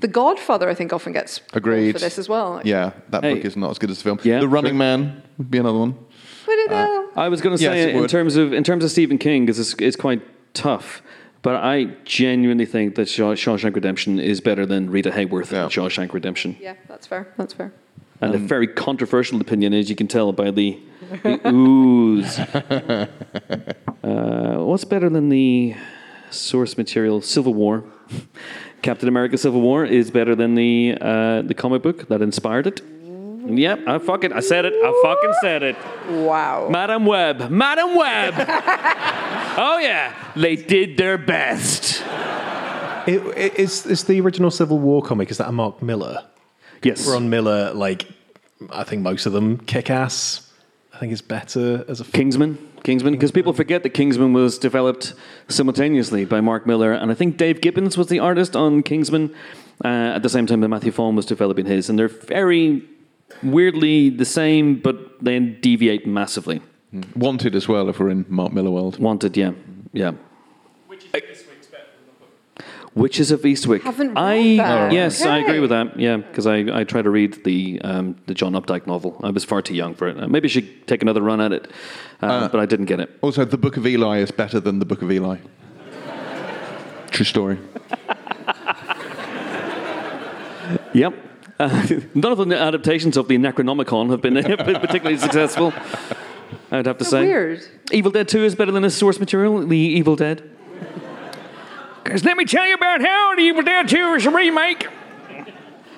[0.00, 1.92] The Godfather, I think, often gets pulled Agreed.
[1.92, 2.60] for this as well.
[2.64, 3.34] Yeah, that Hey.
[3.34, 4.20] book is not as good as the film.
[4.22, 4.78] Yeah, the Running true.
[4.78, 5.94] Man would be another one.
[6.44, 7.06] Put it out.
[7.16, 8.08] I was going to Yes, say it in would.
[8.10, 10.20] terms of in terms of Stephen King, because it's, it's quite
[10.54, 11.02] tough.
[11.42, 16.56] But I genuinely think that Shawshank Redemption is better than Rita Hayworth in Shawshank Redemption.
[16.60, 17.32] Yeah, that's fair.
[17.36, 17.72] That's fair.
[18.20, 20.78] And Um, a very controversial opinion, as you can tell by the,
[21.22, 22.38] the ooze.
[24.02, 25.74] Uh, what's better than the
[26.30, 27.20] source material?
[27.20, 27.84] Civil War.
[28.82, 32.80] Captain America: Civil War is better than the uh, the comic book that inspired it.
[33.56, 34.74] Yep, I fucking I said it.
[34.74, 35.76] I fucking said it.
[36.10, 36.68] Wow.
[36.70, 37.50] Madame Web.
[37.50, 38.34] Madame Web.
[39.58, 42.02] oh yeah, they did their best.
[43.06, 45.30] It, it, it's, it's the original Civil War comic.
[45.30, 46.26] Is that a Mark Millar?
[46.82, 47.08] Yes.
[47.08, 48.06] Ron Miller, like,
[48.70, 50.52] I think most of them kick ass.
[50.92, 52.12] I think it's better as a film.
[52.12, 52.58] Kingsman.
[52.84, 55.14] Kingsman, because people forget that Kingsman was developed
[55.48, 59.34] simultaneously by Mark Millar, and I think Dave Gibbons was the artist on Kingsman
[59.84, 62.82] uh, at the same time that Matthew Vaughn was developing his, and they're very
[63.42, 66.60] weirdly the same, but then deviate massively.
[67.14, 68.98] Wanted as well, if we're in Mark Millar world.
[68.98, 69.52] Wanted, yeah,
[69.92, 70.12] yeah.
[72.94, 73.82] Witches of Eastwick.
[73.82, 74.92] Haven't read I that.
[74.92, 76.00] yes, I agree with that.
[76.00, 79.20] Yeah, because I, I tried to read the um, the John Updike novel.
[79.22, 80.20] I was far too young for it.
[80.20, 81.70] Uh, maybe I should take another run at it,
[82.22, 83.16] uh, but I didn't get it.
[83.20, 85.36] Also, the Book of Eli is better than the Book of Eli.
[87.10, 87.58] True story.
[90.94, 91.14] Yep.
[91.58, 94.34] Uh, none of the adaptations of the Necronomicon have been
[94.80, 95.72] particularly successful.
[96.70, 97.22] I'd have to So say.
[97.26, 97.62] weird.
[97.90, 100.48] Evil Dead 2 is better than the source material, The Evil Dead.
[102.04, 104.86] Because let me tell you about how The Evil Dead 2 is a remake.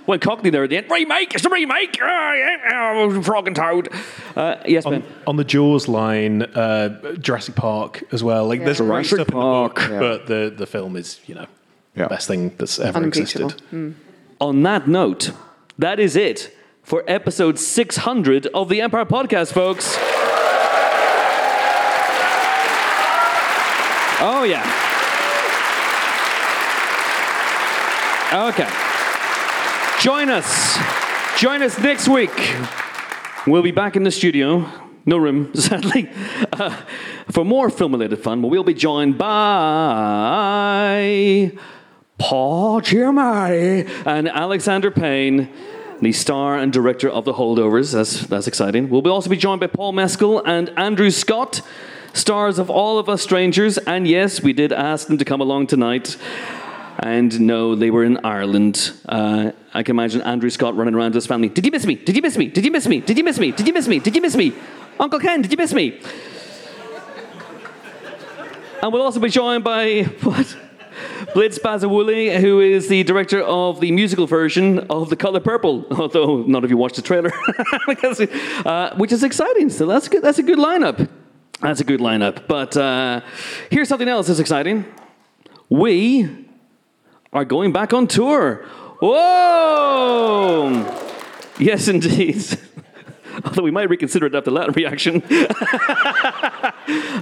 [0.07, 0.91] Well, Cockney there at the end.
[0.91, 1.35] Remake!
[1.35, 1.99] It's a remake!
[2.03, 3.91] Oh, yeah, oh, frog and toad.
[4.35, 4.95] Uh, yes, Ben.
[4.95, 8.47] On, on the Jaws line, uh, Jurassic Park as well.
[8.49, 9.91] Like, there's great Jurassic stuff in the book, Park.
[10.01, 11.47] but the, the film is, you know,
[11.95, 13.51] the best thing that's ever Unimpeachable.
[13.51, 13.95] existed.
[14.41, 15.31] On that note,
[15.81, 19.97] that is it for episode 600 of the Empire Podcast, folks.
[24.23, 24.61] Oh, yeah.
[28.49, 28.69] Okay.
[30.01, 30.79] Join us.
[31.39, 32.55] Join us next week.
[33.47, 34.71] We'll be back in the studio.
[35.07, 36.11] No room, sadly.
[36.53, 36.77] Uh,
[37.31, 39.31] for more film related fun, we'll be joined by
[42.19, 45.49] Paul Giamatti and Alexander Payne,
[46.01, 47.93] the star and director of The Holdovers.
[47.93, 48.89] That's, that's exciting.
[48.89, 51.61] We'll also be joined by Paul Mescal and Andrew Scott,
[52.13, 53.77] stars of All of Us Strangers.
[53.79, 56.17] And yes, we did ask them to come along tonight.
[56.99, 58.93] And no, they were in Ireland.
[59.09, 61.49] Uh, I can imagine Andrew Scott running around his family.
[61.49, 61.95] Did you miss me?
[61.97, 62.49] Did you miss me?
[62.49, 63.01] Did you miss me?
[63.01, 63.51] Did you miss me?
[63.53, 63.99] Did you miss me?
[63.99, 64.53] Did you miss me?
[64.99, 66.01] Uncle Ken, did you miss me?
[68.83, 70.57] And we'll also be joined by what?
[71.35, 76.43] Blitz Bazawule, who is the director of the musical version of The Color Purple, although
[76.43, 77.33] none of you watched the trailer,
[78.67, 79.71] uh, which is exciting.
[79.71, 80.23] So that's good.
[80.23, 81.09] That's a good lineup.
[81.61, 82.47] That's a good lineup.
[82.49, 83.21] But uh,
[83.71, 84.85] here's something else that's exciting.
[85.69, 86.47] We
[87.33, 88.65] are going back on tour.
[89.01, 90.71] Whoa!
[91.59, 92.45] Yes, indeed.
[93.45, 95.23] Although we might reconsider it after that reaction.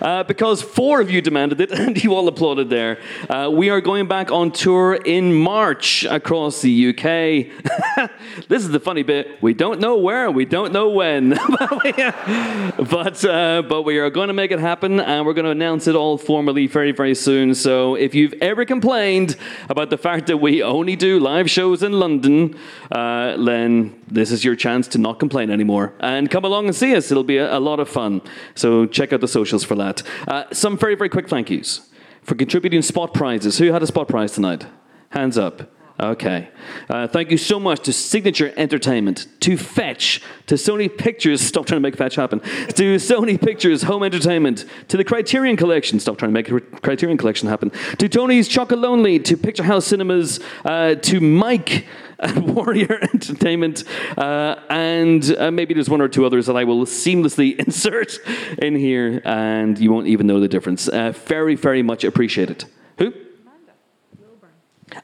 [0.03, 3.01] Uh, because four of you demanded it and you all applauded there.
[3.29, 6.99] Uh, we are going back on tour in March across the UK.
[8.49, 9.43] this is the funny bit.
[9.43, 11.31] We don't know where, we don't know when.
[11.59, 15.87] but, uh, but we are going to make it happen and we're going to announce
[15.87, 17.55] it all formally very, very soon.
[17.55, 19.37] So if you've ever complained
[19.69, 22.57] about the fact that we only do live shows in London,
[22.91, 25.95] uh, then this is your chance to not complain anymore.
[26.01, 27.11] And come along and see us.
[27.11, 28.23] It'll be a, a lot of fun.
[28.55, 29.29] So check out the
[29.65, 30.03] for that.
[30.27, 31.89] Uh, some very, very quick thank yous
[32.23, 33.59] for contributing spot prizes.
[33.59, 34.67] Who had a spot prize tonight?
[35.11, 35.71] Hands up.
[36.01, 36.49] Okay.
[36.89, 41.79] Uh, thank you so much to Signature Entertainment, to Fetch, to Sony Pictures, stop trying
[41.79, 46.33] to make Fetch happen, to Sony Pictures Home Entertainment, to the Criterion Collection, stop trying
[46.33, 51.85] to make Criterion Collection happen, to Tony's Chocolonely, to Picturehouse Cinemas, uh, to Mike
[52.21, 53.83] at Warrior Entertainment,
[54.17, 58.21] uh, and uh, maybe there's one or two others that I will seamlessly insert
[58.59, 60.87] in here, and you won't even know the difference.
[60.87, 62.67] Uh, very, very much appreciated.
[62.99, 63.13] Who?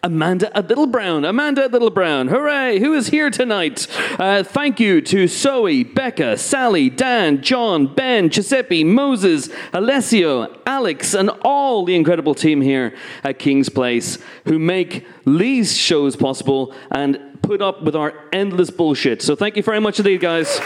[0.05, 1.24] Amanda at Little Brown.
[1.24, 2.28] Amanda at Little Brown.
[2.28, 2.78] Hooray!
[2.78, 3.86] Who is here tonight?
[4.18, 11.31] Uh, thank you to Zoe, Becca, Sally, Dan, John, Ben, Giuseppe, Moses, Alessio, Alex, and
[11.41, 17.62] all the incredible team here at Kings Place who make these shows possible and put
[17.62, 19.23] up with our endless bullshit.
[19.23, 20.60] So thank you very much indeed, guys.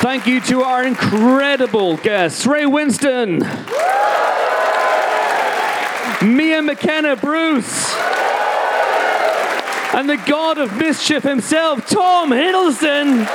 [0.00, 3.40] Thank you to our incredible guests, Ray Winstone,
[6.22, 7.96] Mia McKenna-Bruce,
[9.94, 13.26] and the god of mischief himself, Tom Hiddleston.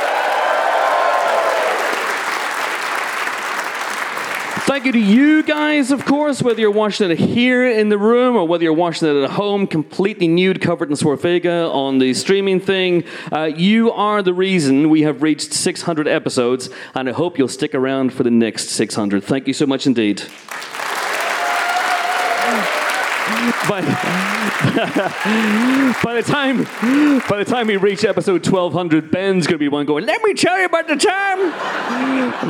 [4.66, 8.38] Thank you to you guys, of course, whether you're watching it here in the room
[8.38, 12.61] or whether you're watching it at home, completely nude, covered in Swarfega on the streaming
[12.61, 13.03] thing.
[13.30, 17.75] Uh, you are the reason we have reached 600 episodes, and I hope you'll stick
[17.75, 19.22] around for the next 600.
[19.22, 20.24] Thank you so much indeed.
[23.67, 23.82] By,
[24.74, 26.64] by the time
[27.30, 30.34] by the time we reach episode 1200 ben's going to be one going let me
[30.34, 31.38] tell you about the time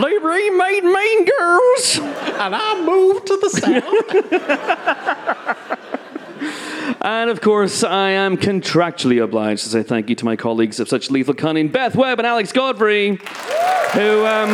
[0.02, 5.84] they remade mean girls and i moved to the south.
[7.02, 10.88] And of course i am contractually obliged to say thank you to my colleagues of
[10.88, 13.19] such lethal cunning beth webb and alex godfrey
[13.92, 14.50] who um,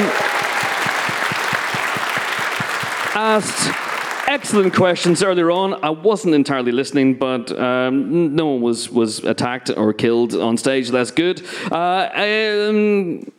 [3.14, 3.89] asked
[4.30, 5.84] excellent questions earlier on.
[5.84, 10.90] I wasn't entirely listening, but um, no one was, was attacked or killed on stage.
[10.90, 11.42] That's good.
[11.72, 13.30] Uh, um,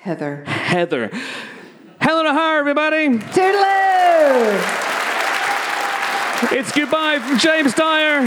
[0.00, 0.44] Heather.
[0.44, 1.10] Heather.
[2.00, 3.08] Helen O'Hara, everybody.
[3.08, 4.84] Toodaloo!
[6.52, 8.22] It's goodbye from James Dyer.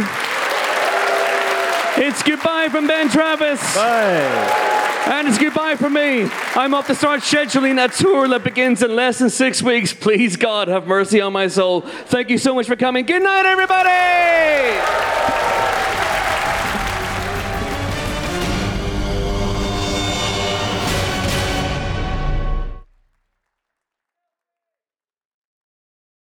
[1.97, 3.75] It's goodbye from Ben Travis.
[3.75, 4.79] Bye.
[5.11, 6.29] And it's goodbye from me.
[6.55, 9.93] I'm up to start scheduling a tour that begins in less than six weeks.
[9.93, 11.81] Please, God, have mercy on my soul.
[11.81, 13.05] Thank you so much for coming.
[13.05, 13.89] Good night, everybody.